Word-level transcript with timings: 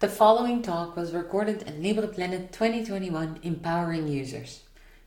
The 0.00 0.08
following 0.08 0.62
talk 0.62 0.96
was 0.96 1.12
recorded 1.12 1.64
at 1.64 1.78
LibrePlanet 1.78 2.52
2021 2.52 3.40
Empowering 3.42 4.08
Users, 4.08 4.62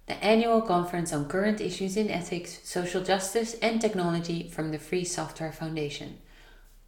the 0.05 0.23
annual 0.23 0.61
conference 0.61 1.11
on 1.11 1.27
current 1.27 1.59
issues 1.59 1.97
in 1.97 2.11
ethics, 2.11 2.59
social 2.63 3.01
justice, 3.01 3.55
and 3.55 3.81
technology 3.81 4.47
from 4.49 4.69
the 4.69 4.77
Free 4.77 5.03
Software 5.03 5.51
Foundation. 5.51 6.19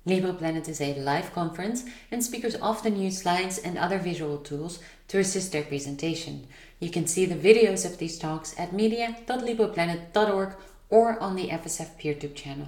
LibrePlanet 0.05 0.69
is 0.69 0.79
a 0.81 0.93
live 0.99 1.33
conference, 1.33 1.85
and 2.11 2.23
speakers 2.23 2.55
often 2.61 2.95
use 2.95 3.23
slides 3.23 3.57
and 3.57 3.75
other 3.75 3.97
visual 3.97 4.37
tools 4.37 4.77
to 5.07 5.17
assist 5.17 5.51
their 5.51 5.63
presentation. 5.63 6.45
You 6.79 6.91
can 6.91 7.07
see 7.07 7.25
the 7.25 7.33
videos 7.33 7.87
of 7.87 7.97
these 7.97 8.19
talks 8.19 8.53
at 8.59 8.71
media.libreplanet.org 8.71 10.55
or 10.91 11.19
on 11.19 11.35
the 11.35 11.47
FSF 11.47 11.99
PeerTube 11.99 12.35
channel. 12.35 12.67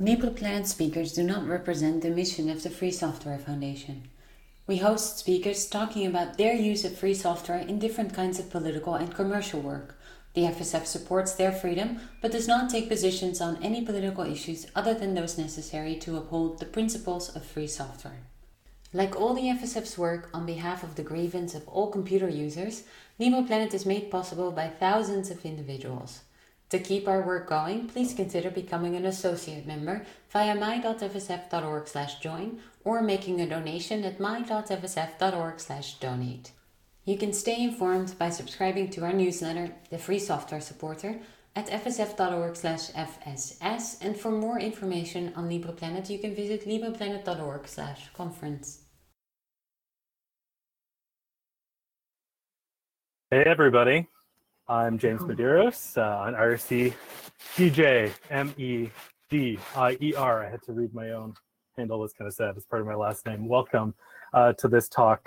LibrePlanet 0.00 0.66
speakers 0.66 1.12
do 1.12 1.22
not 1.24 1.46
represent 1.46 2.00
the 2.00 2.08
mission 2.08 2.48
of 2.48 2.62
the 2.62 2.70
Free 2.70 2.90
Software 2.90 3.38
Foundation. 3.38 4.08
We 4.64 4.76
host 4.76 5.18
speakers 5.18 5.66
talking 5.66 6.06
about 6.06 6.38
their 6.38 6.54
use 6.54 6.84
of 6.84 6.96
free 6.96 7.14
software 7.14 7.58
in 7.58 7.80
different 7.80 8.14
kinds 8.14 8.38
of 8.38 8.48
political 8.48 8.94
and 8.94 9.12
commercial 9.12 9.60
work. 9.60 9.98
The 10.34 10.42
FSF 10.42 10.86
supports 10.86 11.34
their 11.34 11.50
freedom 11.50 11.98
but 12.20 12.30
does 12.30 12.46
not 12.46 12.70
take 12.70 12.88
positions 12.88 13.40
on 13.40 13.60
any 13.60 13.84
political 13.84 14.24
issues 14.24 14.68
other 14.76 14.94
than 14.94 15.14
those 15.14 15.36
necessary 15.36 15.96
to 15.96 16.16
uphold 16.16 16.60
the 16.60 16.66
principles 16.66 17.34
of 17.34 17.44
free 17.44 17.66
software. 17.66 18.20
Like 18.92 19.20
all 19.20 19.34
the 19.34 19.48
FSF's 19.48 19.98
work 19.98 20.30
on 20.32 20.46
behalf 20.46 20.84
of 20.84 20.94
the 20.94 21.02
grievance 21.02 21.56
of 21.56 21.66
all 21.66 21.90
computer 21.90 22.28
users, 22.28 22.84
LibrePlanet 23.18 23.74
is 23.74 23.84
made 23.84 24.12
possible 24.12 24.52
by 24.52 24.68
thousands 24.68 25.28
of 25.30 25.44
individuals. 25.44 26.20
To 26.70 26.78
keep 26.78 27.08
our 27.08 27.20
work 27.20 27.48
going, 27.48 27.88
please 27.88 28.14
consider 28.14 28.50
becoming 28.50 28.94
an 28.94 29.04
associate 29.04 29.66
member 29.66 30.06
via 30.32 30.54
my.fsf.org 30.54 31.86
slash 31.86 32.18
join 32.20 32.58
or 32.84 33.02
making 33.02 33.40
a 33.40 33.48
donation 33.48 34.02
at 34.04 34.18
my.fsf.org 34.18 35.60
slash 35.60 35.94
donate. 35.98 36.52
You 37.04 37.18
can 37.18 37.32
stay 37.32 37.62
informed 37.62 38.16
by 38.18 38.30
subscribing 38.30 38.88
to 38.90 39.04
our 39.04 39.12
newsletter, 39.12 39.74
The 39.90 39.98
Free 39.98 40.18
Software 40.18 40.60
Supporter, 40.60 41.20
at 41.54 41.66
fsf.org 41.66 42.56
slash 42.56 42.90
fss 42.92 43.98
and 44.00 44.16
for 44.16 44.30
more 44.30 44.58
information 44.58 45.32
on 45.36 45.50
LibrePlanet, 45.50 46.08
you 46.08 46.18
can 46.18 46.34
visit 46.34 46.66
libreplanet.org 46.66 47.68
slash 47.68 48.10
conference. 48.14 48.78
Hey 53.30 53.42
everybody. 53.44 54.08
I'm 54.68 54.98
James 54.98 55.20
Medeiros 55.22 55.98
uh, 55.98 56.22
on 56.22 56.34
IRC 56.34 56.94
DJ 57.56 58.12
M 58.30 58.54
E 58.56 58.88
D 59.32 59.58
I 59.74 59.96
E 60.02 60.14
R. 60.14 60.44
I 60.44 60.50
had 60.50 60.62
to 60.64 60.72
read 60.72 60.92
my 60.92 61.12
own 61.12 61.32
handle. 61.78 61.98
Was 61.98 62.12
kind 62.12 62.28
of 62.28 62.34
sad. 62.34 62.54
It's 62.54 62.66
part 62.66 62.82
of 62.82 62.86
my 62.86 62.94
last 62.94 63.24
name. 63.24 63.48
Welcome 63.48 63.94
uh, 64.34 64.52
to 64.52 64.68
this 64.68 64.90
talk 64.90 65.26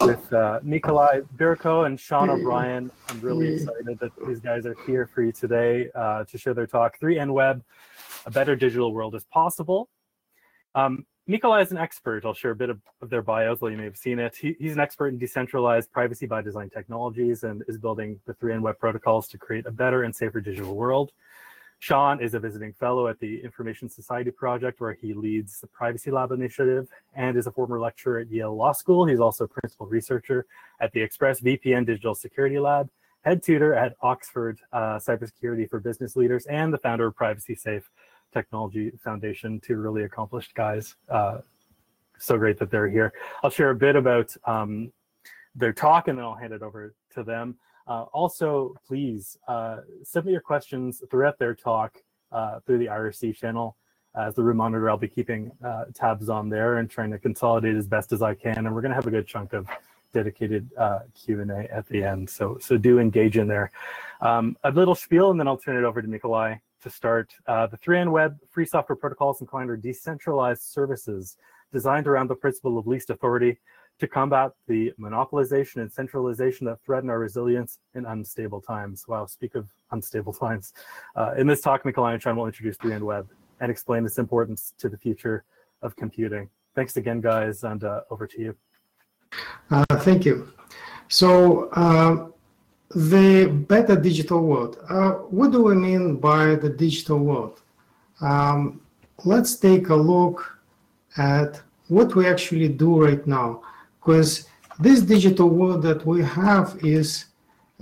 with 0.00 0.32
uh, 0.32 0.58
Nikolai 0.64 1.20
Birukou 1.36 1.86
and 1.86 2.00
Sean 2.00 2.30
O'Brien. 2.30 2.90
I'm 3.08 3.20
really 3.20 3.54
excited 3.54 3.96
that 4.00 4.10
these 4.26 4.40
guys 4.40 4.66
are 4.66 4.74
here 4.88 5.06
for 5.06 5.22
you 5.22 5.30
today 5.30 5.88
uh, 5.94 6.24
to 6.24 6.36
share 6.36 6.52
their 6.52 6.66
talk. 6.66 6.98
3N 6.98 7.32
Web, 7.32 7.62
a 8.26 8.30
better 8.32 8.56
digital 8.56 8.92
world 8.92 9.14
is 9.14 9.22
possible. 9.22 9.88
Um, 10.74 11.06
Nikolai 11.28 11.60
is 11.60 11.70
an 11.70 11.78
expert. 11.78 12.24
I'll 12.24 12.34
share 12.34 12.50
a 12.50 12.56
bit 12.56 12.70
of, 12.70 12.80
of 13.02 13.08
their 13.08 13.22
bios, 13.22 13.60
though 13.60 13.68
you 13.68 13.76
may 13.76 13.84
have 13.84 13.96
seen 13.96 14.18
it. 14.18 14.34
He, 14.34 14.56
he's 14.58 14.72
an 14.72 14.80
expert 14.80 15.08
in 15.08 15.18
decentralized 15.18 15.92
privacy 15.92 16.26
by 16.26 16.42
design 16.42 16.70
technologies 16.70 17.44
and 17.44 17.62
is 17.68 17.78
building 17.78 18.18
the 18.26 18.34
3N 18.34 18.62
web 18.62 18.80
protocols 18.80 19.28
to 19.28 19.38
create 19.38 19.64
a 19.64 19.70
better 19.70 20.02
and 20.02 20.14
safer 20.14 20.40
digital 20.40 20.74
world. 20.74 21.12
Sean 21.78 22.22
is 22.22 22.34
a 22.34 22.40
visiting 22.40 22.72
fellow 22.72 23.08
at 23.08 23.18
the 23.20 23.42
Information 23.42 23.88
Society 23.88 24.30
Project, 24.30 24.80
where 24.80 24.94
he 24.94 25.12
leads 25.12 25.60
the 25.60 25.66
Privacy 25.66 26.10
Lab 26.10 26.32
initiative 26.32 26.88
and 27.14 27.36
is 27.36 27.46
a 27.46 27.52
former 27.52 27.78
lecturer 27.78 28.20
at 28.20 28.30
Yale 28.30 28.56
Law 28.56 28.72
School. 28.72 29.04
He's 29.04 29.20
also 29.20 29.46
principal 29.46 29.86
researcher 29.86 30.46
at 30.80 30.92
the 30.92 31.00
ExpressVPN 31.00 31.86
Digital 31.86 32.14
Security 32.14 32.58
Lab, 32.58 32.88
head 33.22 33.42
tutor 33.42 33.74
at 33.74 33.96
Oxford 34.00 34.58
uh, 34.72 34.98
Cybersecurity 34.98 35.68
for 35.68 35.78
Business 35.78 36.16
Leaders, 36.16 36.46
and 36.46 36.72
the 36.72 36.78
founder 36.78 37.08
of 37.08 37.16
Privacy 37.16 37.54
Safe 37.54 37.90
Technology 38.32 38.90
Foundation, 39.02 39.60
two 39.60 39.76
really 39.76 40.04
accomplished 40.04 40.54
guys. 40.54 40.96
Uh, 41.08 41.38
so 42.18 42.38
great 42.38 42.58
that 42.58 42.70
they're 42.70 42.88
here. 42.88 43.12
I'll 43.42 43.50
share 43.50 43.70
a 43.70 43.74
bit 43.74 43.96
about 43.96 44.34
um, 44.46 44.92
their 45.54 45.72
talk 45.72 46.08
and 46.08 46.18
then 46.18 46.24
I'll 46.24 46.34
hand 46.34 46.52
it 46.52 46.62
over 46.62 46.94
to 47.14 47.22
them. 47.22 47.56
Uh, 47.86 48.04
also, 48.12 48.74
please 48.86 49.36
uh, 49.46 49.78
submit 50.02 50.32
your 50.32 50.40
questions 50.40 51.02
throughout 51.10 51.38
their 51.38 51.54
talk 51.54 52.02
uh, 52.32 52.60
through 52.66 52.78
the 52.78 52.86
IRC 52.86 53.36
channel. 53.36 53.76
As 54.16 54.34
the 54.36 54.42
room 54.42 54.58
monitor, 54.58 54.88
I'll 54.88 54.96
be 54.96 55.08
keeping 55.08 55.50
uh, 55.64 55.86
tabs 55.92 56.28
on 56.28 56.48
there 56.48 56.78
and 56.78 56.88
trying 56.88 57.10
to 57.10 57.18
consolidate 57.18 57.74
as 57.74 57.86
best 57.86 58.12
as 58.12 58.22
I 58.22 58.34
can. 58.34 58.58
And 58.58 58.74
we're 58.74 58.80
going 58.80 58.90
to 58.90 58.96
have 58.96 59.08
a 59.08 59.10
good 59.10 59.26
chunk 59.26 59.52
of 59.52 59.66
dedicated 60.12 60.70
uh, 60.78 61.00
Q&A 61.14 61.64
at 61.70 61.86
the 61.88 62.04
end. 62.04 62.30
So, 62.30 62.56
so 62.60 62.78
do 62.78 63.00
engage 63.00 63.36
in 63.36 63.48
there. 63.48 63.72
Um, 64.20 64.56
a 64.62 64.70
little 64.70 64.94
spiel, 64.94 65.32
and 65.32 65.38
then 65.38 65.48
I'll 65.48 65.58
turn 65.58 65.76
it 65.76 65.84
over 65.84 66.00
to 66.00 66.08
Nikolai 66.08 66.56
to 66.82 66.90
start. 66.90 67.34
Uh, 67.46 67.66
the 67.66 67.76
3N 67.76 68.12
Web 68.12 68.38
free 68.50 68.64
software 68.64 68.96
protocols 68.96 69.40
and 69.40 69.48
inclined 69.48 69.70
are 69.70 69.76
decentralized 69.76 70.62
services 70.62 71.36
designed 71.72 72.06
around 72.06 72.28
the 72.28 72.36
principle 72.36 72.78
of 72.78 72.86
least 72.86 73.10
authority 73.10 73.58
to 74.00 74.08
combat 74.08 74.52
the 74.66 74.92
monopolization 75.00 75.76
and 75.76 75.92
centralization 75.92 76.66
that 76.66 76.78
threaten 76.84 77.10
our 77.10 77.18
resilience 77.18 77.78
in 77.94 78.06
unstable 78.06 78.60
times. 78.60 79.04
Wow, 79.06 79.26
speak 79.26 79.54
of 79.54 79.68
unstable 79.90 80.32
times. 80.46 80.72
Uh, 81.16 81.34
in 81.36 81.46
this 81.46 81.60
talk, 81.60 81.82
Sean 81.84 82.36
will 82.36 82.46
introduce 82.46 82.76
the 82.78 82.92
end 82.92 83.04
Web 83.04 83.28
and 83.60 83.70
explain 83.70 84.04
its 84.04 84.18
importance 84.18 84.74
to 84.78 84.88
the 84.88 84.98
future 84.98 85.44
of 85.82 85.94
computing. 85.96 86.48
Thanks 86.74 86.96
again, 86.96 87.20
guys, 87.20 87.62
and 87.62 87.84
uh, 87.84 88.00
over 88.10 88.26
to 88.26 88.40
you. 88.40 88.56
Uh, 89.70 89.84
thank 89.98 90.24
you. 90.24 90.52
So, 91.08 91.68
uh, 91.70 92.30
the 92.94 93.46
better 93.46 93.96
digital 93.96 94.40
world. 94.42 94.78
Uh, 94.88 95.12
what 95.38 95.50
do 95.52 95.62
we 95.62 95.74
mean 95.74 96.16
by 96.16 96.54
the 96.54 96.68
digital 96.68 97.18
world? 97.18 97.62
Um, 98.20 98.80
let's 99.24 99.56
take 99.56 99.88
a 99.88 99.94
look 99.94 100.58
at 101.16 101.60
what 101.88 102.14
we 102.14 102.26
actually 102.26 102.68
do 102.68 103.02
right 103.02 103.24
now, 103.26 103.62
because 104.04 104.46
this 104.78 105.00
digital 105.00 105.48
world 105.48 105.82
that 105.82 106.04
we 106.04 106.22
have 106.22 106.76
is 106.84 107.26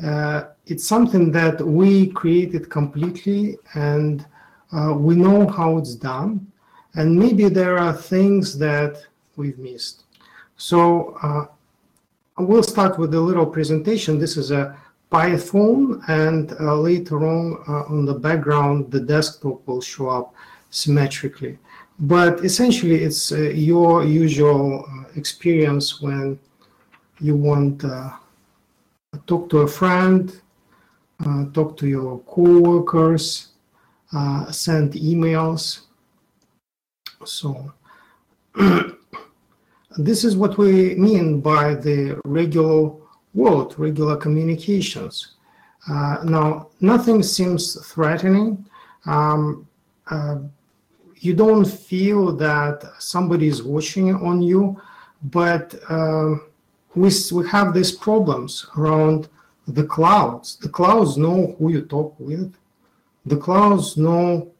uh, 0.04 0.44
it's 0.66 0.86
something 0.86 1.32
that 1.32 1.60
we 1.60 2.08
created 2.08 2.70
completely, 2.70 3.58
and 3.74 4.24
uh, 4.72 4.94
we 4.94 5.16
know 5.16 5.48
how 5.48 5.78
it's 5.78 5.94
done, 5.94 6.46
and 6.94 7.18
maybe 7.18 7.48
there 7.48 7.76
are 7.78 7.92
things 7.92 8.56
that 8.58 9.02
we've 9.36 9.58
missed. 9.58 10.04
So 10.56 11.16
uh, 11.22 11.46
we'll 12.38 12.62
start 12.62 12.98
with 12.98 13.14
a 13.14 13.20
little 13.20 13.46
presentation. 13.46 14.18
This 14.18 14.36
is 14.36 14.50
a 14.52 14.76
PinePhone, 15.10 16.08
and 16.08 16.52
uh, 16.60 16.76
later 16.76 17.26
on 17.26 17.62
uh, 17.68 17.92
on 17.92 18.04
the 18.04 18.14
background, 18.14 18.90
the 18.92 19.00
desktop 19.00 19.66
will 19.66 19.80
show 19.80 20.08
up 20.08 20.34
symmetrically. 20.70 21.58
But 21.98 22.44
essentially, 22.44 23.02
it's 23.02 23.32
uh, 23.32 23.36
your 23.38 24.04
usual 24.04 24.84
uh, 24.88 25.04
experience 25.14 26.00
when 26.00 26.38
you 27.20 27.36
want 27.36 27.80
to 27.80 27.88
uh, 27.88 28.12
talk 29.26 29.48
to 29.50 29.58
a 29.58 29.68
friend, 29.68 30.40
uh, 31.24 31.44
talk 31.52 31.76
to 31.78 31.86
your 31.86 32.18
coworkers, 32.20 33.48
send 34.50 34.94
emails. 34.94 35.82
So 37.24 37.72
this 39.96 40.24
is 40.24 40.36
what 40.36 40.58
we 40.58 40.94
mean 40.96 41.40
by 41.40 41.74
the 41.74 42.20
regular 42.24 42.90
world, 43.34 43.74
regular 43.78 44.16
communications. 44.16 45.34
Uh, 45.88 46.18
now, 46.24 46.68
nothing 46.80 47.22
seems 47.22 47.74
threatening. 47.86 48.64
Um, 49.06 49.66
uh, 50.08 50.38
you 51.22 51.34
don't 51.34 51.64
feel 51.64 52.32
that 52.32 52.82
somebody 52.98 53.46
is 53.46 53.62
watching 53.62 54.12
on 54.14 54.42
you, 54.42 54.80
but 55.22 55.72
uh, 55.88 56.34
we, 56.96 57.10
we 57.32 57.48
have 57.48 57.72
these 57.72 57.92
problems 57.92 58.66
around 58.76 59.28
the 59.68 59.84
clouds. 59.84 60.56
The 60.56 60.68
clouds 60.68 61.16
know 61.16 61.54
who 61.58 61.70
you 61.70 61.82
talk 61.82 62.18
with. 62.18 62.52
The 63.24 63.36
clouds 63.36 63.96
know 63.96 64.50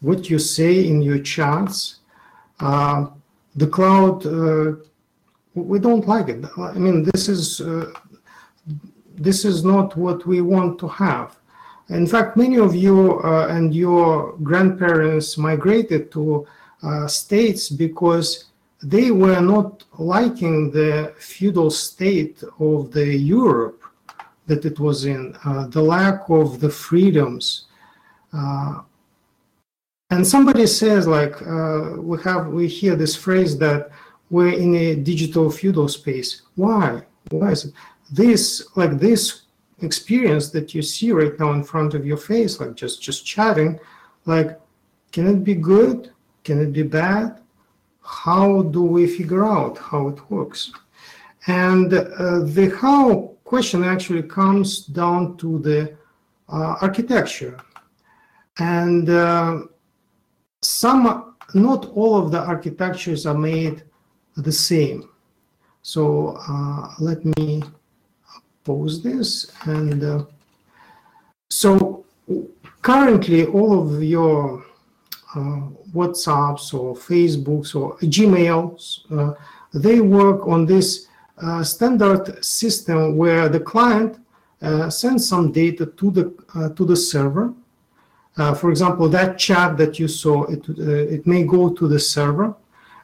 what 0.00 0.30
you 0.30 0.38
say 0.38 0.86
in 0.86 1.02
your 1.02 1.18
chats. 1.18 1.96
Uh, 2.60 3.06
the 3.56 3.66
cloud 3.66 4.24
uh, 4.24 4.76
we 5.54 5.80
don't 5.80 6.06
like 6.06 6.28
it. 6.28 6.44
I 6.56 6.78
mean, 6.78 7.02
this 7.02 7.28
is 7.28 7.60
uh, 7.60 7.92
this 9.16 9.44
is 9.44 9.64
not 9.64 9.96
what 9.96 10.26
we 10.26 10.40
want 10.42 10.78
to 10.78 10.86
have. 10.86 11.36
In 11.88 12.06
fact, 12.06 12.36
many 12.36 12.58
of 12.58 12.74
you 12.74 13.18
uh, 13.20 13.48
and 13.48 13.74
your 13.74 14.36
grandparents 14.42 15.38
migrated 15.38 16.12
to 16.12 16.46
uh, 16.82 17.06
states 17.06 17.70
because 17.70 18.44
they 18.82 19.10
were 19.10 19.40
not 19.40 19.84
liking 19.98 20.70
the 20.70 21.14
feudal 21.18 21.70
state 21.70 22.42
of 22.60 22.92
the 22.92 23.06
Europe 23.16 23.82
that 24.46 24.64
it 24.64 24.78
was 24.78 25.04
in, 25.04 25.34
uh, 25.44 25.66
the 25.68 25.82
lack 25.82 26.28
of 26.28 26.60
the 26.60 26.70
freedoms. 26.70 27.66
Uh, 28.32 28.80
and 30.10 30.26
somebody 30.26 30.66
says, 30.66 31.06
like, 31.06 31.40
uh, 31.42 31.94
we 31.98 32.20
have, 32.22 32.48
we 32.48 32.66
hear 32.66 32.96
this 32.96 33.14
phrase 33.14 33.58
that 33.58 33.90
we're 34.30 34.52
in 34.52 34.74
a 34.74 34.94
digital 34.94 35.50
feudal 35.50 35.88
space. 35.88 36.42
Why? 36.54 37.02
Why 37.30 37.52
is 37.52 37.66
it? 37.66 37.74
This, 38.10 38.66
like 38.76 38.98
this 38.98 39.42
experience 39.82 40.50
that 40.50 40.74
you 40.74 40.82
see 40.82 41.12
right 41.12 41.38
now 41.38 41.52
in 41.52 41.64
front 41.64 41.94
of 41.94 42.06
your 42.06 42.16
face, 42.16 42.60
like 42.60 42.74
just 42.74 43.00
just 43.00 43.24
chatting, 43.24 43.78
like, 44.26 44.58
can 45.12 45.26
it 45.26 45.44
be 45.44 45.54
good? 45.54 46.12
Can 46.44 46.60
it 46.60 46.72
be 46.72 46.82
bad? 46.82 47.40
How 48.02 48.62
do 48.62 48.82
we 48.82 49.06
figure 49.06 49.44
out 49.44 49.78
how 49.78 50.08
it 50.08 50.30
works? 50.30 50.72
And 51.46 51.92
uh, 51.92 52.40
the 52.40 52.74
how 52.80 53.34
question 53.44 53.82
actually 53.84 54.22
comes 54.22 54.80
down 54.86 55.36
to 55.38 55.58
the 55.60 55.96
uh, 56.48 56.76
architecture. 56.82 57.58
And 58.58 59.08
uh, 59.08 59.60
some, 60.60 61.34
not 61.54 61.86
all 61.86 62.16
of 62.18 62.30
the 62.30 62.40
architectures 62.40 63.24
are 63.24 63.38
made 63.38 63.84
the 64.36 64.52
same. 64.52 65.08
So 65.82 66.36
uh, 66.48 66.92
let 66.98 67.24
me 67.24 67.62
pause 68.68 69.02
this. 69.02 69.50
And 69.64 70.00
uh, 70.04 70.24
so 71.50 72.04
currently 72.82 73.46
all 73.46 73.72
of 73.80 74.02
your 74.02 74.40
uh, 75.34 75.60
WhatsApps 75.96 76.74
or 76.78 76.94
Facebooks 76.94 77.74
or 77.74 77.96
Gmails, 78.14 78.82
uh, 79.16 79.32
they 79.72 80.00
work 80.00 80.46
on 80.46 80.66
this 80.66 81.06
standard 81.62 82.44
system 82.44 83.16
where 83.16 83.48
the 83.48 83.60
client 83.60 84.12
sends 84.90 85.28
some 85.28 85.52
data 85.52 85.86
to 86.00 86.10
the 86.16 86.24
to 86.76 86.84
the 86.84 86.96
server. 86.96 87.54
For 88.60 88.70
example, 88.70 89.08
that 89.10 89.38
chat 89.38 89.76
that 89.76 90.00
you 90.00 90.08
saw, 90.08 90.36
it 90.54 90.62
it 91.16 91.26
may 91.26 91.42
go 91.44 91.62
to 91.78 91.84
the 91.86 92.00
server, 92.14 92.48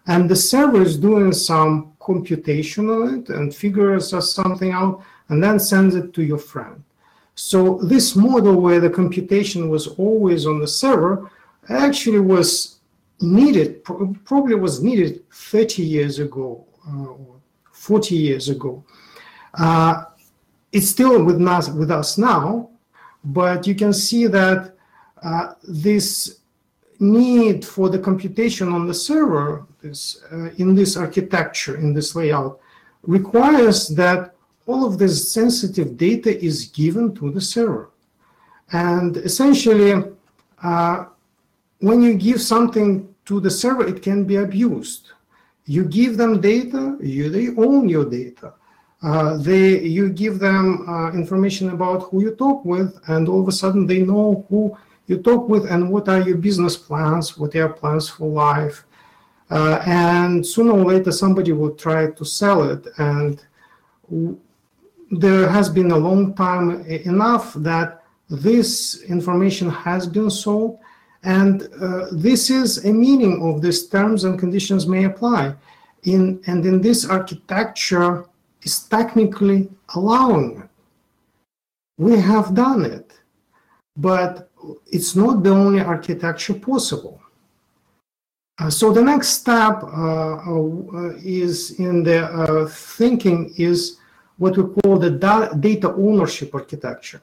and 0.06 0.28
the 0.28 0.40
server 0.50 0.82
is 0.82 0.96
doing 0.98 1.32
some 1.32 1.93
computation 2.04 2.88
on 2.90 3.18
it 3.18 3.28
and 3.30 3.54
figures 3.54 4.10
something 4.32 4.72
out, 4.72 5.02
and 5.28 5.42
then 5.42 5.58
sends 5.58 5.94
it 5.94 6.12
to 6.14 6.22
your 6.22 6.38
friend. 6.38 6.82
So 7.34 7.78
this 7.78 8.14
model 8.14 8.60
where 8.60 8.80
the 8.80 8.90
computation 8.90 9.68
was 9.68 9.86
always 9.86 10.46
on 10.46 10.60
the 10.60 10.68
server 10.68 11.30
actually 11.68 12.20
was 12.20 12.78
needed, 13.20 13.82
probably 13.84 14.54
was 14.54 14.82
needed 14.82 15.24
30 15.30 15.82
years 15.82 16.18
ago 16.18 16.64
uh, 16.88 17.34
40 17.72 18.14
years 18.14 18.48
ago. 18.48 18.82
Uh, 19.52 20.04
it's 20.72 20.88
still 20.88 21.22
with 21.22 21.40
us, 21.46 21.68
with 21.68 21.90
us 21.90 22.18
now, 22.18 22.70
but 23.24 23.66
you 23.66 23.74
can 23.74 23.92
see 23.92 24.26
that 24.26 24.74
uh, 25.22 25.54
this 25.62 26.40
need 27.00 27.64
for 27.64 27.88
the 27.88 27.98
computation 27.98 28.68
on 28.68 28.86
the 28.86 28.94
server 28.94 29.66
this, 29.82 30.22
uh, 30.32 30.50
in 30.56 30.74
this 30.74 30.96
architecture, 30.96 31.76
in 31.76 31.92
this 31.92 32.14
layout, 32.14 32.60
requires 33.02 33.88
that 33.88 34.34
all 34.66 34.86
of 34.86 34.98
this 34.98 35.32
sensitive 35.32 35.96
data 35.96 36.42
is 36.42 36.66
given 36.68 37.14
to 37.16 37.30
the 37.30 37.40
server. 37.40 37.90
And 38.72 39.16
essentially, 39.18 40.04
uh, 40.62 41.04
when 41.80 42.02
you 42.02 42.14
give 42.14 42.40
something 42.40 43.14
to 43.26 43.40
the 43.40 43.50
server, 43.50 43.86
it 43.86 44.02
can 44.02 44.24
be 44.24 44.36
abused. 44.36 45.12
You 45.66 45.84
give 45.84 46.16
them 46.16 46.40
data, 46.40 46.96
you, 47.00 47.28
they 47.30 47.48
own 47.62 47.88
your 47.88 48.04
data. 48.04 48.54
Uh, 49.02 49.36
they, 49.36 49.80
you 49.80 50.08
give 50.08 50.38
them 50.38 50.88
uh, 50.88 51.12
information 51.12 51.70
about 51.70 52.04
who 52.04 52.22
you 52.22 52.34
talk 52.36 52.64
with, 52.64 52.98
and 53.08 53.28
all 53.28 53.42
of 53.42 53.48
a 53.48 53.52
sudden 53.52 53.86
they 53.86 54.00
know 54.00 54.46
who 54.48 54.76
you 55.06 55.18
talk 55.18 55.48
with 55.48 55.70
and 55.70 55.90
what 55.90 56.08
are 56.08 56.20
your 56.20 56.36
business 56.36 56.76
plans, 56.76 57.36
what 57.36 57.54
are 57.54 57.58
your 57.58 57.68
plans 57.68 58.08
for 58.08 58.28
life. 58.28 58.84
Uh, 59.50 59.82
and 59.86 60.46
sooner 60.46 60.72
or 60.72 60.84
later, 60.84 61.12
somebody 61.12 61.52
will 61.52 61.74
try 61.74 62.10
to 62.10 62.24
sell 62.24 62.62
it. 62.70 62.86
And 62.98 63.42
there 65.10 65.48
has 65.48 65.68
been 65.68 65.90
a 65.90 65.98
long 65.98 66.34
time 66.34 66.84
enough 66.86 67.54
that 67.54 68.02
this 68.30 69.02
information 69.02 69.68
has 69.68 70.06
been 70.06 70.30
sold 70.30 70.78
and 71.24 71.68
uh, 71.80 72.06
this 72.12 72.50
is 72.50 72.84
a 72.84 72.92
meaning 72.92 73.42
of 73.42 73.62
these 73.62 73.88
terms 73.88 74.24
and 74.24 74.38
conditions 74.38 74.86
may 74.86 75.04
apply. 75.04 75.54
In, 76.02 76.40
and 76.46 76.64
in 76.66 76.82
this 76.82 77.06
architecture 77.06 78.26
is 78.62 78.80
technically 78.80 79.70
allowing 79.94 80.60
it. 80.60 80.68
We 81.96 82.18
have 82.18 82.54
done 82.54 82.84
it, 82.84 83.12
but 83.96 84.50
it's 84.86 85.14
not 85.16 85.42
the 85.42 85.50
only 85.50 85.80
architecture 85.80 86.54
possible. 86.54 87.20
Uh, 88.58 88.70
so 88.70 88.92
the 88.92 89.02
next 89.02 89.28
step 89.28 89.82
uh, 89.82 90.36
uh, 90.36 91.12
is 91.16 91.78
in 91.80 92.04
the 92.04 92.24
uh, 92.24 92.66
thinking 92.68 93.52
is 93.56 93.98
what 94.38 94.56
we 94.56 94.64
call 94.80 94.98
the 94.98 95.10
da 95.10 95.48
data 95.48 95.92
ownership 95.94 96.54
architecture. 96.54 97.20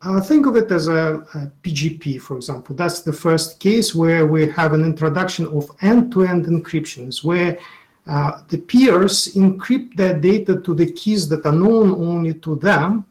Uh, 0.00 0.20
think 0.20 0.46
of 0.46 0.54
it 0.54 0.70
as 0.70 0.86
a, 0.86 1.26
a, 1.34 1.50
PGP, 1.62 2.20
for 2.20 2.36
example. 2.36 2.74
That's 2.76 3.00
the 3.00 3.12
first 3.12 3.58
case 3.58 3.94
where 3.94 4.26
we 4.26 4.48
have 4.50 4.72
an 4.72 4.84
introduction 4.84 5.46
of 5.46 5.70
end-to-end 5.80 6.46
encryptions, 6.46 7.24
where 7.24 7.58
uh, 8.06 8.42
the 8.48 8.58
peers 8.58 9.34
encrypt 9.34 9.96
their 9.96 10.18
data 10.18 10.60
to 10.60 10.74
the 10.74 10.92
keys 10.92 11.28
that 11.30 11.44
are 11.44 11.52
known 11.52 11.90
only 11.90 12.34
to 12.34 12.54
them, 12.56 13.06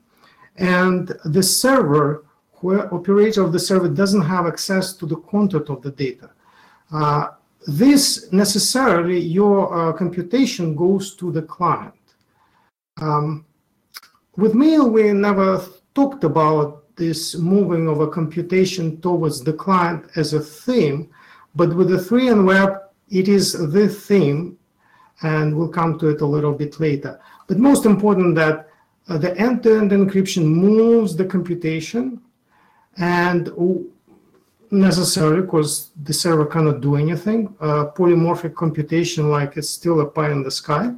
and 0.55 1.09
the 1.25 1.43
server, 1.43 2.23
where 2.61 2.93
operator 2.93 3.43
of 3.43 3.51
the 3.51 3.59
server 3.59 3.89
doesn't 3.89 4.21
have 4.21 4.47
access 4.47 4.93
to 4.93 5.05
the 5.05 5.17
content 5.17 5.69
of 5.69 5.81
the 5.81 5.91
data. 5.91 6.31
Uh, 6.91 7.27
this 7.67 8.31
necessarily, 8.31 9.19
your 9.19 9.89
uh, 9.89 9.93
computation 9.93 10.75
goes 10.75 11.15
to 11.15 11.31
the 11.31 11.41
client. 11.41 11.93
Um, 13.01 13.45
with 14.37 14.53
mail, 14.53 14.89
we 14.89 15.11
never 15.13 15.63
talked 15.93 16.23
about 16.23 16.95
this 16.95 17.35
moving 17.35 17.87
of 17.87 17.99
a 17.99 18.07
computation 18.07 18.99
towards 19.01 19.41
the 19.41 19.53
client 19.53 20.05
as 20.15 20.33
a 20.33 20.39
theme, 20.39 21.09
but 21.55 21.75
with 21.75 21.89
the 21.89 21.97
3N 21.97 22.45
web, 22.45 22.79
it 23.09 23.27
is 23.27 23.53
the 23.71 23.87
theme, 23.87 24.57
and 25.21 25.55
we'll 25.55 25.69
come 25.69 25.97
to 25.99 26.09
it 26.09 26.21
a 26.21 26.25
little 26.25 26.53
bit 26.53 26.79
later. 26.79 27.19
But 27.47 27.57
most 27.57 27.85
important 27.85 28.35
that 28.35 28.69
uh, 29.07 29.17
the 29.17 29.37
end-to-end 29.37 29.91
encryption 29.91 30.45
moves 30.45 31.15
the 31.15 31.25
computation 31.25 32.21
and 32.97 33.49
necessarily 34.71 35.41
because 35.41 35.91
the 36.03 36.13
server 36.13 36.45
cannot 36.45 36.81
do 36.81 36.95
anything. 36.95 37.55
Uh, 37.59 37.85
polymorphic 37.95 38.55
computation, 38.55 39.29
like 39.29 39.57
it's 39.57 39.69
still 39.69 40.01
a 40.01 40.05
pie 40.05 40.31
in 40.31 40.43
the 40.43 40.51
sky 40.51 40.91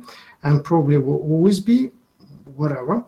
and 0.44 0.64
probably 0.64 0.98
will 0.98 1.22
always 1.22 1.60
be, 1.60 1.92
whatever. 2.56 3.04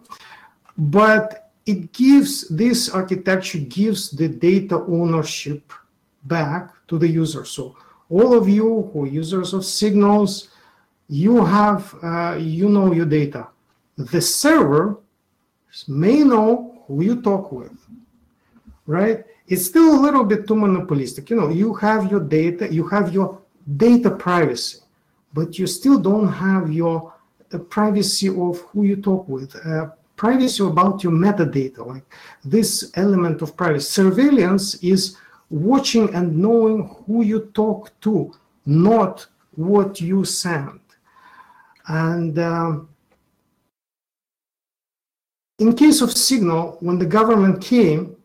But 0.78 1.52
it 1.66 1.92
gives 1.94 2.48
this 2.50 2.90
architecture 2.90 3.60
gives 3.60 4.12
the 4.12 4.28
data 4.28 4.76
ownership 4.88 5.72
back 6.26 6.72
to 6.88 6.98
the 6.98 7.08
user. 7.08 7.46
So 7.46 7.76
all 8.10 8.34
of 8.34 8.50
you 8.50 8.90
who 8.92 9.06
are 9.06 9.08
users 9.08 9.54
of 9.54 9.66
signals, 9.66 10.50
you 11.08 11.44
have 11.46 11.94
uh, 12.04 12.38
you 12.40 12.70
know 12.70 12.94
your 12.94 13.06
data. 13.06 13.48
The 13.98 14.22
server 14.22 14.98
may 15.88 16.24
know 16.24 16.84
who 16.88 17.04
you 17.04 17.22
talk 17.22 17.52
with, 17.52 17.78
right? 18.92 19.24
It's 19.48 19.66
still 19.66 19.96
a 19.98 20.00
little 20.00 20.26
bit 20.26 20.48
too 20.48 20.56
monopolistic. 20.56 21.30
You 21.30 21.38
know, 21.38 21.50
you 21.50 21.74
have 21.76 22.12
your 22.12 22.20
data, 22.20 22.72
you 22.72 22.88
have 22.90 23.14
your 23.14 23.40
data 23.78 24.12
privacy, 24.12 24.80
but 25.34 25.58
you 25.58 25.66
still 25.66 25.98
don't 25.98 26.28
have 26.28 26.72
your 26.72 27.14
uh, 27.54 27.58
privacy 27.58 28.28
of 28.28 28.60
who 28.70 28.84
you 28.84 28.98
talk 28.98 29.28
with. 29.28 29.56
Uh, 29.66 29.90
privacy 30.18 30.64
about 30.64 31.04
your 31.04 31.14
metadata, 31.14 31.86
like 31.86 32.04
this 32.44 32.92
element 32.96 33.42
of 33.42 33.56
privacy. 33.56 33.86
Surveillance 33.86 34.76
is 34.84 35.18
watching 35.50 36.14
and 36.14 36.38
knowing 36.38 36.88
who 37.06 37.24
you 37.24 37.50
talk 37.54 37.92
to, 38.02 38.34
not 38.66 39.26
what 39.56 40.02
you 40.02 40.24
send. 40.26 40.80
And 41.88 42.38
um, 42.40 42.90
in 45.60 45.76
case 45.76 46.02
of 46.02 46.12
Signal, 46.12 46.78
when 46.82 47.00
the 47.00 47.06
government 47.06 47.62
came, 47.62 48.16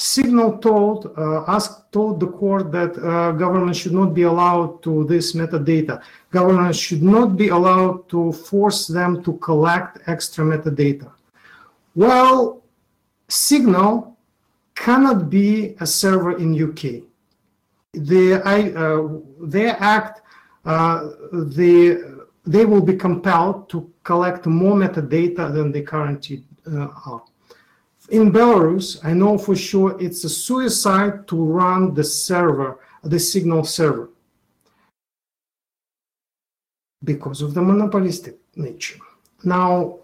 Signal 0.00 0.56
told 0.56 1.12
uh, 1.18 1.44
asked 1.46 1.92
told 1.92 2.20
the 2.20 2.26
court 2.26 2.72
that 2.72 2.96
uh, 2.96 3.32
government 3.32 3.76
should 3.76 3.92
not 3.92 4.14
be 4.14 4.22
allowed 4.22 4.82
to 4.82 5.04
this 5.04 5.34
metadata. 5.34 6.00
Government 6.30 6.74
should 6.74 7.02
not 7.02 7.36
be 7.36 7.48
allowed 7.48 8.08
to 8.08 8.32
force 8.32 8.86
them 8.86 9.22
to 9.22 9.34
collect 9.48 9.98
extra 10.06 10.42
metadata. 10.42 11.12
Well, 11.94 12.62
Signal 13.28 14.16
cannot 14.74 15.28
be 15.28 15.76
a 15.80 15.86
server 15.86 16.38
in 16.38 16.48
UK. 16.54 17.02
The 17.92 18.40
I, 18.42 18.70
uh, 18.70 19.08
their 19.42 19.76
act, 19.80 20.22
uh, 20.64 21.10
the, 21.30 22.26
they 22.46 22.64
will 22.64 22.80
be 22.80 22.96
compelled 22.96 23.68
to 23.68 23.92
collect 24.02 24.46
more 24.46 24.76
metadata 24.76 25.52
than 25.52 25.72
they 25.72 25.82
currently 25.82 26.44
uh, 26.66 26.88
are 27.04 27.22
in 28.10 28.32
Belarus, 28.32 29.04
I 29.04 29.12
know 29.12 29.38
for 29.38 29.56
sure 29.56 29.96
it's 30.00 30.24
a 30.24 30.28
suicide 30.28 31.26
to 31.28 31.36
run 31.36 31.94
the 31.94 32.04
server, 32.04 32.78
the 33.02 33.18
Signal 33.18 33.64
server. 33.64 34.10
because 37.04 37.42
of 37.42 37.54
the 37.54 37.62
monopolistic 37.62 38.38
nature. 38.56 38.98
Now, 39.42 39.98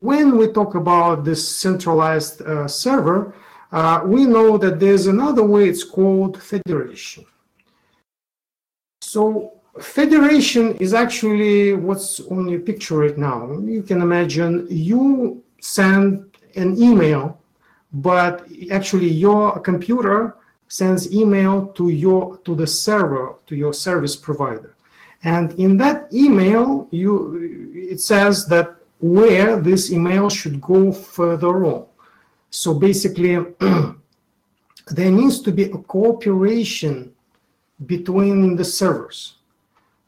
when 0.00 0.38
we 0.38 0.48
talk 0.48 0.74
about 0.74 1.24
this 1.24 1.56
centralized 1.56 2.40
uh, 2.42 2.68
server, 2.68 3.34
uh, 3.72 4.02
we 4.04 4.24
know 4.24 4.56
that 4.56 4.80
there's 4.80 5.06
another 5.06 5.42
way 5.42 5.68
it's 5.68 5.84
called 5.84 6.42
federation. 6.42 7.24
So 9.02 9.52
federation 9.80 10.76
is 10.76 10.94
actually 10.94 11.74
what's 11.74 12.20
on 12.20 12.48
your 12.48 12.60
picture 12.60 12.98
right 12.98 13.18
now. 13.18 13.52
You 13.60 13.82
can 13.82 14.00
imagine 14.00 14.66
you 14.70 15.42
send 15.60 16.27
an 16.56 16.80
email, 16.80 17.38
but 17.92 18.46
actually 18.70 19.08
your 19.08 19.58
computer 19.60 20.36
sends 20.68 21.12
email 21.12 21.68
to 21.68 21.88
your 21.88 22.36
to 22.38 22.54
the 22.54 22.66
server 22.66 23.36
to 23.46 23.56
your 23.56 23.72
service 23.72 24.14
provider. 24.14 24.74
And 25.24 25.52
in 25.58 25.76
that 25.78 26.12
email 26.12 26.86
you 26.90 27.74
it 27.74 28.00
says 28.00 28.46
that 28.46 28.76
where 29.00 29.56
this 29.60 29.90
email 29.90 30.28
should 30.28 30.60
go 30.60 30.92
further 30.92 31.64
on. 31.64 31.86
So 32.50 32.74
basically 32.74 33.36
there 34.90 35.10
needs 35.10 35.40
to 35.42 35.52
be 35.52 35.64
a 35.64 35.78
cooperation 35.78 37.14
between 37.86 38.56
the 38.56 38.64
servers. 38.64 39.36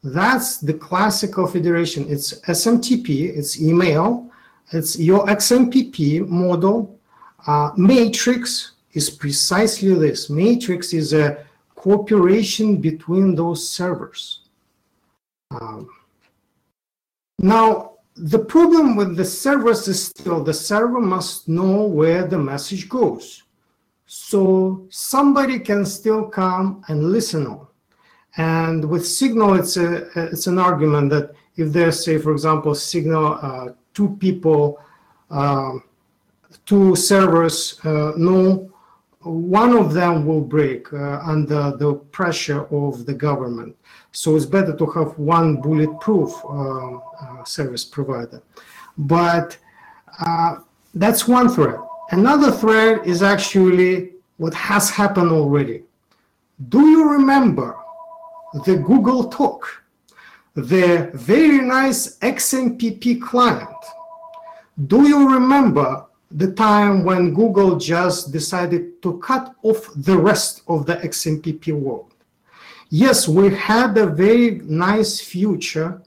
That's 0.03 0.57
the 0.57 0.73
classical 0.73 1.47
federation. 1.47 2.05
It's 2.07 2.39
smtp 2.41 3.09
it's 3.37 3.59
email 3.59 4.30
it's 4.71 4.97
your 4.97 5.25
xmpp 5.27 6.27
model 6.27 6.99
uh, 7.47 7.71
matrix 7.75 8.73
is 8.93 9.09
precisely 9.09 9.93
this. 9.93 10.29
Matrix 10.29 10.93
is 10.93 11.13
a 11.13 11.45
cooperation 11.75 12.77
between 12.77 13.35
those 13.35 13.67
servers. 13.67 14.41
Um, 15.49 15.89
now, 17.39 17.93
the 18.15 18.39
problem 18.39 18.95
with 18.95 19.15
the 19.15 19.25
servers 19.25 19.87
is 19.87 20.05
still 20.05 20.43
the 20.43 20.53
server 20.53 20.99
must 20.99 21.47
know 21.47 21.85
where 21.85 22.27
the 22.27 22.37
message 22.37 22.87
goes. 22.87 23.43
So 24.05 24.85
somebody 24.89 25.59
can 25.59 25.85
still 25.85 26.25
come 26.25 26.83
and 26.89 27.11
listen 27.11 27.47
on. 27.47 27.67
And 28.37 28.85
with 28.85 29.07
Signal, 29.07 29.55
it's, 29.55 29.77
a, 29.77 30.09
it's 30.31 30.47
an 30.47 30.59
argument 30.59 31.09
that 31.11 31.33
if 31.55 31.71
there's, 31.71 32.03
say, 32.03 32.17
for 32.17 32.31
example, 32.31 32.75
Signal, 32.75 33.39
uh, 33.41 33.69
two 33.93 34.17
people, 34.19 34.79
uh, 35.29 35.73
two 36.65 36.95
servers 36.95 37.79
uh, 37.83 38.13
know 38.17 38.71
one 39.23 39.77
of 39.77 39.93
them 39.93 40.25
will 40.25 40.41
break 40.41 40.91
uh, 40.91 41.19
under 41.23 41.75
the 41.77 41.93
pressure 42.11 42.63
of 42.73 43.05
the 43.05 43.13
government. 43.13 43.75
So 44.11 44.35
it's 44.35 44.45
better 44.45 44.75
to 44.75 44.85
have 44.87 45.17
one 45.19 45.61
bulletproof 45.61 46.33
uh, 46.43 46.95
uh, 46.95 47.43
service 47.43 47.85
provider. 47.85 48.41
But 48.97 49.57
that's 50.95 51.27
one 51.27 51.49
threat. 51.49 51.79
Another 52.09 52.51
threat 52.51 53.05
is 53.05 53.23
actually 53.23 54.13
what 54.37 54.53
has 54.53 54.89
happened 54.89 55.31
already. 55.31 55.83
Do 56.69 56.81
you 56.87 57.09
remember 57.09 57.77
the 58.65 58.75
Google 58.77 59.29
Talk, 59.29 59.80
the 60.53 61.11
very 61.13 61.61
nice 61.61 62.17
XMPP 62.19 63.21
client? 63.21 63.69
Do 64.87 65.07
you 65.07 65.29
remember 65.33 66.05
the 66.33 66.51
time 66.53 67.03
when 67.03 67.33
Google 67.33 67.77
just 67.77 68.31
decided 68.31 69.01
to 69.01 69.19
cut 69.19 69.53
off 69.63 69.89
the 69.95 70.17
rest 70.17 70.61
of 70.67 70.85
the 70.85 70.95
XMPP 70.97 71.73
world. 71.73 72.13
Yes, 72.89 73.27
we 73.27 73.53
had 73.53 73.97
a 73.97 74.07
very 74.07 74.61
nice 74.63 75.19
future 75.19 76.01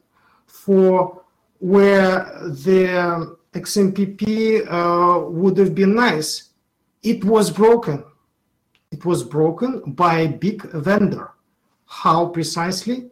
for 0.47 1.23
where 1.59 2.25
the 2.65 3.37
XMPP 3.53 4.67
uh, 4.69 5.29
would 5.31 5.57
have 5.59 5.75
been 5.75 5.95
nice. 5.95 6.51
It 7.03 7.25
was 7.25 7.51
broken. 7.51 8.05
It 8.91 9.05
was 9.05 9.23
broken 9.23 9.93
by 9.93 10.21
a 10.21 10.29
big 10.29 10.63
vendor. 10.73 11.33
How 11.87 12.27
precisely? 12.27 13.11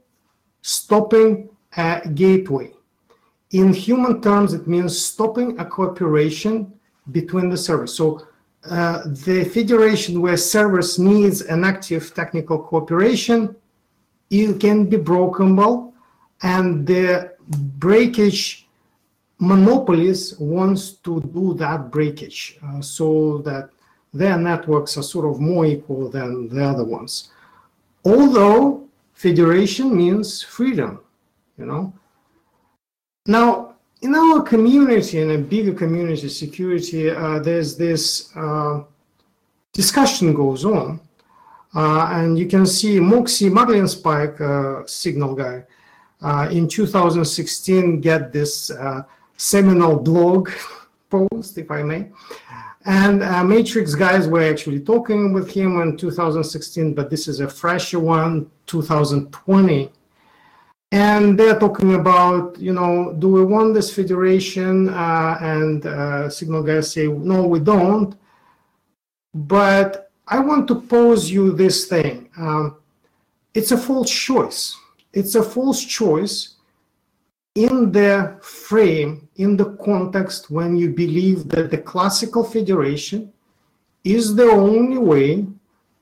Stopping 0.62 1.48
a 1.76 2.08
gateway. 2.08 2.72
In 3.50 3.72
human 3.72 4.22
terms, 4.22 4.54
it 4.54 4.66
means 4.66 4.98
stopping 4.98 5.58
a 5.58 5.64
cooperation 5.64 6.72
between 7.10 7.48
the 7.50 7.56
servers. 7.56 7.94
So 7.94 8.26
uh, 8.64 9.02
the 9.04 9.44
federation 9.44 10.22
where 10.22 10.36
servers 10.36 10.98
needs 10.98 11.42
an 11.42 11.64
active 11.64 12.14
technical 12.14 12.58
cooperation, 12.58 13.54
it 14.30 14.60
can 14.60 14.86
be 14.88 14.96
brokenable, 14.96 15.92
and 16.42 16.86
the 16.86 17.32
breakage 17.78 18.68
monopolies 19.38 20.38
wants 20.38 20.92
to 20.92 21.20
do 21.20 21.54
that 21.54 21.90
breakage 21.90 22.56
uh, 22.64 22.80
so 22.80 23.38
that 23.38 23.70
their 24.14 24.38
networks 24.38 24.96
are 24.96 25.02
sort 25.02 25.26
of 25.26 25.40
more 25.40 25.66
equal 25.66 26.08
than 26.08 26.48
the 26.48 26.64
other 26.64 26.84
ones. 26.84 27.30
Although 28.04 28.81
federation 29.22 29.96
means 29.96 30.42
freedom, 30.42 31.00
you 31.56 31.64
know. 31.64 31.92
Now, 33.26 33.76
in 34.00 34.14
our 34.16 34.42
community, 34.42 35.20
in 35.20 35.30
a 35.30 35.38
bigger 35.38 35.74
community, 35.74 36.28
security, 36.28 37.08
uh, 37.08 37.38
there's 37.38 37.76
this 37.76 38.34
uh, 38.36 38.82
discussion 39.72 40.34
goes 40.34 40.64
on. 40.64 41.00
Uh, 41.74 42.08
and 42.16 42.36
you 42.36 42.46
can 42.46 42.66
see 42.66 42.98
Moxie 42.98 43.48
Marlinspike, 43.48 44.40
uh, 44.40 44.86
signal 44.86 45.34
guy, 45.36 45.64
uh, 46.20 46.48
in 46.50 46.68
2016 46.68 48.00
get 48.00 48.32
this 48.32 48.70
uh, 48.70 49.02
seminal 49.36 49.96
blog 49.98 50.50
post, 51.10 51.56
if 51.58 51.70
I 51.70 51.82
may. 51.84 52.10
And 52.84 53.20
Matrix 53.48 53.94
guys 53.94 54.26
were 54.26 54.42
actually 54.42 54.80
talking 54.80 55.32
with 55.32 55.50
him 55.50 55.80
in 55.80 55.96
2016, 55.96 56.94
but 56.94 57.10
this 57.10 57.28
is 57.28 57.40
a 57.40 57.48
fresher 57.48 58.00
one, 58.00 58.50
2020 58.66 59.90
and 60.92 61.38
they're 61.38 61.58
talking 61.58 61.94
about, 61.94 62.58
you 62.58 62.74
know, 62.74 63.14
do 63.18 63.26
we 63.28 63.42
want 63.42 63.72
this 63.72 63.92
federation? 63.92 64.90
Uh, 64.90 65.38
and 65.40 65.86
uh, 65.86 66.28
Signal 66.28 66.62
guys 66.62 66.92
say, 66.92 67.06
no, 67.06 67.46
we 67.46 67.60
don't. 67.60 68.14
But 69.32 70.10
I 70.28 70.38
want 70.40 70.68
to 70.68 70.82
pose 70.82 71.30
you 71.30 71.52
this 71.52 71.86
thing. 71.86 72.28
Um, 72.36 72.76
it's 73.54 73.72
a 73.72 73.78
false 73.78 74.10
choice. 74.10 74.76
It's 75.14 75.34
a 75.34 75.42
false 75.42 75.82
choice 75.82 76.56
in 77.54 77.92
the 77.92 78.38
frame, 78.40 79.28
in 79.36 79.56
the 79.56 79.76
context 79.76 80.50
when 80.50 80.76
you 80.76 80.90
believe 80.90 81.48
that 81.48 81.70
the 81.70 81.78
classical 81.78 82.44
federation 82.44 83.32
is 84.04 84.34
the 84.34 84.50
only 84.50 84.98
way 84.98 85.46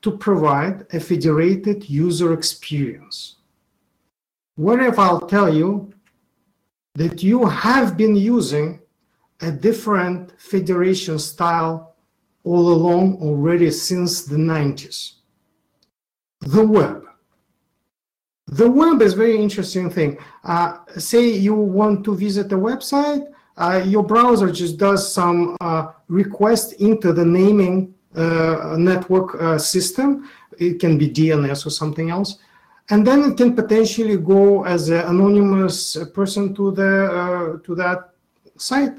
to 0.01 0.17
provide 0.17 0.85
a 0.93 0.99
federated 0.99 1.89
user 1.89 2.33
experience. 2.33 3.35
What 4.55 4.81
if 4.81 4.97
I'll 4.97 5.21
tell 5.21 5.53
you 5.53 5.93
that 6.95 7.21
you 7.21 7.45
have 7.45 7.97
been 7.97 8.15
using 8.15 8.79
a 9.41 9.51
different 9.51 10.39
federation 10.39 11.19
style 11.19 11.95
all 12.43 12.71
along 12.73 13.21
already 13.21 13.71
since 13.71 14.23
the 14.23 14.37
90s? 14.37 15.13
The 16.41 16.65
web. 16.65 17.10
The 18.51 18.69
web 18.69 19.01
is 19.01 19.13
very 19.13 19.37
interesting 19.37 19.89
thing. 19.89 20.17
Uh, 20.43 20.79
say 20.97 21.29
you 21.29 21.55
want 21.55 22.03
to 22.03 22.13
visit 22.13 22.51
a 22.51 22.57
website, 22.57 23.25
uh, 23.55 23.81
your 23.85 24.03
browser 24.03 24.51
just 24.51 24.77
does 24.77 25.13
some 25.13 25.55
uh, 25.61 25.93
request 26.09 26.73
into 26.73 27.13
the 27.13 27.23
naming 27.23 27.93
uh, 28.13 28.75
network 28.77 29.41
uh, 29.41 29.57
system. 29.57 30.29
It 30.57 30.81
can 30.81 30.97
be 30.97 31.09
DNS 31.09 31.65
or 31.65 31.69
something 31.69 32.09
else 32.09 32.39
and 32.89 33.07
then 33.07 33.31
it 33.31 33.37
can 33.37 33.55
potentially 33.55 34.17
go 34.17 34.65
as 34.65 34.89
an 34.89 35.05
anonymous 35.05 35.95
person 36.13 36.53
to 36.55 36.71
the 36.71 37.05
uh, 37.05 37.57
to 37.65 37.73
that 37.75 38.09
site 38.57 38.97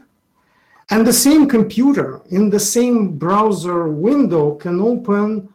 and 0.90 1.06
the 1.06 1.12
same 1.12 1.46
computer 1.46 2.22
in 2.30 2.48
the 2.48 2.58
same 2.58 3.18
browser 3.18 3.88
window 3.88 4.54
can 4.54 4.80
open 4.80 5.52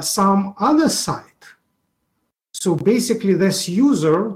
some 0.00 0.54
other 0.58 0.88
site 0.88 1.35
so 2.66 2.74
basically 2.74 3.32
this 3.34 3.68
user 3.68 4.34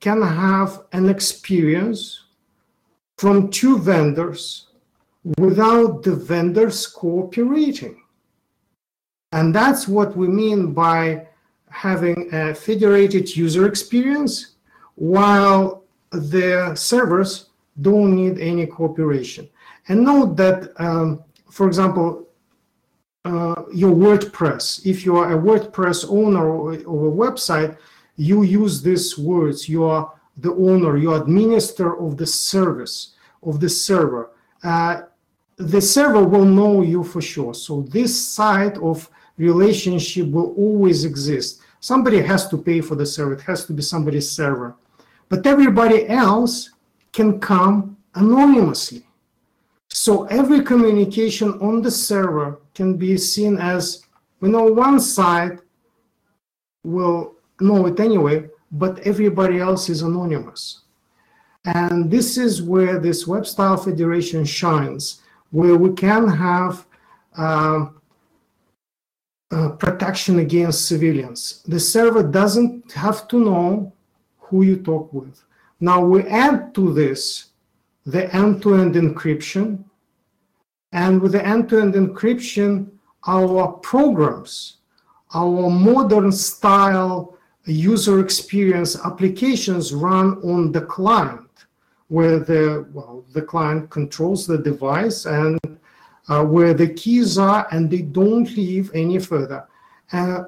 can 0.00 0.22
have 0.22 0.84
an 0.92 1.10
experience 1.10 2.24
from 3.18 3.50
two 3.50 3.76
vendors 3.76 4.68
without 5.36 6.02
the 6.02 6.16
vendors 6.16 6.86
cooperating 6.86 8.02
and 9.32 9.54
that's 9.54 9.86
what 9.86 10.16
we 10.16 10.28
mean 10.28 10.72
by 10.72 11.26
having 11.68 12.32
a 12.32 12.54
federated 12.54 13.36
user 13.36 13.66
experience 13.66 14.56
while 14.94 15.84
the 16.10 16.74
servers 16.74 17.50
don't 17.82 18.16
need 18.16 18.38
any 18.38 18.66
cooperation. 18.66 19.46
And 19.88 20.04
note 20.04 20.36
that, 20.36 20.72
um, 20.80 21.22
for 21.50 21.66
example, 21.66 22.28
uh, 23.24 23.62
your 23.72 23.92
WordPress, 23.92 24.84
if 24.84 25.04
you 25.04 25.16
are 25.16 25.32
a 25.32 25.40
WordPress 25.40 26.06
owner 26.08 26.72
of 26.72 26.80
a 26.80 27.16
website, 27.24 27.76
you 28.16 28.42
use 28.42 28.82
these 28.82 29.16
words, 29.16 29.68
you 29.68 29.84
are 29.84 30.12
the 30.36 30.52
owner, 30.52 30.96
you 30.96 31.14
administer 31.14 31.98
of 31.98 32.16
the 32.16 32.26
service 32.26 33.14
of 33.42 33.60
the 33.60 33.68
server. 33.68 34.30
Uh, 34.62 35.02
the 35.56 35.80
server 35.80 36.24
will 36.24 36.44
know 36.44 36.82
you 36.82 37.04
for 37.04 37.20
sure. 37.20 37.54
So 37.54 37.82
this 37.82 38.28
side 38.28 38.78
of 38.78 39.08
relationship 39.36 40.28
will 40.28 40.54
always 40.54 41.04
exist. 41.04 41.60
Somebody 41.80 42.20
has 42.20 42.48
to 42.48 42.56
pay 42.56 42.80
for 42.80 42.94
the 42.94 43.06
server. 43.06 43.34
It 43.34 43.42
has 43.42 43.66
to 43.66 43.72
be 43.72 43.82
somebody's 43.82 44.30
server. 44.30 44.74
But 45.28 45.46
everybody 45.46 46.08
else 46.08 46.70
can 47.12 47.40
come 47.40 47.96
anonymously. 48.14 49.06
So 49.94 50.24
every 50.24 50.62
communication 50.62 51.52
on 51.60 51.82
the 51.82 51.90
server 51.90 52.60
can 52.74 52.96
be 52.96 53.16
seen 53.18 53.58
as, 53.58 54.04
we 54.40 54.48
know 54.48 54.64
one 54.64 55.00
side 55.00 55.60
will 56.82 57.34
know 57.60 57.86
it 57.86 58.00
anyway, 58.00 58.48
but 58.72 58.98
everybody 59.00 59.60
else 59.60 59.88
is 59.88 60.02
anonymous. 60.02 60.80
And 61.64 62.10
this 62.10 62.36
is 62.38 62.62
where 62.62 62.98
this 62.98 63.26
web 63.26 63.46
style 63.46 63.76
federation 63.76 64.44
shines, 64.44 65.20
where 65.50 65.76
we 65.76 65.94
can 65.94 66.26
have 66.26 66.86
uh, 67.36 67.86
uh, 69.52 69.68
protection 69.72 70.38
against 70.38 70.86
civilians. 70.86 71.62
The 71.68 71.78
server 71.78 72.22
doesn't 72.22 72.90
have 72.92 73.28
to 73.28 73.38
know 73.38 73.92
who 74.38 74.62
you 74.62 74.78
talk 74.78 75.12
with. 75.12 75.44
Now 75.78 76.04
we 76.04 76.22
add 76.22 76.74
to 76.74 76.92
this 76.92 77.51
the 78.04 78.34
end-to-end 78.34 78.94
encryption, 78.94 79.84
and 80.92 81.20
with 81.20 81.32
the 81.32 81.46
end-to-end 81.46 81.94
encryption, 81.94 82.90
our 83.26 83.72
programs, 83.74 84.78
our 85.34 85.70
modern 85.70 86.32
style 86.32 87.38
user 87.64 88.18
experience 88.20 88.96
applications 89.04 89.94
run 89.94 90.38
on 90.42 90.72
the 90.72 90.80
client, 90.80 91.48
where 92.08 92.38
the 92.40 92.86
well 92.92 93.24
the 93.32 93.40
client 93.40 93.88
controls 93.88 94.46
the 94.46 94.58
device 94.58 95.24
and 95.24 95.58
uh, 96.28 96.44
where 96.44 96.74
the 96.74 96.88
keys 96.88 97.38
are, 97.38 97.66
and 97.70 97.90
they 97.90 98.02
don't 98.02 98.50
leave 98.56 98.90
any 98.94 99.18
further. 99.18 99.66
Uh, 100.12 100.44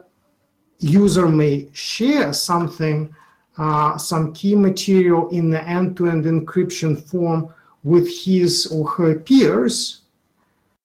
user 0.81 1.29
may 1.29 1.69
share 1.73 2.33
something, 2.33 3.15
Uh, 3.57 3.97
some 3.97 4.33
key 4.33 4.57
material 4.57 5.29
in 5.29 5.49
the 5.49 5.63
end-to-end 5.69 6.25
encryption 6.25 7.01
form 7.01 7.49
with 7.85 8.09
his 8.25 8.67
or 8.67 8.89
her 8.89 9.15
peers, 9.15 10.01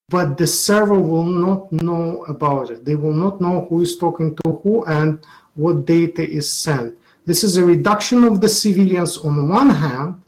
but 0.07 0.37
the 0.37 0.45
server 0.45 0.99
will 0.99 1.25
not 1.25 1.71
know 1.71 2.23
about 2.25 2.69
it. 2.69 2.85
They 2.85 2.95
will 2.95 3.13
not 3.13 3.41
know 3.41 3.65
who 3.67 3.81
is 3.81 3.97
talking 3.97 4.35
to 4.35 4.61
who 4.61 4.85
and 4.85 5.19
what 5.55 5.85
data 5.85 6.21
is 6.21 6.51
sent. 6.51 6.95
This 7.25 7.43
is 7.43 7.57
a 7.57 7.65
reduction 7.65 8.23
of 8.23 8.39
the 8.39 8.49
civilians 8.49 9.17
on 9.17 9.49
one 9.49 9.71
hand, 9.71 10.21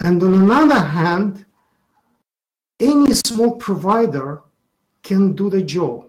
and 0.00 0.22
on 0.22 0.34
another 0.34 0.80
hand, 0.80 1.46
any 2.80 3.14
small 3.14 3.56
provider 3.56 4.42
can 5.02 5.32
do 5.32 5.48
the 5.48 5.62
job. 5.62 6.06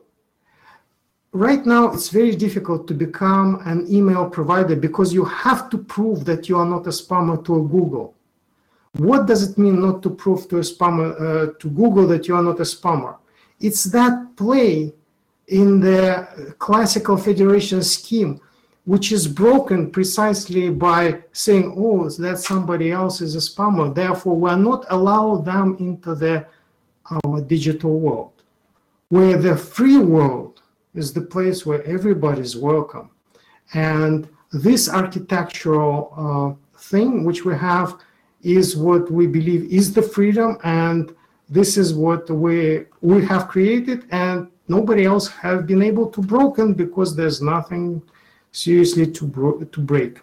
Right 1.38 1.68
now, 1.68 1.92
it's 1.94 2.10
very 2.10 2.36
difficult 2.36 2.88
to 2.88 2.96
become 2.96 3.62
an 3.64 3.86
email 3.94 4.28
provider 4.28 4.76
because 4.76 5.14
you 5.14 5.24
have 5.24 5.70
to 5.70 5.78
prove 5.78 6.26
that 6.26 6.50
you 6.50 6.58
are 6.58 6.66
not 6.66 6.88
a 6.88 6.90
spammer 6.90 7.46
to 7.46 7.68
Google. 7.68 8.16
What 8.94 9.28
does 9.28 9.48
it 9.48 9.56
mean 9.56 9.80
not 9.80 10.02
to 10.02 10.10
prove 10.10 10.50
to 10.50 10.58
a 10.58 10.62
spammer 10.62 11.10
uh, 11.14 11.54
to 11.60 11.70
Google 11.70 12.08
that 12.08 12.28
you 12.28 12.36
are 12.36 12.42
not 12.42 12.60
a 12.60 12.64
spammer? 12.64 13.18
It's 13.60 13.84
that 13.84 14.36
play 14.36 14.96
in 15.48 15.80
the 15.80 16.56
classical 16.58 17.18
federation 17.18 17.84
scheme, 17.84 18.42
which 18.86 19.12
is 19.12 19.28
broken 19.28 19.92
precisely 19.92 20.72
by 20.72 21.22
saying, 21.34 21.76
"Oh, 21.78 22.10
that 22.10 22.40
somebody 22.40 22.90
else 22.92 23.22
is 23.22 23.36
a 23.36 23.44
spammer." 23.50 23.94
Therefore, 23.94 24.36
we 24.38 24.50
are 24.50 24.64
not 24.72 24.88
allow 24.90 25.36
them 25.36 25.78
into 25.80 26.16
the 26.16 26.48
our 27.12 27.42
digital 27.42 28.00
world, 28.00 28.34
where 29.10 29.38
the 29.38 29.56
free 29.56 30.00
world 30.00 30.57
is 30.98 31.14
the 31.14 31.22
place 31.22 31.66
where 31.66 31.84
everybody 31.84 32.42
is 32.42 32.56
welcome. 32.58 33.10
And 33.74 34.28
this 34.52 34.90
architectural 34.90 35.96
uh, 36.18 36.80
thing 36.80 37.24
which 37.24 37.46
we 37.46 37.56
have 37.56 38.00
is 38.42 38.78
what 38.78 39.12
we 39.12 39.28
believe 39.28 39.64
is 39.72 39.94
the 39.94 40.02
freedom 40.02 40.58
and 40.64 41.14
this 41.50 41.78
is 41.78 41.94
what 41.94 42.30
we 42.30 42.86
we 43.02 43.26
have 43.26 43.48
created 43.48 44.06
and 44.12 44.48
nobody 44.68 45.06
else 45.06 45.28
have 45.28 45.66
been 45.66 45.82
able 45.82 46.08
to 46.16 46.22
broken 46.22 46.74
because 46.74 47.16
there's 47.16 47.42
nothing 47.42 48.02
seriously 48.52 49.06
to 49.12 49.26
bro- 49.26 49.60
to 49.64 49.80
break 49.82 50.20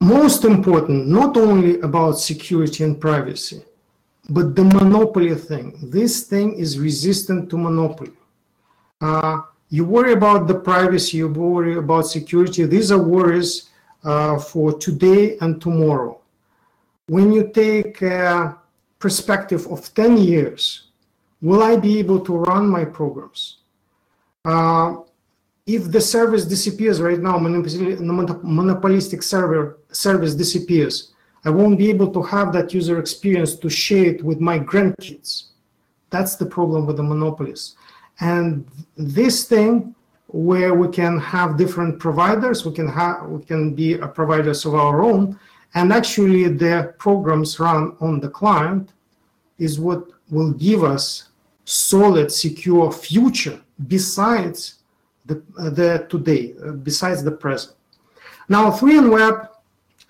most 0.00 0.44
important 0.44 1.06
not 1.06 1.36
only 1.36 1.78
about 1.80 2.18
security 2.18 2.82
and 2.84 3.00
privacy 3.00 3.62
but 4.28 4.56
the 4.56 4.64
monopoly 4.64 5.34
thing, 5.36 5.78
this 5.80 6.24
thing 6.24 6.54
is 6.54 6.78
resistant 6.78 7.48
to 7.50 7.56
monopoly. 7.56 8.12
Uh, 9.00 9.42
you 9.68 9.84
worry 9.84 10.12
about 10.12 10.46
the 10.46 10.54
privacy, 10.54 11.18
you 11.18 11.28
worry 11.28 11.76
about 11.76 12.02
security. 12.02 12.64
These 12.64 12.92
are 12.92 13.02
worries 13.02 13.70
uh, 14.04 14.38
for 14.38 14.78
today 14.78 15.36
and 15.40 15.60
tomorrow. 15.60 16.20
When 17.08 17.32
you 17.32 17.50
take 17.52 18.02
a 18.02 18.56
perspective 18.98 19.66
of 19.66 19.92
10 19.94 20.16
years, 20.18 20.88
will 21.42 21.62
I 21.62 21.76
be 21.76 21.98
able 21.98 22.20
to 22.20 22.38
run 22.38 22.68
my 22.68 22.84
programs? 22.84 23.58
Uh, 24.44 24.96
if 25.66 25.90
the 25.90 26.00
service 26.00 26.44
disappears 26.44 27.00
right 27.00 27.18
now, 27.18 27.38
monopolistic 27.38 29.22
server 29.22 29.78
service 29.90 30.34
disappears, 30.34 31.12
I 31.44 31.50
won't 31.50 31.78
be 31.78 31.90
able 31.90 32.12
to 32.12 32.22
have 32.22 32.52
that 32.52 32.72
user 32.72 32.98
experience 32.98 33.56
to 33.56 33.68
share 33.68 34.06
it 34.06 34.24
with 34.24 34.40
my 34.40 34.58
grandkids. 34.60 35.46
That's 36.10 36.36
the 36.36 36.46
problem 36.46 36.86
with 36.86 36.96
the 36.96 37.02
monopolies. 37.02 37.74
And 38.20 38.66
this 38.96 39.44
thing 39.44 39.94
where 40.28 40.74
we 40.74 40.88
can 40.88 41.18
have 41.18 41.56
different 41.56 41.98
providers, 41.98 42.64
we 42.64 42.72
can 42.72 42.88
have 42.88 43.26
we 43.26 43.44
can 43.44 43.74
be 43.74 43.96
providers 43.96 44.64
of 44.64 44.74
our 44.74 45.02
own, 45.02 45.38
and 45.74 45.92
actually 45.92 46.48
the 46.48 46.94
programs 46.98 47.60
run 47.60 47.96
on 48.00 48.20
the 48.20 48.28
client 48.28 48.92
is 49.58 49.78
what 49.78 50.08
will 50.30 50.52
give 50.52 50.82
us 50.82 51.28
solid, 51.64 52.30
secure 52.32 52.90
future 52.92 53.60
besides 53.86 54.76
the, 55.26 55.42
the 55.56 56.06
today, 56.08 56.54
besides 56.82 57.22
the 57.22 57.30
present. 57.30 57.76
Now, 58.48 58.70
3N 58.70 59.10
Web 59.10 59.48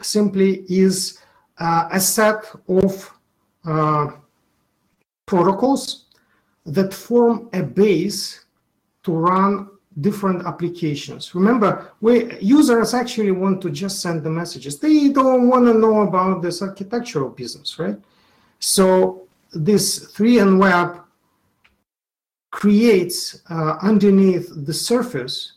simply 0.03 0.65
is 0.69 1.19
uh, 1.59 1.89
a 1.91 2.01
set 2.01 2.45
of 2.69 3.13
uh, 3.65 4.11
protocols 5.25 6.06
that 6.67 6.93
form 6.93 7.49
a 7.53 7.63
base 7.63 8.45
to 9.05 9.13
run 9.13 9.69
different 10.01 10.47
applications. 10.47 11.35
Remember, 11.35 11.93
we 12.01 12.37
users 12.39 12.93
actually 12.93 13.31
want 13.31 13.63
to 13.63 13.71
just 13.71 14.03
send 14.03 14.23
the 14.23 14.31
messages. 14.31 14.79
They 14.79 15.09
don't 15.09 15.49
want 15.49 15.65
to 15.67 15.75
know 15.75 16.03
about 16.03 16.43
this 16.43 16.61
architectural 16.61 17.31
business, 17.31 17.79
right? 17.79 17.97
So 18.59 19.27
this 19.53 20.13
3N 20.13 20.59
Web 20.59 21.01
creates 22.51 23.41
uh, 23.49 23.77
underneath 23.83 24.51
the 24.65 24.75
surface 24.75 25.53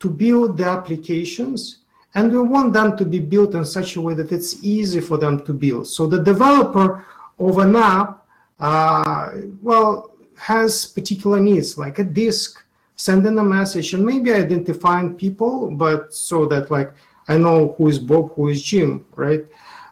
to 0.00 0.10
build 0.10 0.58
the 0.58 0.64
applications 0.64 1.78
and 2.14 2.30
we 2.30 2.40
want 2.40 2.72
them 2.72 2.96
to 2.96 3.04
be 3.04 3.18
built 3.18 3.54
in 3.54 3.64
such 3.64 3.96
a 3.96 4.00
way 4.00 4.14
that 4.14 4.32
it's 4.32 4.62
easy 4.62 5.00
for 5.00 5.16
them 5.16 5.44
to 5.46 5.52
build. 5.52 5.86
So 5.86 6.06
the 6.06 6.22
developer 6.22 7.06
of 7.38 7.58
an 7.58 7.76
app, 7.76 8.26
uh, 8.60 9.30
well, 9.62 10.11
has 10.42 10.86
particular 10.86 11.38
needs 11.38 11.78
like 11.78 12.00
a 12.00 12.04
disk, 12.04 12.64
sending 12.96 13.38
a 13.38 13.44
message, 13.44 13.94
and 13.94 14.04
maybe 14.04 14.32
identifying 14.32 15.14
people, 15.14 15.70
but 15.70 16.12
so 16.12 16.46
that 16.46 16.68
like 16.68 16.92
I 17.28 17.36
know 17.38 17.74
who 17.78 17.86
is 17.86 18.00
Bob, 18.00 18.34
who 18.34 18.48
is 18.48 18.60
Jim, 18.60 19.06
right? 19.14 19.44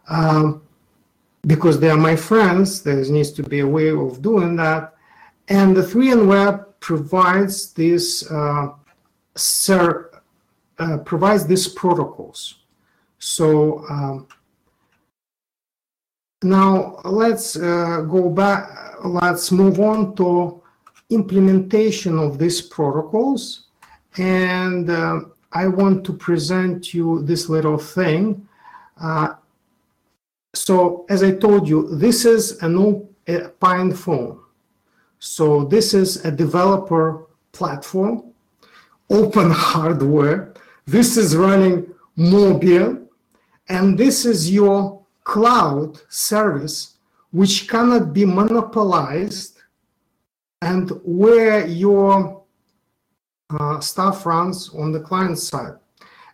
Um, 0.09 0.63
because 1.47 1.79
they 1.79 1.89
are 1.89 1.97
my 1.97 2.17
friends, 2.17 2.83
there 2.83 3.01
needs 3.05 3.31
to 3.33 3.45
be 3.45 3.61
a 3.61 3.67
way 3.67 3.91
of 3.91 4.21
doing 4.21 4.57
that. 4.57 4.95
And 5.47 5.77
the 5.77 5.83
3N 5.83 6.27
Web 6.27 6.81
provides 6.81 7.73
this 7.73 8.29
uh, 8.29 8.71
ser- 9.37 10.11
uh, 10.81 10.99
provides 10.99 11.47
these 11.47 11.69
protocols. 11.69 12.57
So 13.19 13.85
um, 13.89 14.27
now 16.43 17.01
let's 17.05 17.57
uh, 17.57 18.01
go 18.09 18.31
back, 18.31 18.90
let's 19.05 19.51
move 19.53 19.81
on 19.81 20.15
to 20.17 20.63
implementation 21.11 22.19
of 22.19 22.39
these 22.39 22.61
protocols. 22.61 23.67
And 24.17 24.91
uh, 24.91 25.21
I 25.53 25.67
want 25.67 26.05
to 26.07 26.13
present 26.13 26.95
you 26.95 27.23
this 27.23 27.49
little 27.49 27.79
thing. 27.79 28.47
Uh, 29.01 29.35
so 30.55 31.07
as 31.09 31.23
I 31.23 31.33
told 31.33 31.69
you, 31.69 31.97
this 31.97 32.25
is 32.25 32.63
an 32.63 32.77
PinePhone. 33.27 34.39
So 35.19 35.65
this 35.65 35.95
is 35.95 36.25
a 36.25 36.31
developer 36.31 37.27
platform, 37.53 38.33
open 39.11 39.51
hardware 39.55 40.55
This 40.87 41.17
is 41.17 41.37
running 41.37 41.93
Mobian, 42.19 43.07
and 43.69 43.97
this 43.97 44.25
is 44.25 44.51
your 44.51 45.05
cloud 45.23 46.01
service, 46.09 46.97
which 47.33 47.69
cannot 47.69 48.13
be 48.13 48.25
monopolized, 48.25 49.59
and 50.63 50.91
where 51.05 51.67
your 51.67 52.43
uh, 53.51 53.81
stuff 53.81 54.27
runs 54.27 54.69
on 54.75 54.93
the 54.93 55.01
client 55.01 55.39
side. 55.39 55.77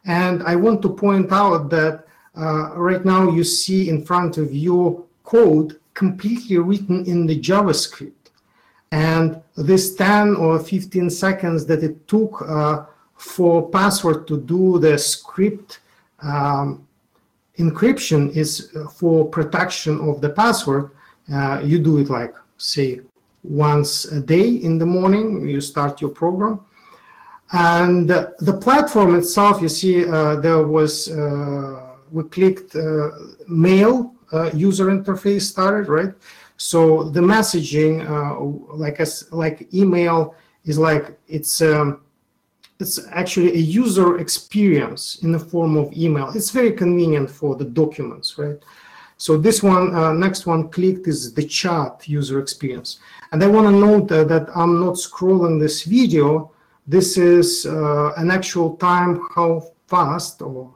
And 0.05 0.43
I 0.43 0.57
want 0.57 0.83
to 0.83 0.89
point 0.89 1.33
out 1.33 1.71
that 1.71 2.07
uh, 2.37 2.77
right 2.77 3.05
now 3.05 3.31
you 3.31 3.45
see 3.45 3.89
in 3.89 4.05
front 4.05 4.37
of 4.39 4.53
you 4.55 5.07
code 5.25 5.81
completely 5.95 6.59
written 6.59 7.05
in 7.07 7.27
the 7.27 7.41
JavaScript. 7.41 8.13
And 8.93 9.43
this 9.57 9.95
10 9.97 10.37
or 10.37 10.59
15 10.59 11.11
seconds 11.11 11.67
that 11.67 11.83
it 11.83 12.07
took 12.07 12.43
uh, 12.43 12.85
for 13.17 13.69
password 13.71 14.29
to 14.29 14.41
do 14.41 14.79
the 14.79 14.95
scrypt 14.95 15.79
um, 16.23 16.86
encryption 17.59 18.35
is 18.37 18.73
for 18.95 19.25
protection 19.27 20.01
of 20.01 20.21
the 20.21 20.31
password. 20.31 20.91
Uh, 21.33 21.61
you 21.65 21.79
do 21.79 21.99
it 21.99 22.09
like, 22.09 22.35
say, 22.59 23.01
once 23.43 24.05
a 24.07 24.21
day 24.21 24.49
in 24.49 24.79
the 24.79 24.87
morning, 24.87 25.49
you 25.49 25.61
start 25.61 26.01
your 26.01 26.11
program. 26.11 26.61
And 27.53 28.09
the 28.09 28.59
platform 28.61 29.15
itself, 29.15 29.63
you 29.63 29.69
see, 29.69 30.09
uh, 30.09 30.37
there 30.37 30.67
was, 30.67 31.09
uh, 31.11 31.97
we 32.11 32.25
clicked 32.25 32.75
uh, 32.75 33.11
mail 33.47 34.15
uh, 34.33 34.51
user 34.53 34.87
interface 34.87 35.43
started, 35.43 35.89
right? 35.89 36.13
So 36.57 37.05
the 37.05 37.21
messaging, 37.21 38.09
uh, 38.09 38.41
like 38.75 38.99
as 39.01 39.29
like 39.31 39.73
email, 39.75 40.35
is 40.65 40.79
like 40.79 41.19
it's 41.29 41.61
um, 41.63 42.01
it's 42.79 43.01
actually 43.11 43.53
a 43.53 43.59
user 43.59 44.19
experience 44.19 45.19
in 45.23 45.33
the 45.33 45.39
form 45.39 45.77
of 45.77 45.93
email. 45.97 46.31
It's 46.35 46.51
very 46.51 46.73
convenient 46.73 47.31
for 47.31 47.57
the 47.57 47.65
documents, 47.65 48.39
right? 48.39 48.59
So 49.19 49.39
this 49.39 49.63
one, 49.63 49.95
uh, 49.95 50.13
next 50.13 50.47
one 50.47 50.69
clicked 50.69 51.09
is 51.09 51.33
the 51.33 51.45
chat 51.45 52.07
user 52.07 52.39
experience. 52.39 52.99
And 53.33 53.43
I 53.43 53.47
want 53.47 53.67
to 53.67 53.73
note 53.73 54.13
uh, 54.13 54.25
that 54.25 54.55
I'm 54.55 54.79
not 54.79 54.95
scrolling 54.95 55.59
this 55.59 55.85
video. 55.85 56.53
This 56.87 57.17
is 57.17 57.65
uh, 57.65 58.13
an 58.19 58.31
actual 58.31 58.77
time 58.77 59.27
how 59.35 59.71
fast 59.87 60.43
or 60.43 60.73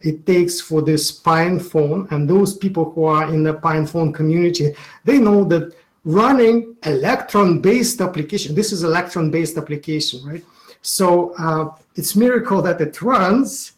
it 0.00 0.26
takes 0.26 0.60
for 0.60 0.80
this 0.80 1.20
PinePhone. 1.20 2.10
And 2.10 2.28
those 2.28 2.56
people 2.56 2.90
who 2.92 3.04
are 3.04 3.28
in 3.28 3.42
the 3.42 3.54
PinePhone 3.54 4.14
community, 4.14 4.74
they 5.04 5.18
know 5.18 5.44
that 5.44 5.74
running 6.04 6.76
electron-based 6.84 8.00
application, 8.00 8.54
this 8.54 8.72
is 8.72 8.82
electron-based 8.82 9.58
application, 9.58 10.24
right? 10.24 10.44
So 10.84 11.32
uh, 11.38 11.70
it's 11.96 12.14
miracle 12.14 12.60
that 12.62 12.80
it 12.80 13.00
runs. 13.00 13.72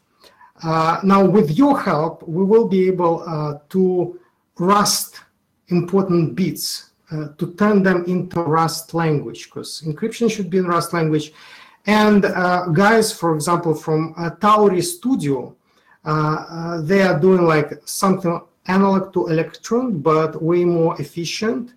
Uh, 0.62 0.98
now, 1.04 1.24
with 1.24 1.56
your 1.56 1.78
help, 1.80 2.26
we 2.26 2.44
will 2.44 2.66
be 2.66 2.88
able 2.88 3.22
uh, 3.26 3.58
to 3.68 4.18
Rust 4.58 5.20
important 5.68 6.34
bits, 6.34 6.90
uh, 7.12 7.28
to 7.38 7.52
turn 7.54 7.82
them 7.82 8.04
into 8.06 8.40
Rust 8.40 8.92
language, 8.94 9.44
because 9.44 9.82
encryption 9.86 10.30
should 10.30 10.50
be 10.50 10.58
in 10.58 10.66
Rust 10.66 10.92
language. 10.92 11.32
And 11.86 12.24
uh, 12.24 12.66
guys, 12.68 13.12
for 13.12 13.34
example, 13.34 13.74
from 13.74 14.12
uh, 14.16 14.30
Tauri 14.30 14.82
Studio, 14.82 15.54
they 16.82 17.02
are 17.02 17.20
doing 17.20 17.44
like 17.44 17.70
something 17.84 18.40
analog 18.66 19.12
to 19.12 19.28
Electron, 19.28 19.98
but 20.00 20.42
way 20.42 20.64
more 20.64 21.00
efficient. 21.00 21.74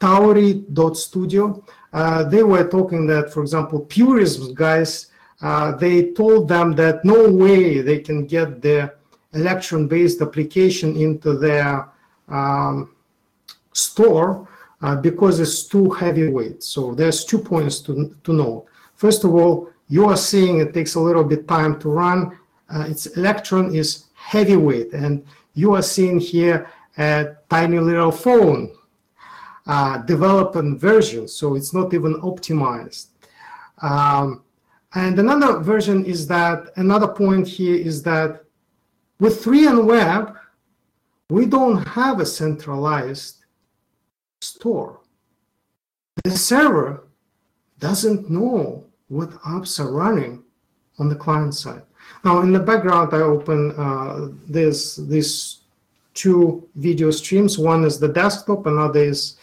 Tauri.studio, 0.00 1.44
uh, 1.50 1.72
they 1.92 2.42
were 2.42 2.68
talking 2.68 3.06
that, 3.06 3.32
for 3.32 3.42
example, 3.42 3.80
Purism 3.80 4.54
guys, 4.54 5.06
uh, 5.42 5.72
they 5.76 6.12
told 6.12 6.48
them 6.48 6.72
that 6.76 7.04
no 7.04 7.30
way 7.30 7.80
they 7.80 7.98
can 7.98 8.26
get 8.26 8.60
the 8.60 8.92
electron-based 9.32 10.20
application 10.20 10.96
into 10.96 11.36
their 11.38 11.88
um, 12.28 12.94
store 13.72 14.46
uh, 14.82 14.96
because 14.96 15.40
it's 15.40 15.64
too 15.64 15.90
heavyweight. 15.90 16.62
So 16.62 16.94
there's 16.94 17.24
two 17.24 17.38
points 17.38 17.80
to, 17.80 18.14
to 18.24 18.32
know. 18.32 18.66
First 18.94 19.24
of 19.24 19.34
all, 19.34 19.70
you 19.88 20.06
are 20.06 20.16
seeing 20.16 20.60
it 20.60 20.74
takes 20.74 20.94
a 20.94 21.00
little 21.00 21.24
bit 21.24 21.48
time 21.48 21.78
to 21.80 21.88
run 21.88 22.38
uh, 22.72 22.86
its 22.88 23.06
electron 23.06 23.74
is 23.74 24.04
heavyweight. 24.14 24.92
And 24.92 25.24
you 25.54 25.74
are 25.74 25.82
seeing 25.82 26.20
here 26.20 26.70
a 26.98 27.36
tiny 27.48 27.78
little 27.78 28.12
phone 28.12 28.72
uh, 29.70 29.98
development 29.98 30.80
version, 30.80 31.28
so 31.28 31.54
it's 31.54 31.72
not 31.72 31.94
even 31.94 32.14
optimized. 32.22 33.06
Um, 33.80 34.42
and 34.94 35.16
another 35.16 35.60
version 35.60 36.04
is 36.04 36.26
that, 36.26 36.72
another 36.74 37.06
point 37.06 37.46
here 37.46 37.76
is 37.76 38.02
that 38.02 38.42
with 39.20 39.44
3N 39.44 39.84
Web, 39.84 40.34
we 41.28 41.46
don't 41.46 41.86
have 41.86 42.18
a 42.18 42.26
centralized 42.26 43.44
store. 44.40 44.98
The 46.24 46.32
server 46.32 47.04
doesn't 47.78 48.28
know 48.28 48.84
what 49.06 49.30
apps 49.54 49.78
are 49.78 49.92
running 49.92 50.42
on 50.98 51.08
the 51.08 51.14
client 51.14 51.54
side. 51.54 51.82
Now 52.24 52.40
in 52.40 52.52
the 52.52 52.58
background, 52.58 53.14
I 53.14 53.20
open 53.20 53.70
uh, 53.78 54.30
this 54.48 54.96
these 54.96 55.60
two 56.14 56.68
video 56.74 57.12
streams. 57.12 57.56
One 57.56 57.84
is 57.84 58.00
the 58.00 58.08
desktop, 58.08 58.66
another 58.66 59.04
is 59.04 59.36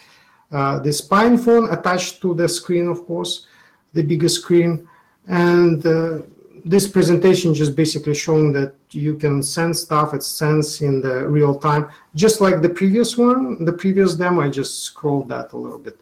uh, 0.52 0.80
the 0.80 0.90
PinePhone 0.90 1.72
attached 1.72 2.22
to 2.22 2.34
the 2.34 2.48
screen, 2.48 2.88
of 2.88 3.06
course, 3.06 3.48
the 3.94 4.04
bigger 4.04 4.30
screen. 4.30 4.88
And 5.28 5.86
uh, 5.86 6.20
this 6.64 6.88
presentation 6.88 7.54
just 7.54 7.76
basically 7.76 8.16
showing 8.16 8.54
that 8.54 8.74
you 8.92 9.16
can 9.16 9.44
send 9.44 9.76
stuff, 9.76 10.14
it's 10.14 10.28
sends 10.28 10.82
in 10.82 11.02
the 11.02 11.28
real 11.28 11.58
time, 11.58 11.90
just 12.16 12.42
like 12.42 12.62
the 12.62 12.70
previous 12.70 13.18
one, 13.18 13.64
the 13.66 13.74
previous 13.74 14.16
demo, 14.16 14.42
I 14.42 14.50
just 14.50 14.84
scrolled 14.84 15.30
that 15.30 15.54
a 15.54 15.58
little 15.58 15.80
bit 15.80 16.00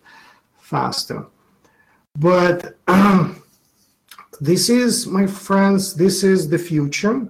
faster. 0.58 1.25
But 2.17 2.77
um, 2.88 3.43
this 4.41 4.69
is, 4.69 5.08
my 5.08 5.27
friends, 5.27 5.93
this 5.95 6.23
is 6.23 6.49
the 6.49 6.60
future, 6.60 7.27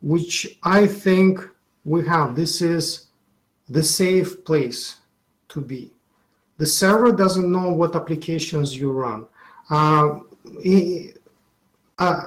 which 0.00 0.58
I 0.62 0.86
think 0.86 1.40
we 1.84 2.06
have. 2.06 2.36
This 2.36 2.62
is 2.62 3.06
the 3.68 3.82
safe 3.82 4.44
place 4.44 4.96
to 5.48 5.60
be. 5.60 5.92
The 6.58 6.66
server 6.66 7.12
doesn't 7.12 7.50
know 7.50 7.72
what 7.72 7.94
applications 7.94 8.76
you 8.76 8.90
run. 8.90 9.26
Uh, 9.70 10.18
uh, 11.98 12.22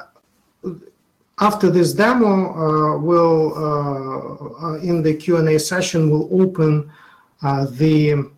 after 1.39 1.69
this 1.69 1.93
demo, 1.93 2.53
uh, 2.53 2.97
we'll, 2.97 3.53
uh, 3.55 4.67
uh, 4.67 4.73
in 4.79 5.01
the 5.01 5.13
Q&A 5.13 5.59
session, 5.59 6.09
we'll 6.09 6.29
open 6.41 6.91
uh, 7.41 7.65
the 7.71 8.29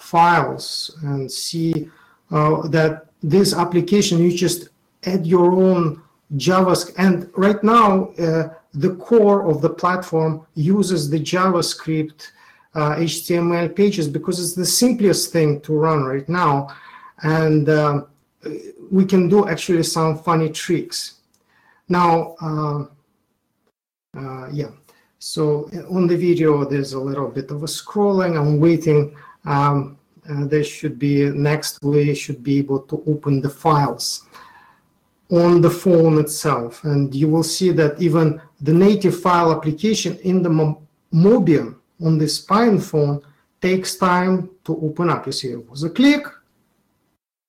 files 0.00 0.96
and 1.02 1.30
see 1.30 1.90
that 2.30 3.06
this 3.22 3.54
application, 3.54 4.18
you 4.18 4.32
just 4.36 4.68
add 5.04 5.26
your 5.26 5.52
own 5.52 6.00
JavaScript. 6.36 6.94
And 6.96 7.30
right 7.36 7.62
now, 7.62 8.12
the 8.16 8.96
core 8.96 9.48
of 9.48 9.60
the 9.60 9.70
platform 9.70 10.46
uses 10.54 11.10
the 11.10 11.20
JavaScript 11.20 12.30
uh, 12.74 12.96
HTML 12.96 13.74
pages 13.74 14.08
because 14.08 14.40
it's 14.40 14.54
the 14.54 14.66
simplest 14.66 15.32
thing 15.32 15.60
to 15.62 15.74
run 15.74 16.04
right 16.04 16.28
now. 16.28 16.68
And 17.22 17.68
uh, 17.68 18.02
we 18.90 19.04
can 19.04 19.28
do 19.28 19.48
actually 19.48 19.84
some 19.84 20.18
funny 20.18 20.50
tricks. 20.50 21.20
Now, 21.88 22.34
uh, 22.40 22.84
uh, 24.16 24.48
yeah, 24.52 24.70
so 25.18 25.70
on 25.90 26.06
the 26.06 26.16
video, 26.16 26.64
there's 26.64 26.92
a 26.92 27.00
little 27.00 27.28
bit 27.28 27.50
of 27.50 27.62
a 27.62 27.66
scrolling. 27.66 28.38
I'm 28.38 28.60
waiting. 28.60 29.16
Um, 29.44 29.98
uh, 30.28 30.46
there 30.46 30.64
should 30.64 30.98
be 30.98 31.30
next, 31.30 31.82
we 31.82 32.14
should 32.14 32.42
be 32.42 32.58
able 32.58 32.80
to 32.80 33.02
open 33.06 33.40
the 33.40 33.50
files 33.50 34.26
on 35.30 35.60
the 35.60 35.70
phone 35.70 36.18
itself. 36.18 36.82
And 36.84 37.14
you 37.14 37.28
will 37.28 37.42
see 37.42 37.70
that 37.72 38.00
even 38.00 38.40
the 38.60 38.72
native 38.72 39.20
file 39.20 39.52
application 39.52 40.16
in 40.18 40.42
the 40.42 40.76
Mobian 41.12 41.76
on 42.02 42.18
this 42.18 42.44
PinePhone 42.44 43.22
takes 43.60 43.96
time 43.96 44.50
to 44.64 44.76
open 44.78 45.10
up. 45.10 45.26
You 45.26 45.32
see, 45.32 45.50
it 45.50 45.68
was 45.68 45.82
a 45.84 45.90
click, 45.90 46.26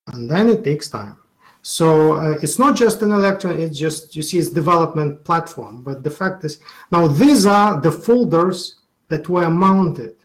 and 0.08 0.30
then 0.30 0.50
it 0.50 0.64
takes 0.64 0.90
time. 0.90 1.18
So 1.62 2.14
uh, 2.14 2.38
it's 2.44 2.60
not 2.60 2.76
just 2.76 3.02
an 3.02 3.12
Electron, 3.12 3.60
it's 3.60 3.78
just, 3.78 4.16
you 4.16 4.22
see, 4.22 4.38
it's 4.38 4.50
development 4.50 5.24
platform. 5.24 5.82
But 5.82 6.04
the 6.04 6.12
fact 6.12 6.44
is, 6.46 6.60
now 6.92 7.08
these 7.08 7.46
are 7.48 7.82
the 7.82 7.92
folders 7.92 8.76
that 9.08 9.28
were 9.28 9.50
mounted. 9.50 10.16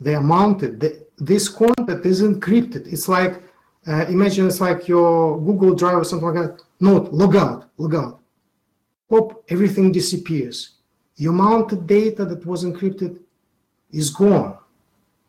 They 0.00 0.14
are 0.14 0.22
mounted. 0.22 0.80
The, 0.80 1.06
this 1.18 1.48
content 1.48 2.06
is 2.06 2.22
encrypted. 2.22 2.90
It's 2.90 3.08
like 3.08 3.42
uh, 3.88 4.04
imagine 4.08 4.46
it's 4.46 4.60
like 4.60 4.86
your 4.86 5.40
Google 5.40 5.74
Drive 5.74 5.98
or 5.98 6.04
something 6.04 6.28
like 6.28 6.56
that. 6.56 6.62
Note, 6.80 7.10
log 7.12 7.36
out, 7.36 7.70
log 7.78 7.94
out. 7.94 8.20
Hop, 9.10 9.44
everything 9.48 9.90
disappears. 9.90 10.74
Your 11.18 11.32
mounted 11.32 11.86
data 11.88 12.24
that 12.24 12.46
was 12.46 12.64
encrypted 12.64 13.18
is 13.90 14.08
gone, 14.10 14.56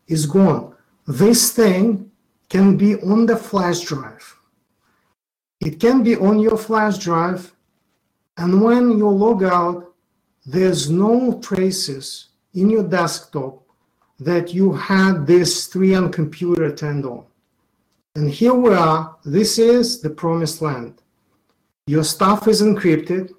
is 0.08 0.28
gone. 0.28 0.76
This 1.08 1.52
thing 1.52 2.12
can 2.48 2.78
be 2.78 2.96
on 3.02 3.26
the 3.26 3.36
flash 3.36 3.82
drive. 3.82 4.38
It 5.60 5.80
can 5.80 6.04
be 6.04 6.16
on 6.16 6.40
your 6.40 6.58
flash 6.58 7.00
drive. 7.00 7.54
And 8.38 8.62
when 8.62 8.98
you 9.00 9.10
log 9.10 9.44
out, 9.44 9.94
there's 10.46 10.92
no 10.92 11.40
traces 11.42 12.30
in 12.54 12.70
your 12.70 12.84
desktop 12.84 13.64
that 14.20 14.54
you 14.54 14.74
had 14.74 15.26
this 15.26 15.68
3N 15.70 16.14
computer 16.14 16.74
turned 16.76 17.06
on. 17.06 17.26
And 18.16 18.30
here 18.30 18.54
we 18.54 18.74
are. 18.74 19.18
This 19.26 19.58
is 19.58 20.02
the 20.02 20.10
promised 20.12 20.62
land. 20.62 21.02
Your 21.88 22.04
stuff 22.04 22.48
is 22.48 22.62
encrypted. 22.62 23.34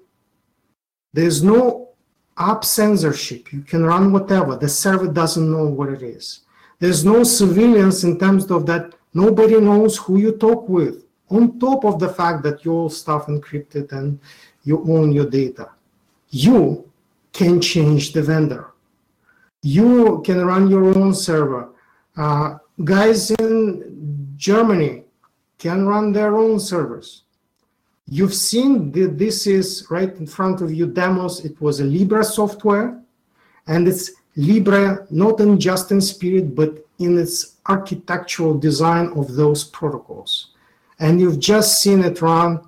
There's 1.13 1.43
no 1.43 1.90
app 2.37 2.63
censorship. 2.63 3.51
You 3.51 3.61
can 3.61 3.83
run 3.83 4.11
whatever. 4.11 4.55
The 4.55 4.69
server 4.69 5.07
doesn't 5.07 5.51
know 5.51 5.65
what 5.65 5.89
it 5.89 6.01
is. 6.01 6.41
There's 6.79 7.05
no 7.05 7.23
surveillance 7.23 8.03
in 8.03 8.17
terms 8.17 8.49
of 8.49 8.65
that 8.65 8.93
nobody 9.13 9.59
knows 9.59 9.97
who 9.97 10.17
you 10.17 10.31
talk 10.33 10.67
with. 10.67 11.05
On 11.29 11.59
top 11.59 11.85
of 11.85 11.99
the 11.99 12.09
fact 12.09 12.43
that 12.43 12.65
your 12.65 12.89
stuff 12.89 13.27
encrypted 13.27 13.91
and 13.91 14.19
you 14.63 14.83
own 14.89 15.11
your 15.11 15.29
data, 15.29 15.69
you 16.29 16.89
can 17.31 17.61
change 17.61 18.13
the 18.13 18.21
vendor. 18.21 18.71
You 19.61 20.21
can 20.25 20.43
run 20.45 20.69
your 20.69 20.97
own 20.97 21.13
server. 21.13 21.69
Uh, 22.17 22.57
guys 22.83 23.31
in 23.31 24.33
Germany 24.35 25.03
can 25.57 25.85
run 25.85 26.11
their 26.11 26.35
own 26.35 26.59
servers. 26.59 27.23
You've 28.07 28.33
seen 28.33 28.91
that 28.91 29.17
this 29.17 29.47
is 29.47 29.87
right 29.89 30.13
in 30.15 30.27
front 30.27 30.61
of 30.61 30.73
you 30.73 30.87
demos. 30.87 31.45
It 31.45 31.59
was 31.61 31.79
a 31.79 31.85
Libre 31.85 32.23
software, 32.23 32.99
and 33.67 33.87
it's 33.87 34.11
Libre 34.35 35.07
not 35.09 35.39
in 35.39 35.59
just 35.59 35.91
in 35.91 36.01
spirit, 36.01 36.55
but 36.55 36.85
in 36.99 37.17
its 37.17 37.57
architectural 37.67 38.57
design 38.57 39.07
of 39.15 39.33
those 39.35 39.63
protocols. 39.63 40.51
And 40.99 41.19
you've 41.19 41.39
just 41.39 41.81
seen 41.81 42.03
it 42.03 42.21
run 42.21 42.61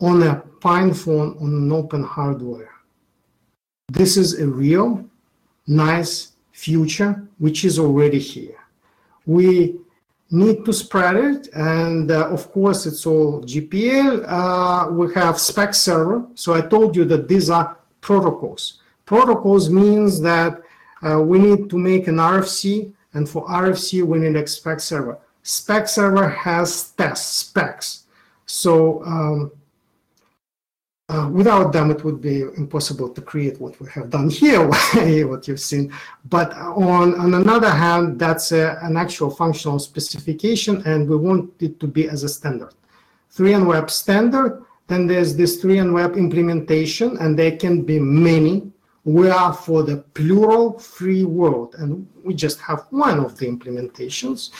on 0.00 0.22
a 0.22 0.42
PinePhone 0.60 1.40
on 1.40 1.54
an 1.54 1.72
open 1.72 2.02
hardware. 2.02 2.70
This 3.88 4.16
is 4.16 4.40
a 4.40 4.46
real, 4.46 5.04
nice 5.66 6.32
future, 6.52 7.26
which 7.38 7.64
is 7.64 7.78
already 7.78 8.18
here. 8.18 8.58
We 9.26 9.76
need 10.32 10.64
to 10.64 10.72
spread 10.72 11.16
it. 11.16 11.48
And 11.54 12.10
uh, 12.10 12.28
of 12.28 12.50
course, 12.50 12.86
it's 12.86 13.06
all 13.06 13.42
GPL. 13.42 14.24
Uh, 14.26 14.90
we 14.90 15.12
have 15.14 15.38
spec 15.38 15.74
server. 15.74 16.26
So 16.34 16.54
I 16.54 16.62
told 16.62 16.96
you 16.96 17.04
that 17.04 17.28
these 17.28 17.50
are 17.50 17.76
protocols. 18.00 18.80
Protocols 19.04 19.68
means 19.68 20.20
that 20.22 20.62
uh, 21.06 21.20
we 21.20 21.38
need 21.38 21.68
to 21.70 21.78
make 21.78 22.08
an 22.08 22.16
RFC. 22.16 22.92
And 23.14 23.28
for 23.28 23.46
RFC, 23.46 24.02
we 24.02 24.18
need 24.18 24.36
a 24.36 24.46
spec 24.46 24.80
server. 24.80 25.18
Spec 25.42 25.86
server 25.88 26.28
has 26.28 26.90
test 26.92 27.36
specs. 27.36 28.04
So 28.46 29.04
um, 29.04 29.52
uh, 31.12 31.28
without 31.28 31.72
them, 31.72 31.90
it 31.90 32.02
would 32.04 32.22
be 32.22 32.40
impossible 32.56 33.08
to 33.10 33.20
create 33.20 33.60
what 33.60 33.78
we 33.80 33.86
have 33.90 34.08
done 34.08 34.30
here, 34.30 34.66
what 35.28 35.46
you've 35.46 35.60
seen. 35.60 35.92
But 36.30 36.52
on, 36.54 37.14
on 37.16 37.34
another 37.34 37.70
hand, 37.70 38.18
that's 38.18 38.50
a, 38.52 38.78
an 38.82 38.96
actual 38.96 39.30
functional 39.30 39.78
specification, 39.78 40.82
and 40.86 41.06
we 41.06 41.16
want 41.16 41.52
it 41.60 41.78
to 41.80 41.86
be 41.86 42.08
as 42.08 42.22
a 42.22 42.28
standard. 42.28 42.72
3N 43.34 43.66
Web 43.66 43.90
standard, 43.90 44.64
then 44.86 45.06
there's 45.06 45.36
this 45.36 45.62
3N 45.62 45.92
Web 45.92 46.16
implementation, 46.16 47.18
and 47.18 47.38
there 47.38 47.56
can 47.58 47.82
be 47.82 47.98
many. 47.98 48.72
We 49.04 49.28
are 49.28 49.52
for 49.52 49.82
the 49.82 49.98
plural 50.14 50.78
free 50.78 51.24
world, 51.24 51.74
and 51.78 52.08
we 52.24 52.32
just 52.32 52.58
have 52.60 52.86
one 52.88 53.20
of 53.20 53.36
the 53.36 53.46
implementations. 53.46 54.50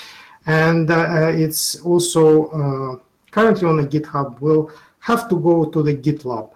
And 0.45 0.91
uh, 0.91 1.31
it's 1.33 1.81
also 1.81 2.49
uh, 2.49 2.97
currently 3.31 3.69
on 3.69 3.79
the 3.79 3.87
GitHub. 3.87 4.41
We'll 4.41 4.71
have 5.03 5.29
to 5.29 5.37
go 5.37 5.65
to 5.67 5.83
the 5.83 5.95
GitLab. 5.95 6.51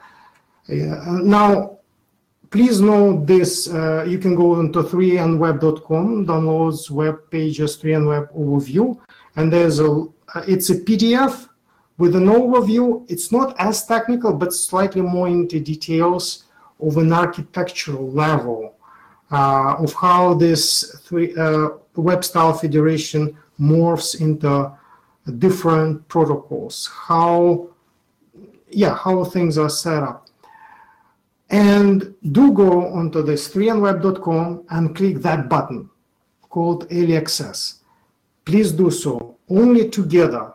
Uh, 0.69 1.21
now, 1.23 1.79
please 2.51 2.81
know 2.81 3.25
this. 3.25 3.69
Uh, 3.69 4.05
you 4.07 4.19
can 4.19 4.35
go 4.35 4.61
into 4.61 4.83
3nweb.com, 4.83 6.27
downloads 6.27 6.91
web 6.91 7.19
pages, 7.31 7.77
3nweb 7.77 8.33
overview, 8.35 8.99
and 9.37 9.53
there's 9.53 9.81
a. 9.81 9.91
Uh, 10.35 10.43
it's 10.49 10.71
a 10.71 10.77
PDF 10.77 11.49
with 11.99 12.15
an 12.17 12.27
overview. 12.27 13.05
It's 13.09 13.31
not 13.31 13.55
as 13.59 13.85
technical, 13.87 14.33
but 14.33 14.53
slightly 14.53 15.03
more 15.03 15.29
into 15.29 15.61
details 15.61 16.45
of 16.81 16.97
an 16.99 17.13
architectural 17.13 18.11
level 18.11 18.75
uh, 19.31 19.77
of 19.79 19.93
how 19.95 20.35
this 20.35 21.01
three, 21.05 21.35
uh, 21.37 21.71
web 21.97 22.25
style 22.25 22.53
federation 22.53 23.37
morphs 23.59 24.21
into 24.21 24.71
different 25.39 26.07
protocols, 26.09 26.91
how 26.93 27.69
yeah, 28.77 28.95
how 28.95 29.25
things 29.25 29.57
are 29.57 29.71
set 29.71 30.03
up. 30.03 30.29
And 31.49 32.15
do 32.33 32.53
go 32.53 32.93
onto 32.93 33.23
this 33.23 33.49
3nweb.com 33.49 34.65
and 34.69 34.95
click 34.95 35.17
that 35.23 35.49
button 35.49 35.89
called 36.43 36.87
early 36.91 37.17
access. 37.17 37.81
Please 38.45 38.73
do 38.73 38.91
so. 38.91 39.39
Only 39.49 39.89
together 39.89 40.53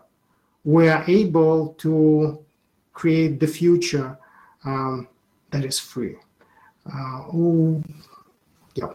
we 0.64 0.88
are 0.88 1.04
able 1.08 1.74
to 1.80 2.46
create 2.94 3.40
the 3.40 3.48
future 3.48 4.20
um, 4.66 5.08
that 5.50 5.66
is 5.66 5.80
free. 5.80 6.16
Uh, 6.86 7.24
oh, 7.34 7.82
yeah. 8.76 8.94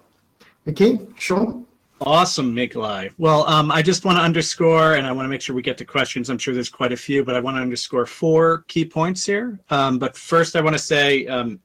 Okay, 0.69 1.01
Sean? 1.19 1.66
Awesome, 2.01 2.55
Nikolai. 2.55 3.09
Well, 3.17 3.47
um, 3.49 3.73
I 3.73 3.81
just 3.81 4.05
want 4.05 4.19
to 4.19 4.23
underscore, 4.23 4.95
and 4.95 5.07
I 5.07 5.13
want 5.13 5.25
to 5.25 5.31
make 5.31 5.41
sure 5.41 5.57
we 5.57 5.63
get 5.63 5.79
to 5.79 5.85
questions. 5.85 6.29
I'm 6.29 6.37
sure 6.37 6.53
there's 6.53 6.69
quite 6.69 6.93
a 6.93 6.97
few, 6.97 7.25
but 7.25 7.35
I 7.35 7.41
want 7.41 7.57
to 7.57 7.63
underscore 7.63 8.05
four 8.05 8.65
key 8.69 8.85
points 8.85 9.25
here. 9.25 9.59
Um, 9.71 9.99
but 9.99 10.15
first, 10.15 10.57
I 10.57 10.61
want 10.61 10.75
to 10.75 10.83
say, 10.83 11.27
um, 11.27 11.59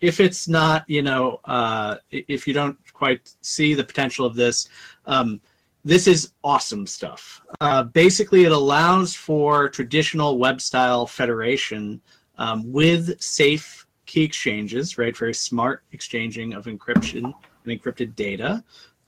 if 0.00 0.20
it's 0.20 0.46
not, 0.46 0.88
you 0.88 1.02
know, 1.02 1.40
uh, 1.46 1.96
if 2.10 2.46
you 2.46 2.54
don't 2.54 2.76
quite 2.92 3.32
see 3.40 3.74
the 3.74 3.82
potential 3.82 4.24
of 4.24 4.36
this, 4.36 4.68
um, 5.06 5.40
this 5.84 6.06
is 6.06 6.32
awesome 6.44 6.86
stuff. 6.86 7.40
Uh, 7.60 7.82
basically, 7.82 8.44
it 8.44 8.52
allows 8.52 9.16
for 9.16 9.68
traditional 9.68 10.38
web 10.38 10.60
style 10.60 11.06
federation 11.06 12.00
um, 12.38 12.70
with 12.70 13.20
safe 13.20 13.84
key 14.06 14.22
exchanges, 14.22 14.96
right? 14.96 15.16
Very 15.16 15.34
smart 15.34 15.82
exchanging 15.90 16.52
of 16.52 16.66
encryption 16.66 17.32
and 17.64 17.80
encrypted 17.80 18.14
data 18.14 18.62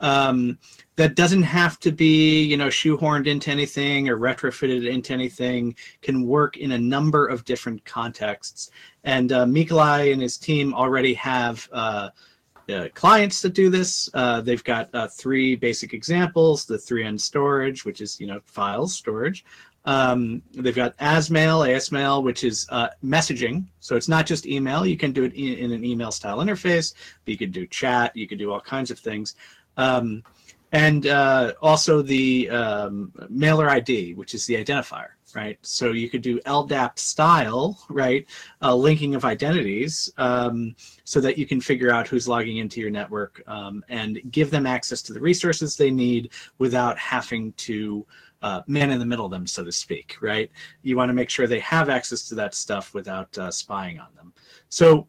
um, 0.04 0.58
that 0.96 1.16
doesn't 1.16 1.42
have 1.42 1.80
to 1.80 1.90
be 1.90 2.42
you 2.44 2.56
know 2.56 2.68
shoehorned 2.68 3.26
into 3.26 3.50
anything 3.50 4.08
or 4.08 4.18
retrofitted 4.18 4.88
into 4.88 5.12
anything. 5.12 5.74
Can 6.02 6.26
work 6.26 6.56
in 6.58 6.72
a 6.72 6.78
number 6.78 7.26
of 7.26 7.44
different 7.44 7.84
contexts. 7.84 8.70
And 9.02 9.32
uh, 9.32 9.46
Mikolai 9.46 10.12
and 10.12 10.22
his 10.22 10.36
team 10.36 10.74
already 10.74 11.14
have 11.14 11.68
uh, 11.72 12.10
uh, 12.68 12.88
clients 12.94 13.42
that 13.42 13.54
do 13.54 13.70
this. 13.70 14.08
Uh, 14.14 14.40
they've 14.40 14.64
got 14.64 14.88
uh, 14.94 15.08
three 15.08 15.56
basic 15.56 15.92
examples 15.92 16.64
the 16.64 16.76
3n 16.76 17.20
storage 17.20 17.84
which 17.84 18.00
is 18.00 18.20
you 18.20 18.26
know 18.26 18.40
files 18.44 18.94
storage. 18.94 19.44
Um, 19.86 20.40
they've 20.52 20.74
got 20.74 20.96
asmail 20.98 21.68
asmail 21.68 22.22
which 22.22 22.44
is 22.44 22.66
uh, 22.70 22.88
messaging. 23.02 23.64
So 23.80 23.96
it's 23.96 24.08
not 24.08 24.26
just 24.26 24.46
email. 24.46 24.86
You 24.86 24.96
can 24.96 25.12
do 25.12 25.24
it 25.24 25.34
in, 25.34 25.54
in 25.58 25.72
an 25.72 25.84
email 25.84 26.12
style 26.12 26.38
interface 26.38 26.94
you 27.26 27.38
could 27.38 27.52
do 27.52 27.66
chat. 27.66 28.14
You 28.14 28.28
could 28.28 28.38
do 28.38 28.52
all 28.52 28.60
kinds 28.60 28.90
of 28.90 28.98
things 28.98 29.34
um, 29.76 30.22
and 30.72 31.06
uh, 31.06 31.52
also 31.62 32.02
the 32.02 32.50
um, 32.50 33.12
mailer 33.28 33.70
ID, 33.70 34.14
which 34.14 34.34
is 34.34 34.44
the 34.44 34.56
identifier, 34.56 35.10
right? 35.32 35.56
So 35.62 35.92
you 35.92 36.10
could 36.10 36.20
do 36.20 36.40
LDAP 36.40 36.98
style, 36.98 37.78
right? 37.88 38.26
Uh, 38.60 38.74
linking 38.74 39.14
of 39.14 39.24
identities 39.24 40.12
um, 40.18 40.74
so 41.04 41.20
that 41.20 41.38
you 41.38 41.46
can 41.46 41.60
figure 41.60 41.92
out 41.92 42.08
who's 42.08 42.26
logging 42.26 42.56
into 42.56 42.80
your 42.80 42.90
network 42.90 43.40
um, 43.46 43.84
and 43.88 44.20
give 44.32 44.50
them 44.50 44.66
access 44.66 45.00
to 45.02 45.12
the 45.12 45.20
resources 45.20 45.76
they 45.76 45.92
need 45.92 46.32
without 46.58 46.98
having 46.98 47.52
to 47.52 48.04
uh, 48.42 48.60
man 48.66 48.90
in 48.90 48.98
the 48.98 49.06
middle 49.06 49.28
them, 49.28 49.46
so 49.46 49.64
to 49.64 49.72
speak, 49.72 50.16
right? 50.20 50.50
You 50.82 50.96
want 50.96 51.08
to 51.08 51.14
make 51.14 51.30
sure 51.30 51.46
they 51.46 51.60
have 51.60 51.88
access 51.88 52.28
to 52.28 52.34
that 52.34 52.54
stuff 52.54 52.92
without 52.92 53.36
uh, 53.38 53.50
spying 53.50 53.98
on 53.98 54.08
them. 54.16 54.34
So 54.68 55.06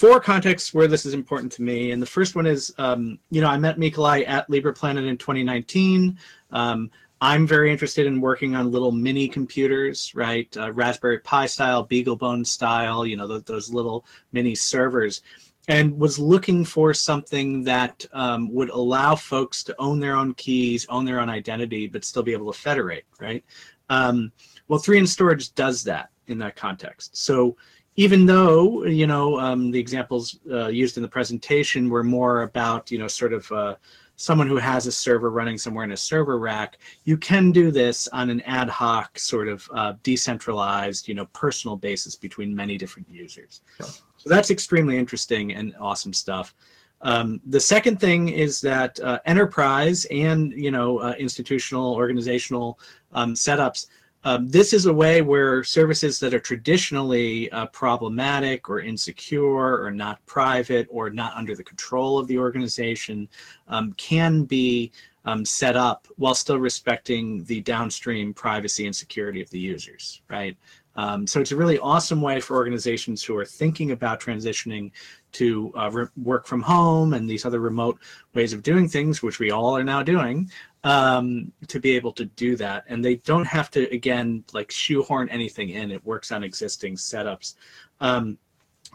four 0.00 0.18
contexts 0.18 0.72
where 0.72 0.88
this 0.88 1.04
is 1.04 1.12
important 1.12 1.52
to 1.52 1.60
me. 1.60 1.90
And 1.90 2.00
the 2.00 2.06
first 2.06 2.34
one 2.34 2.46
is, 2.46 2.72
um, 2.78 3.18
you 3.30 3.42
know, 3.42 3.48
I 3.48 3.58
met 3.58 3.76
Mikolai 3.76 4.26
at 4.26 4.48
LibrePlanet 4.48 5.06
in 5.06 5.18
2019. 5.18 6.18
Um, 6.52 6.90
I'm 7.20 7.46
very 7.46 7.70
interested 7.70 8.06
in 8.06 8.18
working 8.18 8.56
on 8.56 8.72
little 8.72 8.92
mini 8.92 9.28
computers, 9.28 10.14
right? 10.14 10.48
Uh, 10.56 10.72
Raspberry 10.72 11.18
Pi 11.18 11.44
style, 11.44 11.86
BeagleBone 11.86 12.46
style, 12.46 13.04
you 13.04 13.18
know, 13.18 13.28
th- 13.28 13.44
those 13.44 13.74
little 13.74 14.06
mini 14.32 14.54
servers. 14.54 15.20
And 15.68 16.00
was 16.00 16.18
looking 16.18 16.64
for 16.64 16.94
something 16.94 17.62
that 17.64 18.06
um, 18.14 18.50
would 18.54 18.70
allow 18.70 19.16
folks 19.16 19.62
to 19.64 19.76
own 19.78 20.00
their 20.00 20.16
own 20.16 20.32
keys, 20.32 20.86
own 20.88 21.04
their 21.04 21.20
own 21.20 21.28
identity, 21.28 21.88
but 21.88 22.06
still 22.06 22.22
be 22.22 22.32
able 22.32 22.50
to 22.50 22.58
federate, 22.58 23.04
right? 23.20 23.44
Um, 23.90 24.32
well, 24.66 24.80
3N 24.80 25.06
Storage 25.06 25.52
does 25.52 25.84
that 25.84 26.08
in 26.26 26.38
that 26.38 26.56
context. 26.56 27.18
So 27.18 27.56
even 28.00 28.24
though 28.24 28.84
you 28.86 29.06
know 29.06 29.38
um, 29.38 29.70
the 29.70 29.78
examples 29.78 30.38
uh, 30.50 30.68
used 30.68 30.96
in 30.96 31.02
the 31.02 31.08
presentation 31.18 31.90
were 31.90 32.02
more 32.02 32.42
about 32.42 32.90
you 32.90 32.98
know 32.98 33.06
sort 33.06 33.34
of 33.34 33.52
uh, 33.52 33.74
someone 34.16 34.46
who 34.46 34.56
has 34.56 34.86
a 34.86 34.92
server 34.92 35.30
running 35.30 35.58
somewhere 35.58 35.84
in 35.84 35.92
a 35.92 35.96
server 35.96 36.38
rack, 36.38 36.78
you 37.04 37.18
can 37.18 37.52
do 37.52 37.70
this 37.70 38.08
on 38.08 38.30
an 38.30 38.40
ad 38.42 38.70
hoc 38.70 39.18
sort 39.18 39.48
of 39.48 39.68
uh, 39.74 39.92
decentralized, 40.02 41.08
you 41.08 41.14
know, 41.14 41.26
personal 41.44 41.76
basis 41.76 42.16
between 42.16 42.54
many 42.54 42.78
different 42.78 43.06
users. 43.10 43.60
So 44.16 44.28
that's 44.30 44.50
extremely 44.50 44.96
interesting 44.96 45.52
and 45.52 45.74
awesome 45.78 46.14
stuff. 46.14 46.54
Um, 47.02 47.38
the 47.46 47.60
second 47.60 48.00
thing 48.00 48.28
is 48.28 48.62
that 48.62 48.98
uh, 49.00 49.18
enterprise 49.26 50.06
and 50.10 50.52
you 50.52 50.70
know 50.70 50.98
uh, 50.98 51.14
institutional 51.18 51.94
organizational 51.94 52.78
um, 53.12 53.34
setups 53.34 53.88
um, 54.24 54.48
this 54.48 54.72
is 54.72 54.86
a 54.86 54.92
way 54.92 55.22
where 55.22 55.64
services 55.64 56.20
that 56.20 56.34
are 56.34 56.40
traditionally 56.40 57.50
uh, 57.52 57.66
problematic 57.66 58.68
or 58.68 58.80
insecure 58.80 59.82
or 59.82 59.90
not 59.90 60.24
private 60.26 60.86
or 60.90 61.08
not 61.08 61.34
under 61.34 61.54
the 61.54 61.64
control 61.64 62.18
of 62.18 62.26
the 62.26 62.38
organization 62.38 63.28
um, 63.68 63.92
can 63.94 64.44
be 64.44 64.92
um, 65.24 65.44
set 65.44 65.76
up 65.76 66.06
while 66.16 66.34
still 66.34 66.58
respecting 66.58 67.44
the 67.44 67.60
downstream 67.62 68.34
privacy 68.34 68.86
and 68.86 68.94
security 68.94 69.40
of 69.40 69.50
the 69.50 69.58
users, 69.58 70.20
right? 70.28 70.56
Um, 70.96 71.26
so 71.26 71.40
it's 71.40 71.52
a 71.52 71.56
really 71.56 71.78
awesome 71.78 72.20
way 72.20 72.40
for 72.40 72.56
organizations 72.56 73.22
who 73.22 73.36
are 73.36 73.44
thinking 73.44 73.92
about 73.92 74.20
transitioning 74.20 74.90
to 75.32 75.72
uh, 75.76 76.06
work 76.22 76.46
from 76.46 76.60
home 76.60 77.14
and 77.14 77.30
these 77.30 77.46
other 77.46 77.60
remote 77.60 77.98
ways 78.34 78.52
of 78.52 78.62
doing 78.62 78.88
things, 78.88 79.22
which 79.22 79.38
we 79.38 79.50
all 79.50 79.76
are 79.76 79.84
now 79.84 80.02
doing, 80.02 80.50
um, 80.84 81.52
to 81.68 81.78
be 81.78 81.94
able 81.96 82.12
to 82.12 82.24
do 82.24 82.56
that. 82.56 82.84
And 82.88 83.04
they 83.04 83.16
don't 83.16 83.46
have 83.46 83.70
to, 83.72 83.92
again, 83.94 84.44
like 84.52 84.70
shoehorn 84.70 85.28
anything 85.28 85.70
in. 85.70 85.90
It 85.90 86.04
works 86.04 86.32
on 86.32 86.42
existing 86.42 86.96
setups. 86.96 87.54
Um, 88.00 88.38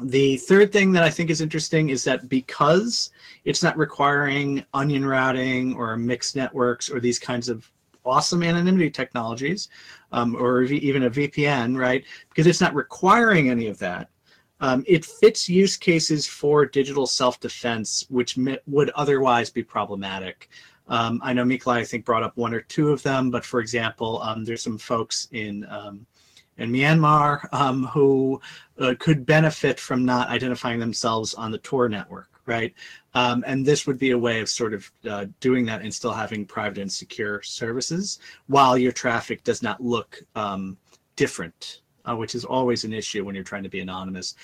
the 0.01 0.37
third 0.37 0.73
thing 0.73 0.91
that 0.91 1.03
I 1.03 1.09
think 1.09 1.29
is 1.29 1.41
interesting 1.41 1.89
is 1.89 2.03
that 2.03 2.27
because 2.27 3.11
it's 3.45 3.63
not 3.63 3.77
requiring 3.77 4.65
onion 4.73 5.05
routing 5.05 5.73
or 5.75 5.95
mixed 5.95 6.35
networks 6.35 6.89
or 6.89 6.99
these 6.99 7.19
kinds 7.19 7.47
of 7.47 7.71
awesome 8.03 8.43
anonymity 8.43 8.89
technologies 8.89 9.69
um, 10.11 10.35
or 10.35 10.63
even 10.63 11.03
a 11.03 11.09
VPN, 11.09 11.77
right? 11.77 12.03
Because 12.29 12.45
it's 12.45 12.61
not 12.61 12.75
requiring 12.75 13.49
any 13.49 13.67
of 13.67 13.79
that. 13.79 14.09
Um, 14.61 14.83
it 14.87 15.03
fits 15.05 15.49
use 15.49 15.75
cases 15.75 16.27
for 16.27 16.65
digital 16.65 17.07
self-defense, 17.07 18.05
which 18.09 18.37
would 18.67 18.89
otherwise 18.91 19.49
be 19.49 19.63
problematic. 19.63 20.49
Um, 20.87 21.19
I 21.23 21.33
know 21.33 21.43
Mikalai, 21.43 21.77
I 21.77 21.83
think, 21.85 22.05
brought 22.05 22.23
up 22.23 22.37
one 22.37 22.53
or 22.53 22.61
two 22.61 22.91
of 22.91 23.01
them, 23.03 23.31
but 23.31 23.43
for 23.43 23.59
example, 23.59 24.21
um, 24.21 24.45
there's 24.45 24.63
some 24.63 24.77
folks 24.77 25.27
in 25.31 25.65
um, 25.69 26.05
in 26.57 26.71
Myanmar 26.71 27.51
um, 27.53 27.85
who 27.87 28.39
uh, 28.79 28.93
could 28.97 29.25
benefit 29.25 29.79
from 29.79 30.05
not 30.05 30.29
identifying 30.29 30.79
themselves 30.79 31.33
on 31.33 31.51
the 31.51 31.57
Tor 31.57 31.89
network, 31.89 32.29
right? 32.45 32.73
Um, 33.13 33.43
and 33.45 33.65
this 33.65 33.85
would 33.85 33.99
be 33.99 34.11
a 34.11 34.17
way 34.17 34.39
of 34.39 34.49
sort 34.49 34.73
of 34.73 34.89
uh, 35.09 35.25
doing 35.41 35.65
that 35.65 35.81
and 35.81 35.93
still 35.93 36.13
having 36.13 36.45
private 36.45 36.77
and 36.77 36.91
secure 36.91 37.41
services 37.41 38.19
while 38.47 38.77
your 38.77 38.93
traffic 38.93 39.43
does 39.43 39.61
not 39.61 39.83
look 39.83 40.23
different, 41.15 41.81
uh, 42.05 42.15
which 42.15 42.35
is 42.35 42.45
always 42.45 42.83
an 42.83 42.93
issue 42.93 43.25
when 43.25 43.35
you're 43.35 43.43
trying 43.43 43.63
to 43.63 43.69
be 43.69 43.79
anonymous. 43.79 44.35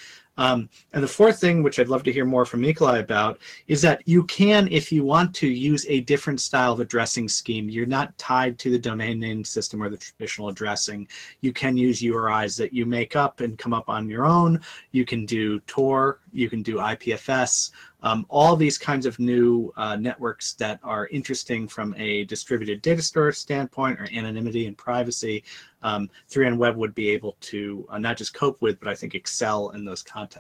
Um, 0.42 0.70
and 0.94 1.04
the 1.04 1.08
fourth 1.08 1.40
thing, 1.40 1.62
which 1.62 1.78
I'd 1.78 1.88
love 1.88 2.02
to 2.02 2.12
hear 2.12 2.26
more 2.26 2.46
from 2.48 2.64
Mikalai 2.64 3.00
about, 3.00 3.40
is 3.68 3.80
that 3.84 4.02
you 4.08 4.24
can, 4.24 4.68
if 4.72 4.92
you 4.92 5.04
want 5.04 5.36
to, 5.36 5.48
use 5.48 5.86
a 5.88 6.00
different 6.02 6.42
style 6.42 6.74
of 6.74 6.80
addressing 6.80 7.30
scheme. 7.30 7.70
You're 7.70 7.86
not 7.86 8.18
tied 8.18 8.58
to 8.58 8.72
the 8.72 8.80
domain 8.80 9.20
name 9.20 9.46
system 9.46 9.84
or 9.84 9.90
the 9.90 9.98
traditional 9.98 10.50
addressing. 10.50 11.08
You 11.42 11.54
can 11.54 11.78
use 11.78 12.02
URIs 12.02 12.58
that 12.58 12.74
you 12.74 12.88
make 12.88 13.16
up 13.16 13.42
and 13.42 13.56
come 13.56 13.72
up 13.72 13.88
on 13.88 14.10
your 14.10 14.26
own. 14.26 14.62
You 14.94 15.06
can 15.06 15.28
do 15.28 15.60
Tor, 15.68 16.22
you 16.34 16.50
can 16.50 16.64
do 16.64 16.78
IPFS, 16.78 17.70
um, 18.04 18.26
all 18.30 18.56
these 18.56 18.78
kinds 18.78 19.06
of 19.06 19.20
new 19.20 19.72
uh, 19.78 19.96
networks 19.96 20.54
that 20.54 20.80
are 20.84 21.08
interesting 21.08 21.68
from 21.68 21.94
a 21.98 22.26
distributed 22.26 22.82
data 22.82 23.02
store 23.02 23.32
standpoint 23.32 24.00
or 24.00 24.10
anonymity 24.12 24.66
and 24.66 24.78
privacy, 24.78 25.44
um, 25.84 26.10
3N 26.30 26.58
Web 26.58 26.78
would 26.78 26.96
be 26.96 27.10
able 27.10 27.38
to 27.42 27.88
uh, 27.90 28.00
not 28.00 28.18
just 28.18 28.34
cope 28.34 28.62
with, 28.62 28.80
but 28.80 28.90
I 28.90 28.96
think 28.96 29.14
excel 29.14 29.70
in 29.70 29.86
those 29.86 30.02
contexts. 30.02 30.31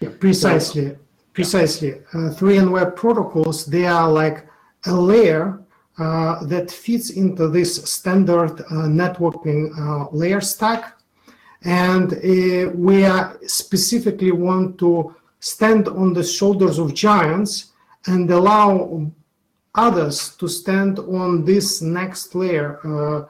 Yeah, 0.00 0.10
precisely. 0.18 0.88
So, 0.90 0.98
precisely. 1.32 1.92
Uh, 2.12 2.34
3N 2.38 2.70
Web 2.70 2.96
protocols, 2.96 3.66
they 3.66 3.86
are 3.86 4.10
like 4.10 4.46
a 4.86 4.92
layer 4.92 5.60
uh, 5.98 6.44
that 6.44 6.70
fits 6.70 7.10
into 7.10 7.48
this 7.48 7.82
standard 7.84 8.60
uh, 8.60 8.86
networking 9.02 9.70
uh, 9.78 10.08
layer 10.12 10.40
stack. 10.40 10.98
And 11.62 12.12
uh, 12.12 12.70
we 12.74 13.04
are 13.04 13.38
specifically 13.46 14.30
want 14.30 14.78
to 14.78 15.14
stand 15.40 15.88
on 15.88 16.12
the 16.12 16.22
shoulders 16.22 16.78
of 16.78 16.94
giants 16.94 17.72
and 18.06 18.30
allow 18.30 19.10
others 19.74 20.36
to 20.36 20.48
stand 20.48 20.98
on 20.98 21.44
this 21.44 21.82
next 21.82 22.34
layer. 22.34 22.80
Uh, 22.84 23.26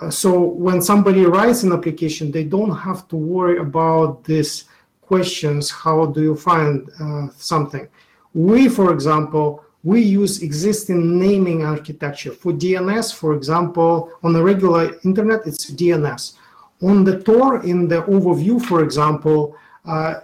uh, 0.00 0.10
so 0.10 0.40
when 0.40 0.80
somebody 0.80 1.24
writes 1.24 1.62
an 1.62 1.72
application, 1.72 2.30
they 2.30 2.44
don't 2.44 2.76
have 2.76 3.06
to 3.08 3.16
worry 3.16 3.58
about 3.58 4.24
these 4.24 4.64
questions. 5.02 5.70
How 5.70 6.06
do 6.06 6.22
you 6.22 6.36
find 6.36 6.88
uh, 7.00 7.28
something? 7.36 7.88
We, 8.34 8.68
for 8.68 8.92
example, 8.92 9.64
we 9.84 10.00
use 10.00 10.42
existing 10.42 11.18
naming 11.18 11.64
architecture. 11.64 12.32
For 12.32 12.52
DNS, 12.52 13.14
for 13.14 13.34
example, 13.34 14.10
on 14.22 14.32
the 14.32 14.42
regular 14.42 14.96
internet, 15.04 15.40
it's 15.46 15.70
DNS. 15.70 16.34
On 16.82 17.04
the 17.04 17.20
Tor, 17.20 17.62
in 17.64 17.88
the 17.88 18.02
overview, 18.02 18.60
for 18.60 18.82
example, 18.82 19.56
uh, 19.84 20.20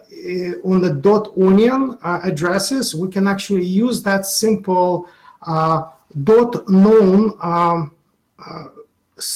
on 0.64 0.80
the 0.80 0.90
dot 0.90 1.32
onion 1.36 1.98
uh, 2.02 2.20
addresses, 2.22 2.94
we 2.94 3.08
can 3.08 3.26
actually 3.26 3.64
use 3.64 4.02
that 4.04 4.24
simple 4.24 5.08
uh, 5.46 5.82
dot 6.22 6.68
known 6.68 7.36
um, 7.42 7.92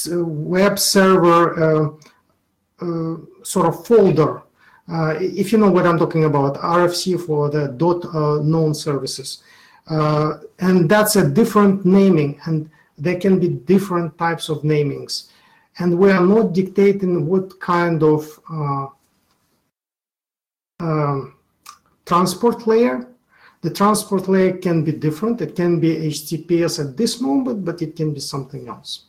web 0.08 0.78
server 0.78 1.96
sort 3.42 3.66
of 3.66 3.86
folder. 3.86 4.42
Uh, 4.92 5.16
if 5.20 5.52
you 5.52 5.58
know 5.58 5.70
what 5.70 5.86
I'm 5.86 5.98
talking 5.98 6.24
about, 6.24 6.56
RFC 6.56 7.18
for 7.18 7.48
the 7.48 7.68
dot 7.68 8.04
uh, 8.14 8.42
known 8.42 8.74
services. 8.74 9.42
Uh, 9.88 10.34
and 10.58 10.88
that's 10.88 11.16
a 11.16 11.26
different 11.28 11.86
naming, 11.86 12.38
and 12.44 12.70
there 12.98 13.18
can 13.18 13.40
be 13.40 13.48
different 13.48 14.16
types 14.18 14.50
of 14.50 14.58
namings. 14.62 15.30
And 15.78 15.98
we 15.98 16.10
are 16.10 16.24
not 16.24 16.52
dictating 16.52 17.26
what 17.26 17.58
kind 17.58 18.02
of 18.02 18.38
um, 20.78 21.34
transport 22.04 22.66
layer. 22.66 23.08
The 23.62 23.70
transport 23.70 24.28
layer 24.28 24.58
can 24.58 24.84
be 24.84 24.92
different. 24.92 25.40
It 25.40 25.56
can 25.56 25.80
be 25.80 25.96
HTTPS 25.96 26.80
at 26.84 26.96
this 26.98 27.20
moment, 27.20 27.64
but 27.64 27.80
it 27.80 27.96
can 27.96 28.12
be 28.12 28.20
something 28.20 28.68
else. 28.68 29.04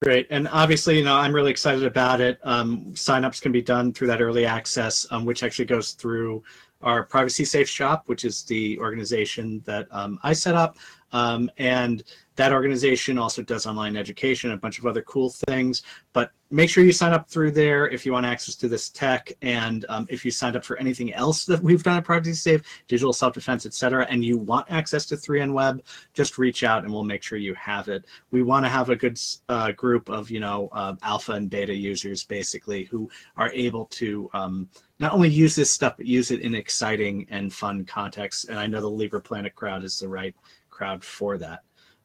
Great. 0.00 0.28
And 0.30 0.46
obviously, 0.48 0.96
you 0.98 1.04
know, 1.04 1.16
I'm 1.16 1.34
really 1.34 1.50
excited 1.50 1.84
about 1.84 2.20
it. 2.20 2.38
Um, 2.44 2.92
signups 2.92 3.42
can 3.42 3.50
be 3.50 3.62
done 3.62 3.92
through 3.92 4.06
that 4.08 4.22
early 4.22 4.46
access, 4.46 5.06
um, 5.10 5.24
which 5.24 5.42
actually 5.42 5.64
goes 5.64 5.92
through 5.92 6.42
our 6.82 7.02
Privacy 7.02 7.44
Safe 7.44 7.68
Shop, 7.68 8.04
which 8.06 8.24
is 8.24 8.44
the 8.44 8.78
organization 8.78 9.60
that 9.66 9.88
um, 9.90 10.20
I 10.22 10.34
set 10.34 10.54
up. 10.54 10.76
Um, 11.12 11.50
and 11.58 12.02
that 12.36 12.52
organization 12.52 13.18
also 13.18 13.42
does 13.42 13.66
online 13.66 13.96
education, 13.96 14.52
a 14.52 14.56
bunch 14.56 14.78
of 14.78 14.86
other 14.86 15.02
cool 15.02 15.30
things. 15.30 15.82
But 16.12 16.30
make 16.50 16.70
sure 16.70 16.84
you 16.84 16.92
sign 16.92 17.12
up 17.12 17.28
through 17.28 17.50
there 17.50 17.88
if 17.88 18.06
you 18.06 18.12
want 18.12 18.26
access 18.26 18.54
to 18.56 18.68
this 18.68 18.90
tech. 18.90 19.32
And 19.42 19.84
um, 19.88 20.06
if 20.08 20.24
you 20.24 20.30
signed 20.30 20.54
up 20.54 20.64
for 20.64 20.78
anything 20.78 21.12
else 21.12 21.44
that 21.46 21.60
we've 21.60 21.82
done 21.82 21.96
at 21.96 22.04
Privacy 22.04 22.34
Safe, 22.34 22.62
digital 22.86 23.12
self-defense, 23.12 23.66
etc., 23.66 24.06
and 24.08 24.24
you 24.24 24.38
want 24.38 24.70
access 24.70 25.04
to 25.06 25.16
3N 25.16 25.52
Web, 25.52 25.82
just 26.14 26.38
reach 26.38 26.62
out 26.62 26.84
and 26.84 26.92
we'll 26.92 27.02
make 27.02 27.24
sure 27.24 27.38
you 27.38 27.54
have 27.54 27.88
it. 27.88 28.04
We 28.30 28.44
want 28.44 28.64
to 28.64 28.70
have 28.70 28.88
a 28.88 28.96
good 28.96 29.20
uh, 29.48 29.72
group 29.72 30.08
of, 30.08 30.30
you 30.30 30.38
know, 30.38 30.68
uh, 30.70 30.94
alpha 31.02 31.32
and 31.32 31.50
beta 31.50 31.74
users, 31.74 32.22
basically, 32.22 32.84
who 32.84 33.10
are 33.36 33.50
able 33.52 33.86
to 33.86 34.30
um, 34.32 34.68
not 35.00 35.12
only 35.12 35.28
use 35.28 35.56
this 35.56 35.72
stuff, 35.72 35.96
but 35.96 36.06
use 36.06 36.30
it 36.30 36.40
in 36.40 36.54
exciting 36.54 37.26
and 37.30 37.52
fun 37.52 37.84
contexts. 37.84 38.44
And 38.44 38.58
I 38.58 38.66
know 38.66 38.80
the 38.80 38.90
LibrePlanet 38.90 39.54
crowd 39.54 39.84
is 39.84 39.98
the 39.98 40.08
right 40.08 40.34
crowd 40.78 41.04
for 41.04 41.36
that. 41.38 41.60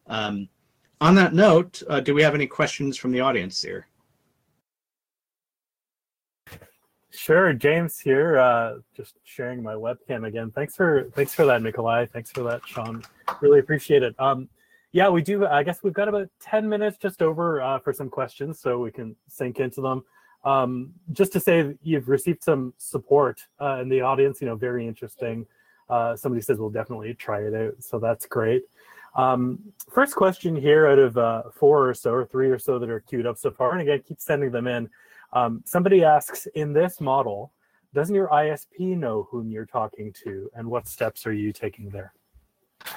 Um, 0.08 0.50
on 1.00 1.14
that 1.16 1.34
note, 1.34 1.84
uh, 1.90 2.00
do 2.00 2.16
we 2.16 2.24
have 2.24 2.34
any 2.34 2.48
questions 2.48 2.98
from 2.98 3.12
the 3.12 3.20
audience 3.20 3.62
here? 3.62 3.88
Sure, 7.12 7.54
James 7.54 8.00
here, 8.00 8.40
uh, 8.40 8.78
just 8.98 9.20
sharing 9.24 9.62
my 9.62 9.76
webcam 9.76 10.26
again. 10.28 10.50
Thanks 10.50 10.76
for 10.76 11.12
thanks 11.14 11.36
for 11.36 11.46
that, 11.46 11.62
Mikalai. 11.62 12.10
Thanks 12.10 12.32
for 12.32 12.42
that, 12.44 12.62
Sean. 12.66 13.04
Really 13.40 13.60
appreciate 13.60 14.02
it. 14.02 14.16
Um, 14.18 14.50
yeah, 14.92 15.10
we 15.10 15.22
do. 15.22 15.46
I 15.46 15.62
guess 15.62 15.84
we've 15.84 15.94
got 15.94 16.08
about 16.08 16.30
ten 16.42 16.68
minutes 16.68 16.98
just 16.98 17.22
over 17.22 17.62
uh, 17.62 17.78
for 17.78 17.94
some 17.94 18.10
questions, 18.10 18.60
so 18.60 18.80
we 18.80 18.92
can 18.92 19.16
sink 19.28 19.60
into 19.60 19.82
them. 19.82 20.04
Um, 20.44 20.94
just 21.12 21.32
to 21.34 21.40
say, 21.40 21.76
you've 21.84 22.10
received 22.10 22.44
some 22.44 22.74
support 22.80 23.40
uh, 23.62 23.78
in 23.82 23.90
the 23.90 24.02
audience. 24.02 24.42
You 24.42 24.48
know, 24.48 24.56
very 24.56 24.88
interesting. 24.88 25.46
Uh, 25.90 26.16
somebody 26.16 26.42
says 26.42 26.58
we'll 26.58 26.72
definitely 26.72 27.14
try 27.14 27.42
it 27.42 27.54
out, 27.54 27.76
so 27.80 28.00
that's 28.00 28.26
great. 28.26 28.64
Um, 29.16 29.60
first 29.92 30.16
question 30.16 30.56
here 30.56 30.88
out 30.88 31.00
of 31.00 31.18
uh, 31.18 31.44
four 31.54 31.88
or 31.88 31.94
so, 31.94 32.12
or 32.12 32.26
three 32.26 32.50
or 32.50 32.60
so 32.60 32.80
that 32.80 32.90
are 32.90 33.00
queued 33.00 33.28
up 33.28 33.38
so 33.38 33.52
far, 33.52 33.74
and 33.74 33.82
again, 33.82 34.02
keep 34.08 34.20
sending 34.20 34.52
them 34.52 34.68
in. 34.68 34.90
Um, 35.34 35.62
somebody 35.66 36.04
asks, 36.04 36.48
in 36.56 36.74
this 36.74 37.00
model, 37.00 37.52
doesn't 37.94 38.16
your 38.16 38.28
ISP 38.30 38.98
know 38.98 39.28
whom 39.30 39.52
you're 39.52 39.66
talking 39.66 40.14
to, 40.24 40.50
and 40.56 40.68
what 40.68 40.88
steps 40.88 41.28
are 41.28 41.34
you 41.34 41.54
taking 41.54 41.90
there? 41.90 42.14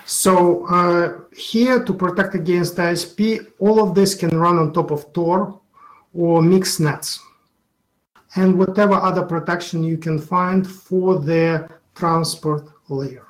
So 0.04 0.66
uh, 0.66 1.20
here 1.36 1.84
to 1.84 1.92
protect 1.92 2.34
against 2.34 2.76
ISP, 2.76 3.52
all 3.58 3.80
of 3.82 3.94
this 3.94 4.14
can 4.14 4.36
run 4.38 4.58
on 4.58 4.72
top 4.72 4.90
of 4.90 5.12
Tor 5.12 5.60
or 6.14 6.42
mixed 6.42 6.80
nets 6.80 7.20
and 8.36 8.58
whatever 8.58 8.94
other 8.94 9.22
protection 9.22 9.82
you 9.82 9.96
can 9.96 10.18
find 10.18 10.68
for 10.68 11.18
the 11.18 11.68
transport 11.94 12.68
layer. 12.88 13.25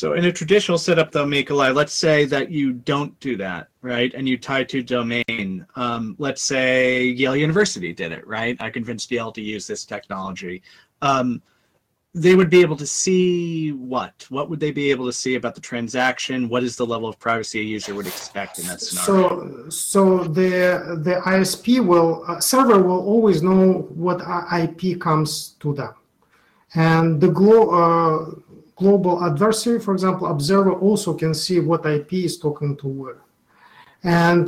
So 0.00 0.14
in 0.14 0.24
a 0.24 0.32
traditional 0.32 0.78
setup, 0.78 1.12
though, 1.12 1.26
Mikalai, 1.26 1.74
let's 1.74 1.92
say 1.92 2.24
that 2.24 2.50
you 2.50 2.72
don't 2.72 3.20
do 3.20 3.36
that, 3.36 3.68
right? 3.82 4.10
And 4.14 4.26
you 4.26 4.38
tie 4.38 4.64
to 4.64 4.82
domain. 4.82 5.66
Um, 5.76 6.16
let's 6.18 6.40
say 6.40 7.02
Yale 7.02 7.36
University 7.36 7.92
did 7.92 8.10
it, 8.10 8.26
right? 8.26 8.56
I 8.60 8.70
convinced 8.70 9.10
Yale 9.10 9.30
to 9.32 9.42
use 9.42 9.66
this 9.66 9.84
technology. 9.84 10.62
Um, 11.02 11.42
they 12.14 12.34
would 12.34 12.48
be 12.48 12.62
able 12.62 12.78
to 12.78 12.86
see 12.86 13.72
what? 13.72 14.24
What 14.30 14.48
would 14.48 14.58
they 14.58 14.70
be 14.70 14.90
able 14.90 15.04
to 15.04 15.12
see 15.12 15.34
about 15.34 15.54
the 15.54 15.60
transaction? 15.60 16.48
What 16.48 16.62
is 16.62 16.76
the 16.76 16.86
level 16.86 17.06
of 17.06 17.18
privacy 17.18 17.60
a 17.60 17.62
user 17.62 17.94
would 17.94 18.06
expect 18.06 18.58
in 18.58 18.66
that 18.68 18.80
scenario? 18.80 19.68
So, 19.68 19.68
so 19.68 20.24
the 20.24 20.98
the 21.04 21.16
ISP 21.26 21.84
will 21.84 22.24
uh, 22.26 22.40
server 22.40 22.82
will 22.82 23.04
always 23.04 23.42
know 23.42 23.86
what 24.04 24.22
IP 24.50 24.98
comes 24.98 25.56
to 25.60 25.74
them, 25.74 25.92
and 26.74 27.20
the 27.20 27.28
glo- 27.28 27.68
uh, 27.68 28.49
global 28.82 29.14
adversary, 29.28 29.78
for 29.78 29.92
example, 29.92 30.26
observer 30.26 30.72
also 30.72 31.14
can 31.14 31.34
see 31.34 31.58
what 31.60 31.86
IP 31.86 32.10
is 32.28 32.38
talking 32.38 32.76
to 32.78 32.88
where, 33.00 33.22
and 34.02 34.44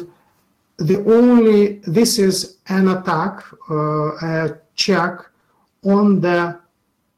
the 0.78 0.98
only 1.04 1.80
this 1.98 2.18
is 2.18 2.36
an 2.68 2.88
attack, 2.88 3.44
uh, 3.70 4.10
a 4.32 4.58
check 4.74 5.14
on 5.84 6.20
the 6.20 6.58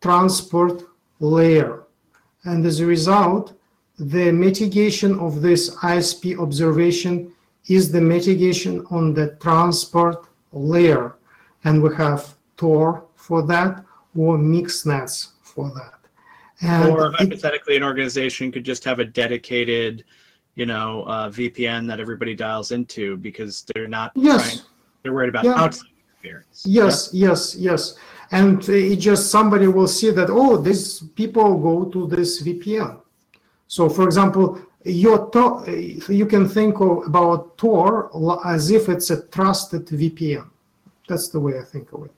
transport 0.01 0.83
layer. 1.21 1.85
And 2.45 2.67
as 2.67 2.81
a 2.81 2.87
result, 2.87 3.55
the 3.99 4.33
mitigation 4.33 5.19
of 5.19 5.41
this 5.41 5.75
ISP 5.77 6.39
observation 6.39 7.33
is 7.69 7.91
the 7.91 8.01
mitigation 8.01 8.85
on 8.91 9.15
the 9.15 9.37
transport 9.41 10.27
layer. 10.53 11.17
And 11.65 11.83
we 11.83 11.95
have 11.95 12.35
Tor 12.57 13.05
for 13.15 13.43
that 13.47 13.85
or 14.15 14.37
MixNets 14.37 15.29
for 15.43 15.73
that. 15.75 16.04
And 16.65 16.93
or 16.93 17.13
hypothetically, 17.13 17.77
an 17.77 17.83
organization 17.83 18.51
could 18.51 18.65
just 18.65 18.85
have 18.85 18.99
a 18.99 19.05
dedicated, 19.05 20.05
you 20.55 20.67
know, 20.67 21.05
uh, 21.05 21.31
VPN 21.31 21.87
that 21.89 22.01
everybody 22.01 22.35
dials 22.35 22.73
into 22.73 23.17
because 23.19 23.65
they're 23.75 23.89
not 23.89 24.13
yes. 24.15 24.43
trying, 24.43 24.67
they're 25.03 25.13
worried 25.13 25.29
about 25.29 25.45
yeah. 25.45 25.55
outside 25.55 25.89
experience. 26.13 26.65
Yes, 26.67 27.11
yeah? 27.13 27.29
yes, 27.29 27.55
yes 27.57 27.99
and 28.31 28.69
it 28.69 28.97
just 28.97 29.31
somebody 29.31 29.67
will 29.67 29.89
see 29.89 30.11
that 30.11 30.29
oh 30.31 30.57
these 30.57 31.01
people 31.15 31.59
go 31.59 31.85
to 31.95 32.07
this 32.07 32.43
vpn 32.43 33.01
so 33.67 33.89
for 33.89 34.05
example 34.05 34.59
your 34.85 35.31
to- 35.31 36.03
you 36.21 36.27
can 36.27 36.49
think 36.49 36.81
of, 36.81 37.07
about 37.07 37.57
tor 37.57 38.11
as 38.45 38.71
if 38.71 38.89
it's 38.89 39.11
a 39.11 39.23
trusted 39.29 39.87
vpn 39.87 40.49
that's 41.09 41.29
the 41.29 41.41
way 41.41 41.59
i 41.59 41.65
think 41.73 41.93
of 41.93 42.05
it 42.07 42.13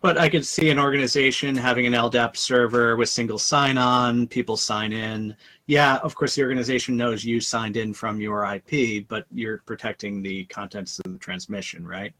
but 0.00 0.18
i 0.18 0.28
could 0.28 0.46
see 0.46 0.70
an 0.70 0.78
organization 0.78 1.54
having 1.56 1.86
an 1.86 1.92
ldap 1.92 2.36
server 2.36 2.96
with 2.96 3.08
single 3.08 3.38
sign-on 3.38 4.26
people 4.26 4.56
sign 4.56 4.92
in 4.92 5.34
yeah 5.66 5.96
of 5.98 6.14
course 6.14 6.34
the 6.34 6.42
organization 6.42 6.96
knows 6.96 7.24
you 7.24 7.40
signed 7.40 7.76
in 7.76 7.92
from 7.92 8.20
your 8.20 8.44
ip 8.54 9.06
but 9.08 9.26
you're 9.32 9.58
protecting 9.66 10.22
the 10.22 10.44
contents 10.46 10.98
of 11.04 11.12
the 11.12 11.18
transmission 11.18 11.86
right 11.86 12.12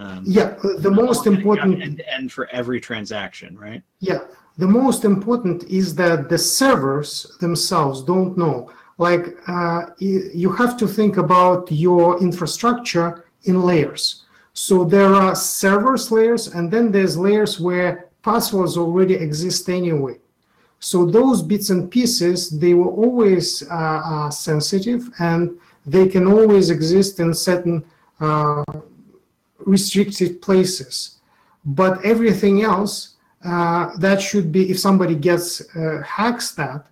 um, 0.00 0.24
yeah, 0.26 0.56
the 0.78 0.90
most 0.90 1.26
important 1.26 2.00
end 2.08 2.32
for 2.32 2.48
every 2.52 2.80
transaction, 2.80 3.54
right? 3.58 3.82
Yeah, 3.98 4.20
the 4.56 4.66
most 4.66 5.04
important 5.04 5.64
is 5.64 5.94
that 5.96 6.30
the 6.30 6.38
servers 6.38 7.36
themselves 7.40 8.02
don't 8.02 8.36
know. 8.38 8.72
Like 8.96 9.36
uh, 9.46 9.86
you 9.98 10.52
have 10.52 10.78
to 10.78 10.86
think 10.86 11.18
about 11.18 11.70
your 11.70 12.18
infrastructure 12.22 13.26
in 13.44 13.62
layers. 13.62 14.24
So 14.52 14.84
there 14.84 15.14
are 15.14 15.34
servers 15.34 16.10
layers, 16.10 16.48
and 16.48 16.70
then 16.70 16.92
there's 16.92 17.16
layers 17.16 17.58
where 17.60 18.08
passwords 18.22 18.76
already 18.76 19.14
exist 19.14 19.68
anyway. 19.68 20.18
So 20.80 21.04
those 21.04 21.42
bits 21.42 21.70
and 21.70 21.90
pieces, 21.90 22.50
they 22.50 22.74
were 22.74 22.90
always 22.90 23.62
uh, 23.70 23.74
uh, 23.74 24.30
sensitive, 24.30 25.10
and 25.18 25.58
they 25.86 26.08
can 26.08 26.26
always 26.26 26.70
exist 26.70 27.20
in 27.20 27.34
certain 27.34 27.84
uh, 28.20 28.64
restricted 29.58 30.40
places. 30.42 31.18
But 31.64 32.04
everything 32.04 32.62
else, 32.62 33.16
uh, 33.44 33.96
that 33.98 34.20
should 34.20 34.50
be, 34.52 34.70
if 34.70 34.78
somebody 34.78 35.14
gets 35.14 35.62
uh, 35.76 36.02
hacks 36.06 36.52
that, 36.52 36.86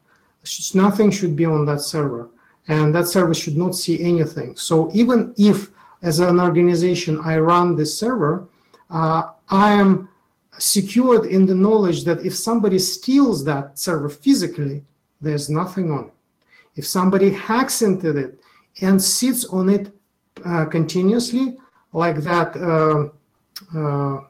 nothing 0.74 1.10
should 1.10 1.36
be 1.36 1.44
on 1.44 1.66
that 1.66 1.80
server. 1.80 2.28
And 2.68 2.94
that 2.94 3.08
server 3.08 3.34
should 3.34 3.56
not 3.56 3.74
see 3.74 4.02
anything. 4.02 4.56
So 4.56 4.90
even 4.92 5.34
if, 5.38 5.70
as 6.02 6.20
an 6.20 6.40
organization, 6.40 7.20
I 7.24 7.38
run 7.38 7.76
this 7.76 7.98
server, 7.98 8.48
uh, 8.90 9.30
I 9.48 9.72
am 9.72 10.08
secured 10.58 11.26
in 11.26 11.46
the 11.46 11.54
knowledge 11.54 12.04
that 12.04 12.24
if 12.24 12.34
somebody 12.34 12.78
steals 12.78 13.44
that 13.44 13.78
server 13.78 14.08
physically, 14.08 14.84
there's 15.20 15.48
nothing 15.48 15.90
on 15.90 16.06
it. 16.06 16.14
If 16.76 16.86
somebody 16.86 17.30
hacks 17.30 17.82
into 17.82 18.16
it 18.16 18.40
and 18.80 19.02
sits 19.02 19.44
on 19.46 19.68
it 19.68 19.92
uh, 20.44 20.66
continuously, 20.66 21.56
like 21.92 22.18
that, 22.22 22.56
uh, 22.56 23.08
uh, 23.76 24.20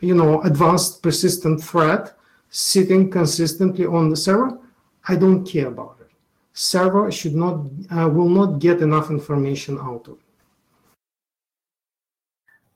you 0.00 0.14
know, 0.14 0.42
advanced 0.42 1.02
persistent 1.02 1.62
threat 1.62 2.16
sitting 2.50 3.10
consistently 3.10 3.86
on 3.86 4.08
the 4.08 4.16
server, 4.16 4.58
I 5.06 5.16
don't 5.16 5.44
care 5.44 5.68
about 5.68 5.98
it. 6.00 6.10
Server 6.52 7.10
should 7.10 7.34
not, 7.34 7.66
uh, 7.90 8.08
will 8.08 8.28
not 8.28 8.58
get 8.58 8.80
enough 8.80 9.10
information 9.10 9.78
out 9.78 10.08
of 10.08 10.14
it. 10.14 10.23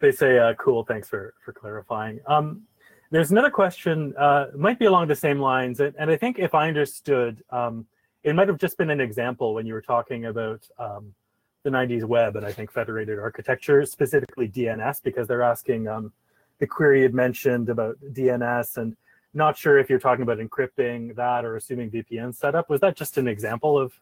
They 0.01 0.13
say, 0.13 0.39
uh, 0.39 0.55
cool, 0.55 0.85
thanks 0.85 1.09
for, 1.09 1.35
for 1.45 1.53
clarifying. 1.53 2.21
Um, 2.27 2.63
there's 3.11 3.31
another 3.31 3.51
question, 3.51 4.15
uh, 4.19 4.47
might 4.55 4.79
be 4.79 4.85
along 4.85 5.09
the 5.09 5.17
same 5.17 5.41
lines, 5.41 5.81
and, 5.81 5.95
and 5.99 6.11
I 6.11 6.17
think 6.17 6.39
if 6.39 6.55
I 6.55 6.69
understood, 6.69 7.43
um, 7.51 7.87
it 8.23 8.35
might 8.35 8.49
have 8.49 8.59
just 8.59 8.77
been 8.77 8.91
an 8.91 9.01
example 9.01 9.55
when 9.55 9.67
you 9.67 9.73
were 9.73 9.83
talking 9.83 10.27
about 10.27 10.69
um, 10.79 11.15
the 11.63 11.71
90s 11.71 12.05
web 12.05 12.37
and 12.37 12.45
I 12.45 12.53
think 12.53 12.71
federated 12.71 13.19
architecture, 13.19 13.85
specifically 13.87 14.49
DNS, 14.49 15.03
because 15.03 15.27
they're 15.27 15.43
asking 15.43 15.89
um, 15.89 16.13
the 16.59 16.67
query 16.67 17.03
had 17.03 17.15
mentioned 17.15 17.69
about 17.69 17.97
DNS 18.13 18.77
and 18.77 18.97
not 19.35 19.57
sure 19.57 19.79
if 19.79 19.89
you're 19.89 19.99
talking 19.99 20.23
about 20.23 20.39
encrypting 20.39 21.15
that 21.17 21.45
or 21.45 21.57
assuming 21.57 21.91
VPN 21.91 22.35
setup. 22.35 22.69
Was 22.71 22.81
that 22.81 22.97
just 22.97 23.19
an 23.19 23.29
example 23.29 23.79
of 23.79 23.93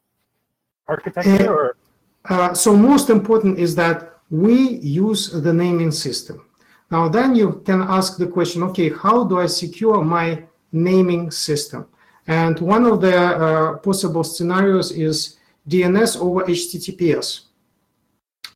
architecture? 0.88 1.76
Uh, 2.28 2.55
so 2.55 2.76
most 2.76 3.11
important 3.11 3.59
is 3.59 3.74
that 3.76 4.16
we 4.31 4.79
use 4.79 5.31
the 5.31 5.53
naming 5.53 5.91
system. 5.91 6.43
Now 6.91 7.09
then 7.09 7.35
you 7.35 7.62
can 7.64 7.83
ask 7.83 8.16
the 8.16 8.27
question, 8.27 8.62
okay, 8.64 8.91
how 8.91 9.24
do 9.24 9.39
I 9.39 9.47
secure 9.47 10.03
my 10.03 10.45
naming 10.72 11.31
system? 11.31 11.87
And 12.27 12.59
one 12.61 12.85
of 12.87 13.01
the 13.01 13.16
uh, 13.16 13.77
possible 13.79 14.24
scenarios 14.24 14.91
is 14.91 15.39
DNS 15.68 16.20
over 16.20 16.45
HTTPS. 16.45 17.43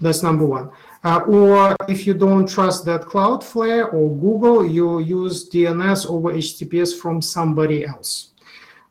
That's 0.00 0.22
number 0.22 0.46
one. 0.46 0.70
Uh, 1.04 1.20
or 1.26 1.76
if 1.88 2.06
you 2.06 2.14
don't 2.14 2.48
trust 2.48 2.84
that 2.86 3.02
Cloudflare 3.02 3.92
or 3.92 4.16
Google, 4.16 4.66
you 4.66 5.00
use 5.00 5.48
DNS 5.48 6.06
over 6.10 6.32
HTTPS 6.32 6.98
from 6.98 7.22
somebody 7.22 7.86
else. 7.86 8.30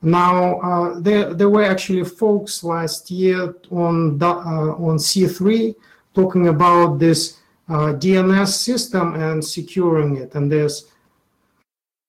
Now, 0.02 0.60
uh, 0.60 1.00
there, 1.00 1.34
there 1.34 1.50
were 1.50 1.64
actually 1.64 2.06
folks 2.06 2.64
last 2.64 3.12
year 3.12 3.54
on, 3.70 4.22
uh, 4.22 4.28
on 4.28 4.98
C3 4.98 5.76
talking 6.14 6.48
about 6.48 7.00
this 7.00 7.38
uh, 7.68 7.94
DNS 7.94 8.48
system 8.48 9.16
and 9.16 9.44
securing 9.44 10.18
it. 10.18 10.36
And 10.36 10.52
there's, 10.52 10.88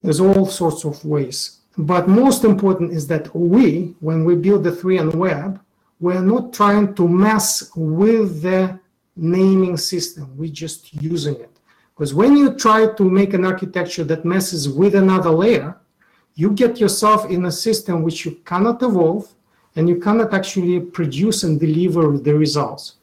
there's 0.03 0.21
all 0.21 0.47
sorts 0.47 0.85
of 0.85 1.05
ways. 1.05 1.59
But 1.77 2.09
most 2.09 2.45
important 2.45 2.93
is 2.93 3.07
that 3.09 3.35
we, 3.35 3.95
when 4.01 4.25
we 4.25 4.35
build 4.35 4.65
the 4.65 4.73
3N 4.73 5.15
web, 5.15 5.61
we're 6.01 6.23
not 6.23 6.53
trying 6.53 6.95
to 6.95 7.07
mess 7.07 7.71
with 7.77 8.43
the 8.43 8.79
naming 9.17 9.77
system. 9.77 10.37
We're 10.37 10.53
just 10.53 10.95
using 10.95 11.37
it. 11.37 11.51
Because 11.95 12.15
when 12.15 12.37
you 12.37 12.55
try 12.55 12.87
to 12.87 13.05
make 13.05 13.35
an 13.35 13.45
architecture 13.45 14.05
that 14.05 14.25
messes 14.25 14.69
with 14.69 14.95
another 14.95 15.31
layer, 15.31 15.77
you 16.35 16.53
get 16.53 16.81
yourself 16.81 17.29
in 17.31 17.45
a 17.45 17.53
system 17.53 18.03
which 18.03 18.25
you 18.25 18.33
cannot 18.47 18.83
evolve 18.83 19.29
and 19.77 19.89
you 19.89 19.97
cannot 20.01 20.33
actually 20.33 20.81
produce 20.81 21.43
and 21.43 21.61
deliver 21.61 22.17
the 22.17 22.35
results. 22.35 22.95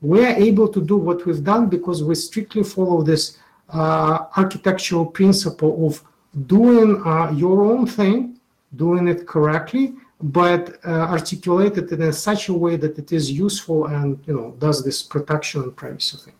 We're 0.00 0.34
able 0.36 0.68
to 0.68 0.80
do 0.80 0.96
what 0.96 1.24
we've 1.24 1.42
done 1.42 1.68
because 1.68 2.04
we 2.04 2.14
strictly 2.14 2.62
follow 2.62 3.02
this 3.02 3.38
uh, 3.70 4.26
architectural 4.36 5.06
principle 5.06 5.86
of 5.86 6.02
doing 6.46 7.02
uh, 7.04 7.30
your 7.30 7.64
own 7.64 7.86
thing, 7.86 8.38
doing 8.76 9.08
it 9.08 9.26
correctly, 9.26 9.94
but 10.22 10.78
uh, 10.84 10.90
articulated 10.90 11.90
in 11.92 12.12
such 12.12 12.48
a 12.48 12.52
way 12.52 12.76
that 12.76 12.98
it 12.98 13.12
is 13.12 13.30
useful 13.30 13.86
and 13.86 14.18
you 14.26 14.34
know 14.34 14.54
does 14.58 14.84
this 14.84 15.02
protection 15.02 15.62
and 15.62 15.76
privacy 15.76 16.16
thing. 16.18 16.34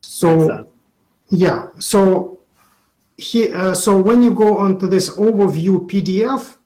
So 0.00 0.68
yeah, 1.28 1.68
so 1.78 2.40
he, 3.16 3.52
uh, 3.52 3.74
so 3.74 4.00
when 4.00 4.22
you 4.22 4.32
go 4.34 4.58
onto 4.58 4.88
this 4.88 5.10
overview 5.16 5.88
PDF, 5.88 6.56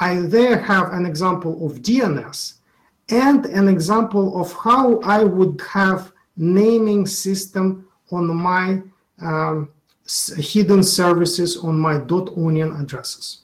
I 0.00 0.16
there 0.16 0.58
have 0.58 0.92
an 0.92 1.06
example 1.06 1.66
of 1.66 1.82
DNS 1.82 2.57
and 3.10 3.46
an 3.46 3.68
example 3.68 4.40
of 4.40 4.52
how 4.52 5.00
I 5.00 5.24
would 5.24 5.60
have 5.72 6.12
naming 6.36 7.06
system 7.06 7.88
on 8.10 8.34
my 8.34 8.82
um, 9.20 9.70
hidden 10.36 10.82
services 10.82 11.56
on 11.58 11.78
my 11.78 11.94
.onion 12.36 12.72
addresses. 12.80 13.42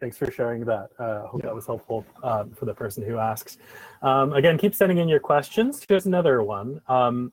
Thanks 0.00 0.18
for 0.18 0.30
sharing 0.30 0.64
that. 0.66 0.90
I 0.98 1.02
uh, 1.02 1.26
hope 1.26 1.42
that 1.42 1.54
was 1.54 1.66
helpful 1.66 2.04
uh, 2.22 2.44
for 2.54 2.66
the 2.66 2.74
person 2.74 3.02
who 3.04 3.18
asks. 3.18 3.56
Um, 4.02 4.34
again, 4.34 4.58
keep 4.58 4.74
sending 4.74 4.98
in 4.98 5.08
your 5.08 5.20
questions. 5.20 5.84
Here's 5.88 6.06
another 6.06 6.42
one. 6.42 6.80
Um, 6.88 7.32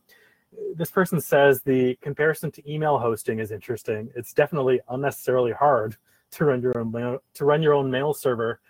this 0.76 0.90
person 0.90 1.20
says 1.20 1.62
the 1.62 1.96
comparison 1.96 2.52
to 2.52 2.72
email 2.72 2.98
hosting 2.98 3.40
is 3.40 3.52
interesting. 3.52 4.10
It's 4.16 4.34
definitely 4.34 4.80
unnecessarily 4.90 5.52
hard 5.52 5.98
to 6.32 6.46
run 6.46 6.62
your 6.62 6.78
own 6.78 6.92
mail, 6.92 7.22
to 7.34 7.46
run 7.46 7.62
your 7.62 7.74
own 7.74 7.92
mail 7.92 8.14
server, 8.14 8.62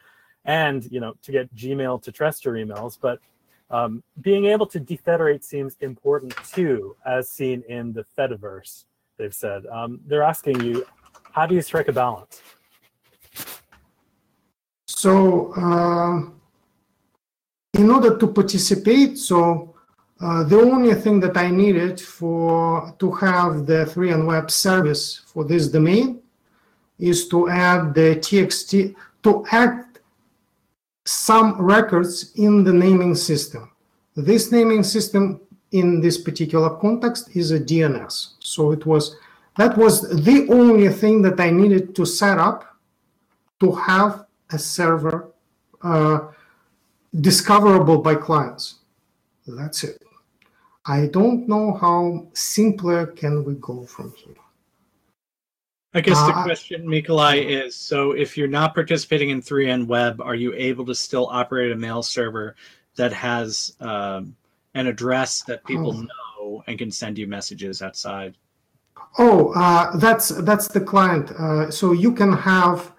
and 0.46 0.90
you 0.92 1.00
know 1.00 1.14
to 1.24 1.32
get 1.32 1.54
Gmail 1.56 2.02
to 2.04 2.12
trust 2.12 2.46
your 2.46 2.56
emails. 2.56 2.98
But 3.00 3.20
um, 3.70 4.04
being 4.22 4.46
able 4.46 4.66
to 4.68 4.80
defederate 4.80 5.44
seems 5.44 5.78
important 5.80 6.36
too, 6.54 6.96
as 7.06 7.30
seen 7.30 7.64
in 7.70 7.94
the 7.94 8.06
Fediverse. 8.18 8.86
They've 9.18 9.34
said 9.34 9.66
um, 9.68 10.00
they're 10.06 10.24
asking 10.24 10.62
you, 10.62 10.86
how 11.32 11.46
do 11.46 11.56
you 11.56 11.62
strike 11.62 11.88
a 11.88 11.94
balance? 11.94 12.42
So 14.88 15.54
uh, 15.54 16.30
in 17.74 17.90
order 17.90 18.18
to 18.18 18.28
participate, 18.28 19.18
so 19.18 19.76
uh, 20.20 20.44
the 20.44 20.58
only 20.58 20.94
thing 20.94 21.20
that 21.22 21.38
I 21.38 21.50
needed 21.50 22.00
for 22.00 22.94
to 23.00 23.12
have 23.12 23.66
the 23.66 23.86
3N 23.86 24.28
web 24.28 24.52
service 24.52 25.22
for 25.26 25.44
this 25.46 25.68
domain 25.68 26.22
is 27.00 27.28
to 27.30 27.50
add 27.50 27.96
the 27.96 28.18
TXT 28.18 28.96
to 29.24 29.46
add 29.52 29.86
some 31.06 31.62
records 31.62 32.32
in 32.36 32.64
the 32.64 32.74
naming 32.74 33.16
system. 33.16 33.72
This 34.16 34.52
naming 34.52 34.84
system 34.84 35.42
in 35.72 36.02
this 36.02 36.18
particular 36.18 36.70
context 36.78 37.36
is 37.36 37.52
a 37.52 37.60
DNS. 37.60 38.34
So 38.40 38.72
it 38.72 38.86
was 38.86 39.16
that 39.58 39.78
was 39.78 40.02
the 40.24 40.48
only 40.50 40.90
thing 40.90 41.22
that 41.24 41.40
I 41.40 41.50
needed 41.50 41.96
to 41.96 42.06
set 42.06 42.38
up 42.40 42.78
to 43.60 43.72
have 43.74 44.26
a 44.50 44.58
server 44.58 45.32
uh, 45.82 46.20
discoverable 47.20 48.02
by 48.02 48.16
clients. 48.16 48.76
That's 49.46 49.84
it. 49.84 50.02
I 50.86 51.08
don't 51.08 51.48
know 51.48 51.74
how 51.74 52.28
simpler 52.34 53.08
can 53.08 53.44
we 53.44 53.56
go 53.56 53.86
from 53.86 54.14
here. 54.14 54.36
I 55.94 56.00
guess 56.00 56.18
the 56.20 56.34
uh, 56.34 56.44
question, 56.44 56.86
Mikalai, 56.88 57.46
is 57.46 57.76
so 57.76 58.14
if 58.14 58.38
you're 58.38 58.48
not 58.48 58.74
participating 58.74 59.30
in 59.30 59.42
3N 59.42 59.88
Web, 59.88 60.22
are 60.22 60.36
you 60.36 60.54
able 60.54 60.86
to 60.86 60.96
still 60.96 61.28
operate 61.30 61.72
a 61.72 61.76
mail 61.76 62.02
server 62.02 62.56
that 62.96 63.12
has 63.12 63.76
um, 63.82 64.36
an 64.74 64.88
address 64.88 65.42
that 65.44 65.66
people 65.66 65.94
oh. 65.98 66.02
know 66.02 66.64
and 66.68 66.78
can 66.78 66.92
send 66.92 67.18
you 67.18 67.28
messages 67.28 67.82
outside? 67.82 68.38
Oh, 69.18 69.52
uh, 69.54 69.98
that's 69.98 70.30
that's 70.30 70.70
the 70.70 70.80
client. 70.80 71.32
Uh, 71.32 71.70
so 71.70 71.92
you 71.92 72.14
can 72.14 72.32
have 72.32 72.94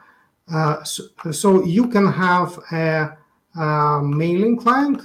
uh, 0.53 0.83
so, 0.85 1.05
so, 1.31 1.65
you 1.65 1.89
can 1.89 2.07
have 2.07 2.59
a, 2.73 3.17
a 3.59 4.03
mailing 4.03 4.57
client. 4.57 5.01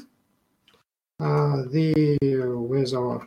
Uh, 1.20 1.64
the 1.72 2.18
where's 2.68 2.94
our 2.94 3.26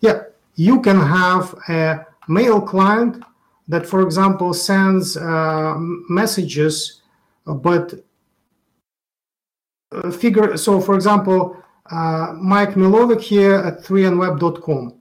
yeah 0.00 0.22
you 0.54 0.80
can 0.80 1.00
have 1.00 1.54
a 1.68 2.06
mail 2.28 2.60
client 2.60 3.22
that 3.68 3.86
for 3.86 4.02
example 4.02 4.52
sends 4.52 5.16
uh, 5.16 5.74
messages 6.08 7.02
but 7.46 7.94
uh, 9.92 10.10
figure 10.10 10.56
so 10.56 10.80
for 10.80 10.94
example 10.94 11.56
uh, 11.90 12.32
mike 12.34 12.74
milovic 12.74 13.20
here 13.20 13.54
at 13.54 13.82
3nweb.com 13.82 14.94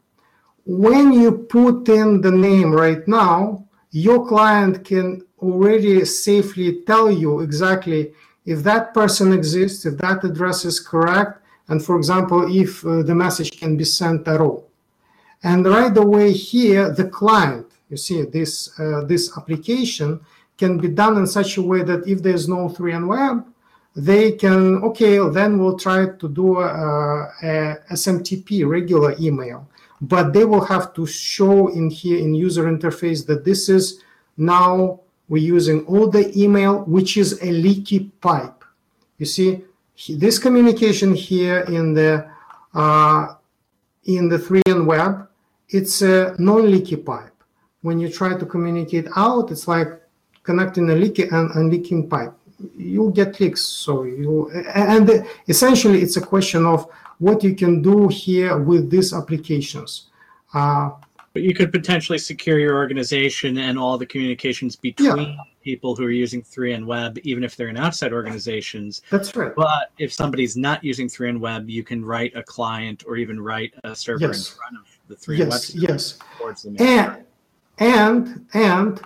when 0.65 1.11
you 1.11 1.31
put 1.31 1.89
in 1.89 2.21
the 2.21 2.31
name 2.31 2.71
right 2.71 3.07
now 3.07 3.65
your 3.91 4.25
client 4.27 4.85
can 4.85 5.21
already 5.39 6.05
safely 6.05 6.81
tell 6.83 7.11
you 7.11 7.41
exactly 7.41 8.13
if 8.45 8.63
that 8.63 8.93
person 8.93 9.33
exists, 9.33 9.85
if 9.85 9.97
that 9.97 10.23
address 10.23 10.65
is 10.65 10.79
correct, 10.79 11.41
and 11.67 11.83
for 11.83 11.95
example, 11.97 12.55
if 12.55 12.85
uh, 12.85 13.03
the 13.03 13.15
message 13.15 13.59
can 13.59 13.77
be 13.77 13.83
sent 13.83 14.27
at 14.27 14.41
all. 14.41 14.69
And 15.43 15.65
right 15.65 15.95
away 15.95 16.31
here, 16.33 16.91
the 16.91 17.05
client, 17.05 17.70
you 17.91 17.97
see 17.97 18.23
this, 18.23 18.79
uh, 18.79 19.03
this 19.05 19.37
application 19.37 20.19
can 20.57 20.77
be 20.77 20.87
done 20.87 21.17
in 21.17 21.27
such 21.27 21.57
a 21.57 21.61
way 21.61 21.83
that 21.83 22.07
if 22.07 22.23
there's 22.23 22.47
no 22.47 22.69
3N 22.69 23.07
web, 23.07 23.45
they 23.95 24.31
can, 24.31 24.77
okay, 24.83 25.17
then 25.29 25.59
we'll 25.59 25.77
try 25.77 26.05
to 26.05 26.29
do 26.29 26.59
a, 26.59 27.27
a 27.43 27.77
SMTP, 27.91 28.67
regular 28.67 29.13
email. 29.19 29.67
But 29.99 30.33
they 30.33 30.45
will 30.45 30.65
have 30.65 30.93
to 30.93 31.05
show 31.05 31.67
in 31.67 31.89
here 31.89 32.17
in 32.17 32.33
user 32.33 32.63
interface 32.63 33.25
that 33.27 33.43
this 33.43 33.69
is 33.69 34.01
now 34.37 35.01
we're 35.27 35.43
using 35.43 35.85
all 35.85 36.09
the 36.09 36.31
email, 36.37 36.79
which 36.85 37.17
is 37.17 37.41
a 37.41 37.51
leaky 37.51 38.11
pipe. 38.21 38.63
You 39.17 39.25
see, 39.25 39.63
this 40.09 40.39
communication 40.39 41.13
here 41.13 41.61
in 41.61 41.93
the 41.93 42.29
uh, 42.73 43.35
in 44.05 44.29
the 44.29 44.37
3N 44.37 44.85
web, 44.85 45.27
it's 45.69 46.01
a 46.01 46.35
non-leaky 46.39 46.97
pipe. 46.97 47.30
When 47.81 47.99
you 47.99 48.09
try 48.09 48.37
to 48.37 48.45
communicate 48.45 49.07
out, 49.15 49.51
it's 49.51 49.67
like 49.67 49.89
connecting 50.43 50.89
a 50.89 50.95
leaky 50.95 51.23
and, 51.23 51.51
and 51.51 51.71
leaking 51.71 52.09
pipe. 52.09 52.33
You'll 52.77 53.11
get 53.11 53.39
leaks. 53.39 53.61
So 53.61 54.03
you 54.03 54.51
and 54.73 55.25
essentially, 55.47 56.01
it's 56.01 56.17
a 56.17 56.21
question 56.21 56.65
of 56.65 56.87
what 57.17 57.43
you 57.43 57.55
can 57.55 57.81
do 57.81 58.07
here 58.07 58.57
with 58.57 58.89
these 58.89 59.13
applications. 59.13 60.07
Uh, 60.53 60.91
but 61.33 61.43
you 61.43 61.53
could 61.53 61.71
potentially 61.71 62.17
secure 62.17 62.59
your 62.59 62.75
organization 62.75 63.57
and 63.57 63.79
all 63.79 63.97
the 63.97 64.05
communications 64.05 64.75
between 64.75 65.29
yeah. 65.29 65.35
people 65.63 65.95
who 65.95 66.03
are 66.03 66.11
using 66.11 66.41
3NWeb, 66.41 67.19
even 67.19 67.43
if 67.43 67.55
they're 67.55 67.69
in 67.69 67.77
outside 67.77 68.11
organizations. 68.11 69.01
That's 69.09 69.33
right. 69.35 69.53
But 69.55 69.91
if 69.97 70.11
somebody's 70.11 70.57
not 70.57 70.83
using 70.83 71.07
3NWeb, 71.07 71.69
you 71.69 71.83
can 71.83 72.03
write 72.03 72.35
a 72.35 72.43
client 72.43 73.05
or 73.07 73.15
even 73.15 73.39
write 73.39 73.73
a 73.85 73.95
server 73.95 74.27
yes. 74.27 74.49
in 74.49 74.57
front 74.57 74.75
of 74.77 74.99
the 75.07 75.15
3 75.15 75.41
n 75.41 75.47
yes, 75.47 75.75
Yes, 75.75 76.19
and, 76.65 77.23
and, 77.81 78.45
and 78.53 79.01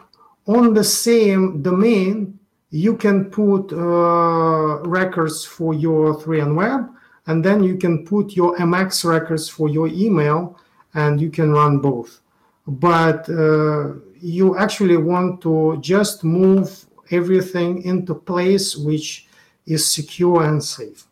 on 0.47 0.73
the 0.73 0.83
same 0.83 1.61
domain, 1.61 2.37
you 2.71 2.97
can 2.97 3.31
put 3.31 3.71
uh, 3.71 4.81
records 4.83 5.45
for 5.45 5.73
your 5.73 6.19
3NWeb, 6.19 6.93
and 7.27 7.43
then 7.43 7.63
you 7.63 7.77
can 7.77 8.05
put 8.05 8.33
your 8.33 8.53
MX 8.57 9.05
records 9.05 9.47
for 9.47 9.69
your 9.69 9.87
email 9.87 10.59
and 10.93 11.21
you 11.21 11.29
can 11.29 11.53
run 11.53 11.79
both. 11.79 12.19
But 12.67 13.29
uh, 13.29 13.93
you 14.19 14.57
actually 14.57 14.97
want 14.97 15.41
to 15.43 15.77
just 15.79 16.25
move 16.25 16.85
everything 17.11 17.83
into 17.83 18.13
place 18.13 18.75
which 18.75 19.27
is 19.65 19.89
secure 19.89 20.43
and 20.43 20.61
safe. 20.61 21.07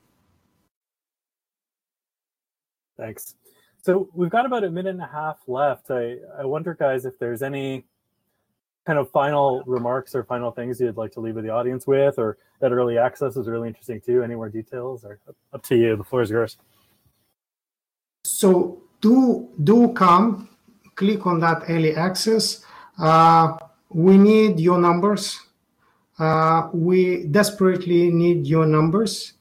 Thanks. 2.97 3.36
So 3.84 4.10
we've 4.14 4.30
got 4.30 4.46
about 4.46 4.64
a 4.64 4.72
minute 4.72 4.92
and 4.92 5.02
a 5.02 5.08
half 5.08 5.40
left. 5.46 5.92
I, 5.92 6.16
I 6.40 6.46
wonder, 6.46 6.74
guys, 6.74 7.04
if 7.04 7.20
there's 7.20 7.44
any 7.44 7.84
kind 8.86 8.98
of 8.98 9.12
final 9.12 9.62
remarks 9.66 10.16
or 10.16 10.24
final 10.24 10.52
things 10.52 10.80
you'd 10.80 10.96
like 10.96 11.12
to 11.12 11.20
leave 11.20 11.36
with 11.36 11.44
the 11.44 11.50
audience 11.50 11.86
with, 11.86 12.18
or 12.18 12.38
that 12.62 12.72
early 12.72 12.98
access 12.98 13.36
is 13.36 13.46
really 13.50 13.68
interesting 13.68 14.00
too. 14.00 14.24
Any 14.24 14.36
more 14.36 14.48
details? 14.48 15.04
Or 15.04 15.20
up 15.54 15.64
to 15.64 15.76
you. 15.76 15.98
The 15.98 16.04
floor 16.04 16.22
is 16.22 16.30
yours. 16.30 16.58
So 18.24 18.82
do 19.02 19.50
do 19.66 19.92
come, 19.92 20.48
click 20.96 21.28
on 21.28 21.42
that 21.42 21.64
early 21.68 21.94
access. 21.94 22.64
Uh, 22.98 23.58
we 23.90 24.18
need 24.18 24.62
your 24.62 24.80
numbers. 24.80 25.42
Uh, 26.18 26.70
we 26.74 27.26
desperately 27.26 28.12
need 28.12 28.48
your 28.48 28.66
numbers. 28.66 29.34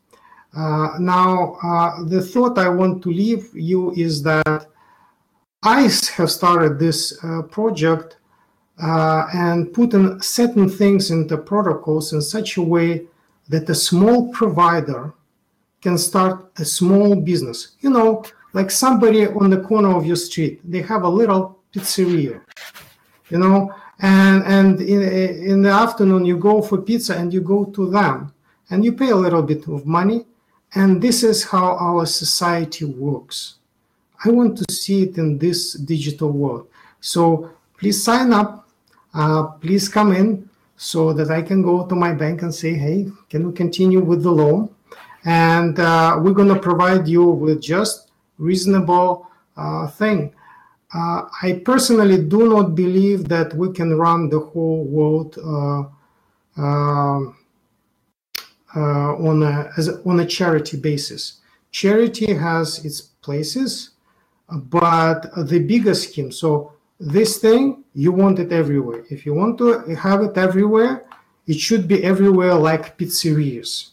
Uh, 0.54 0.98
now, 0.98 1.56
uh, 1.62 2.04
the 2.04 2.20
thought 2.20 2.58
I 2.58 2.68
want 2.68 3.02
to 3.04 3.10
leave 3.10 3.50
you 3.54 3.92
is 3.92 4.22
that 4.22 4.66
I 5.62 5.82
have 6.16 6.30
started 6.30 6.78
this 6.78 7.22
uh, 7.24 7.42
project 7.42 8.18
uh, 8.82 9.26
and 9.32 9.72
put 9.72 9.94
in 9.94 10.20
certain 10.20 10.68
things 10.68 11.10
into 11.10 11.36
protocols 11.38 12.12
in 12.12 12.20
such 12.20 12.56
a 12.56 12.62
way 12.62 13.06
that 13.48 13.68
a 13.70 13.74
small 13.74 14.32
provider 14.32 15.14
can 15.80 15.96
start 15.98 16.50
a 16.58 16.64
small 16.64 17.16
business. 17.16 17.76
You 17.80 17.90
know, 17.90 18.24
like 18.52 18.70
somebody 18.70 19.26
on 19.26 19.50
the 19.50 19.60
corner 19.60 19.96
of 19.96 20.06
your 20.06 20.16
street 20.16 20.60
they 20.64 20.82
have 20.82 21.02
a 21.02 21.08
little 21.08 21.58
pizzeria 21.74 22.40
you 23.30 23.38
know 23.38 23.74
and 24.00 24.42
and 24.44 24.80
in, 24.80 25.02
in 25.50 25.62
the 25.62 25.70
afternoon 25.70 26.24
you 26.24 26.36
go 26.36 26.60
for 26.60 26.78
pizza 26.78 27.16
and 27.16 27.32
you 27.32 27.40
go 27.40 27.64
to 27.64 27.90
them 27.90 28.32
and 28.70 28.84
you 28.84 28.92
pay 28.92 29.10
a 29.10 29.16
little 29.16 29.42
bit 29.42 29.66
of 29.68 29.86
money 29.86 30.26
and 30.74 31.02
this 31.02 31.22
is 31.22 31.44
how 31.44 31.76
our 31.76 32.06
society 32.06 32.84
works 32.84 33.56
i 34.24 34.30
want 34.30 34.56
to 34.56 34.64
see 34.72 35.02
it 35.02 35.18
in 35.18 35.38
this 35.38 35.74
digital 35.74 36.30
world 36.30 36.66
so 37.00 37.50
please 37.78 38.02
sign 38.02 38.32
up 38.32 38.68
uh, 39.14 39.44
please 39.60 39.88
come 39.88 40.12
in 40.12 40.48
so 40.82 41.12
that 41.12 41.30
I 41.30 41.42
can 41.42 41.62
go 41.62 41.86
to 41.86 41.94
my 41.94 42.12
bank 42.12 42.42
and 42.42 42.52
say, 42.52 42.74
hey, 42.74 43.06
can 43.30 43.46
we 43.46 43.52
continue 43.52 44.00
with 44.00 44.24
the 44.24 44.32
loan? 44.32 44.68
And 45.24 45.78
uh, 45.78 46.18
we're 46.20 46.32
going 46.32 46.48
to 46.48 46.58
provide 46.58 47.06
you 47.06 47.24
with 47.24 47.62
just 47.62 48.10
reasonable 48.38 49.28
uh, 49.56 49.86
thing. 49.86 50.34
Uh, 50.92 51.28
I 51.42 51.62
personally 51.64 52.24
do 52.24 52.48
not 52.48 52.74
believe 52.74 53.28
that 53.28 53.54
we 53.54 53.72
can 53.72 53.96
run 53.96 54.28
the 54.28 54.40
whole 54.40 54.84
world 54.84 55.38
uh, 55.38 55.84
um, 56.60 57.36
Uh, 58.74 59.14
on 59.28 59.42
a 59.42 59.70
as 59.76 59.90
on 60.06 60.20
a 60.20 60.24
charity 60.24 60.78
basis. 60.78 61.40
Charity 61.72 62.32
has 62.32 62.82
its 62.86 63.02
places, 63.02 63.90
uh, 64.48 64.56
but 64.56 65.26
the 65.46 65.58
bigger 65.58 65.92
scheme. 65.92 66.32
So 66.32 66.72
this 66.98 67.36
thing 67.36 67.84
you 67.92 68.12
want 68.12 68.38
it 68.38 68.50
everywhere. 68.50 69.04
If 69.10 69.26
you 69.26 69.34
want 69.34 69.58
to 69.58 69.94
have 69.94 70.22
it 70.22 70.38
everywhere, 70.38 71.04
it 71.46 71.58
should 71.58 71.86
be 71.86 72.02
everywhere 72.02 72.54
like 72.54 72.96
pizzerias, 72.96 73.90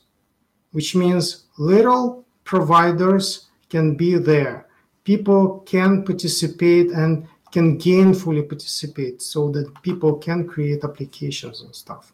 which 0.71 0.95
means 0.95 1.43
little 1.57 2.23
providers 2.45 3.47
can 3.69 3.95
be 3.95 4.15
there. 4.17 4.65
People 5.03 5.59
can 5.65 6.05
participate 6.05 6.91
and 6.91 7.27
can 7.51 7.77
gainfully 7.77 8.47
participate 8.47 9.21
so 9.21 9.51
that 9.51 9.82
people 9.82 10.13
can 10.15 10.47
create 10.47 10.86
applications 10.86 11.61
and 11.63 11.75
stuff. 11.75 12.13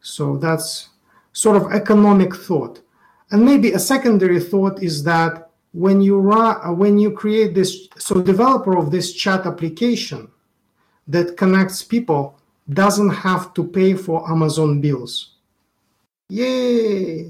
So 0.00 0.36
that's 0.36 0.90
sort 1.38 1.56
of 1.56 1.72
economic 1.72 2.34
thought. 2.34 2.80
And 3.30 3.44
maybe 3.44 3.72
a 3.72 3.78
secondary 3.78 4.40
thought 4.40 4.82
is 4.82 5.04
that 5.04 5.50
when 5.72 6.00
you 6.00 6.18
run, 6.18 6.76
when 6.76 6.98
you 6.98 7.12
create 7.12 7.54
this, 7.54 7.88
so 7.96 8.20
developer 8.20 8.76
of 8.76 8.90
this 8.90 9.12
chat 9.12 9.46
application 9.46 10.28
that 11.06 11.36
connects 11.36 11.84
people 11.84 12.36
doesn't 12.70 13.10
have 13.10 13.54
to 13.54 13.62
pay 13.62 13.94
for 13.94 14.28
Amazon 14.28 14.80
bills. 14.80 15.36
Yay! 16.28 17.28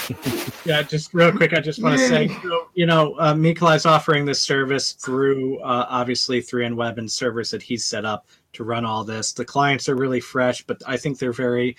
yeah, 0.64 0.82
just 0.82 1.12
real 1.12 1.32
quick, 1.32 1.52
I 1.52 1.60
just 1.60 1.82
want 1.82 1.98
to 1.98 2.08
say, 2.08 2.30
you 2.74 2.86
know, 2.86 3.14
uh, 3.18 3.34
is 3.34 3.86
offering 3.86 4.24
this 4.24 4.40
service 4.40 4.92
through 4.92 5.58
uh, 5.60 5.86
obviously 5.88 6.40
3N 6.40 6.76
Web 6.76 6.98
and 6.98 7.10
servers 7.10 7.50
that 7.50 7.62
he's 7.62 7.84
set 7.84 8.04
up 8.04 8.26
to 8.54 8.64
run 8.64 8.84
all 8.84 9.04
this. 9.04 9.32
The 9.32 9.44
clients 9.44 9.88
are 9.88 9.96
really 9.96 10.20
fresh, 10.20 10.62
but 10.62 10.80
I 10.86 10.96
think 10.96 11.18
they're 11.18 11.32
very 11.32 11.76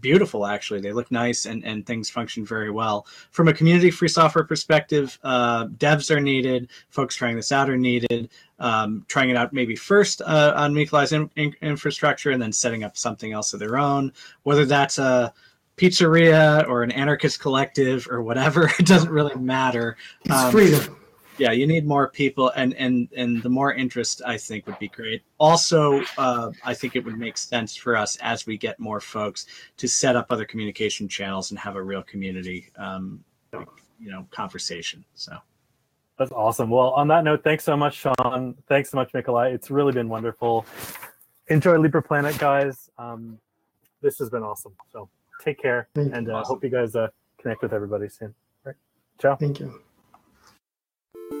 beautiful 0.00 0.46
actually. 0.46 0.80
They 0.80 0.92
look 0.92 1.10
nice 1.10 1.46
and, 1.46 1.64
and 1.64 1.86
things 1.86 2.10
function 2.10 2.44
very 2.44 2.70
well. 2.70 3.06
From 3.30 3.48
a 3.48 3.52
community 3.52 3.90
free 3.90 4.08
software 4.08 4.44
perspective 4.44 5.18
uh, 5.22 5.66
devs 5.66 6.14
are 6.14 6.20
needed 6.20 6.68
folks 6.90 7.14
trying 7.16 7.36
this 7.36 7.52
out 7.52 7.70
are 7.70 7.76
needed 7.76 8.30
um, 8.58 9.04
trying 9.08 9.30
it 9.30 9.36
out 9.36 9.52
maybe 9.52 9.76
first 9.76 10.22
uh, 10.22 10.52
on 10.56 10.74
Mikalai's 10.74 11.12
in, 11.12 11.30
in, 11.36 11.54
infrastructure 11.60 12.30
and 12.30 12.40
then 12.40 12.52
setting 12.52 12.84
up 12.84 12.96
something 12.96 13.32
else 13.32 13.52
of 13.52 13.60
their 13.60 13.76
own. 13.78 14.12
Whether 14.44 14.64
that's 14.64 14.98
a 14.98 15.32
pizzeria 15.76 16.66
or 16.68 16.82
an 16.82 16.92
anarchist 16.92 17.40
collective 17.40 18.06
or 18.08 18.22
whatever 18.22 18.70
it 18.78 18.86
doesn't 18.86 19.10
really 19.10 19.34
matter. 19.34 19.96
It's 20.24 20.34
um, 20.34 20.52
freedom 20.52 20.96
yeah 21.38 21.52
you 21.52 21.66
need 21.66 21.86
more 21.86 22.08
people 22.08 22.50
and 22.56 22.74
and 22.74 23.08
and 23.16 23.42
the 23.42 23.48
more 23.48 23.74
interest 23.74 24.22
i 24.26 24.36
think 24.36 24.66
would 24.66 24.78
be 24.78 24.88
great. 24.88 25.22
Also 25.38 26.02
uh, 26.18 26.50
i 26.64 26.74
think 26.74 26.96
it 26.96 27.04
would 27.04 27.18
make 27.18 27.36
sense 27.36 27.76
for 27.76 27.96
us 27.96 28.16
as 28.16 28.46
we 28.46 28.56
get 28.56 28.78
more 28.78 29.00
folks 29.00 29.46
to 29.76 29.88
set 29.88 30.16
up 30.16 30.26
other 30.30 30.44
communication 30.44 31.08
channels 31.08 31.50
and 31.50 31.58
have 31.58 31.76
a 31.76 31.82
real 31.82 32.02
community 32.02 32.70
um, 32.76 33.22
you 33.98 34.10
know 34.10 34.26
conversation 34.30 35.04
so. 35.14 35.36
That's 36.16 36.30
awesome. 36.30 36.70
Well 36.70 36.90
on 36.90 37.08
that 37.08 37.24
note 37.24 37.42
thanks 37.42 37.64
so 37.64 37.76
much 37.76 37.96
sean. 37.96 38.54
Thanks 38.68 38.90
so 38.90 38.96
much 38.96 39.12
Mikalai. 39.12 39.52
it's 39.52 39.68
really 39.68 39.92
been 39.92 40.08
wonderful. 40.08 40.64
Enjoy 41.48 41.76
LibrePlanet 41.76 42.38
guys. 42.38 42.88
Um, 42.98 43.36
this 44.00 44.18
has 44.18 44.30
been 44.30 44.44
awesome. 44.44 44.76
So 44.92 45.08
take 45.40 45.60
care 45.60 45.88
Thank 45.92 46.14
and 46.14 46.30
uh, 46.30 46.34
awesome. 46.34 46.54
hope 46.54 46.62
you 46.62 46.70
guys 46.70 46.94
uh, 46.94 47.08
connect 47.38 47.62
with 47.62 47.72
everybody 47.72 48.08
soon. 48.08 48.28
All 48.28 48.70
right. 48.70 48.76
Ciao. 49.20 49.34
Thank 49.34 49.58
you 49.58 49.83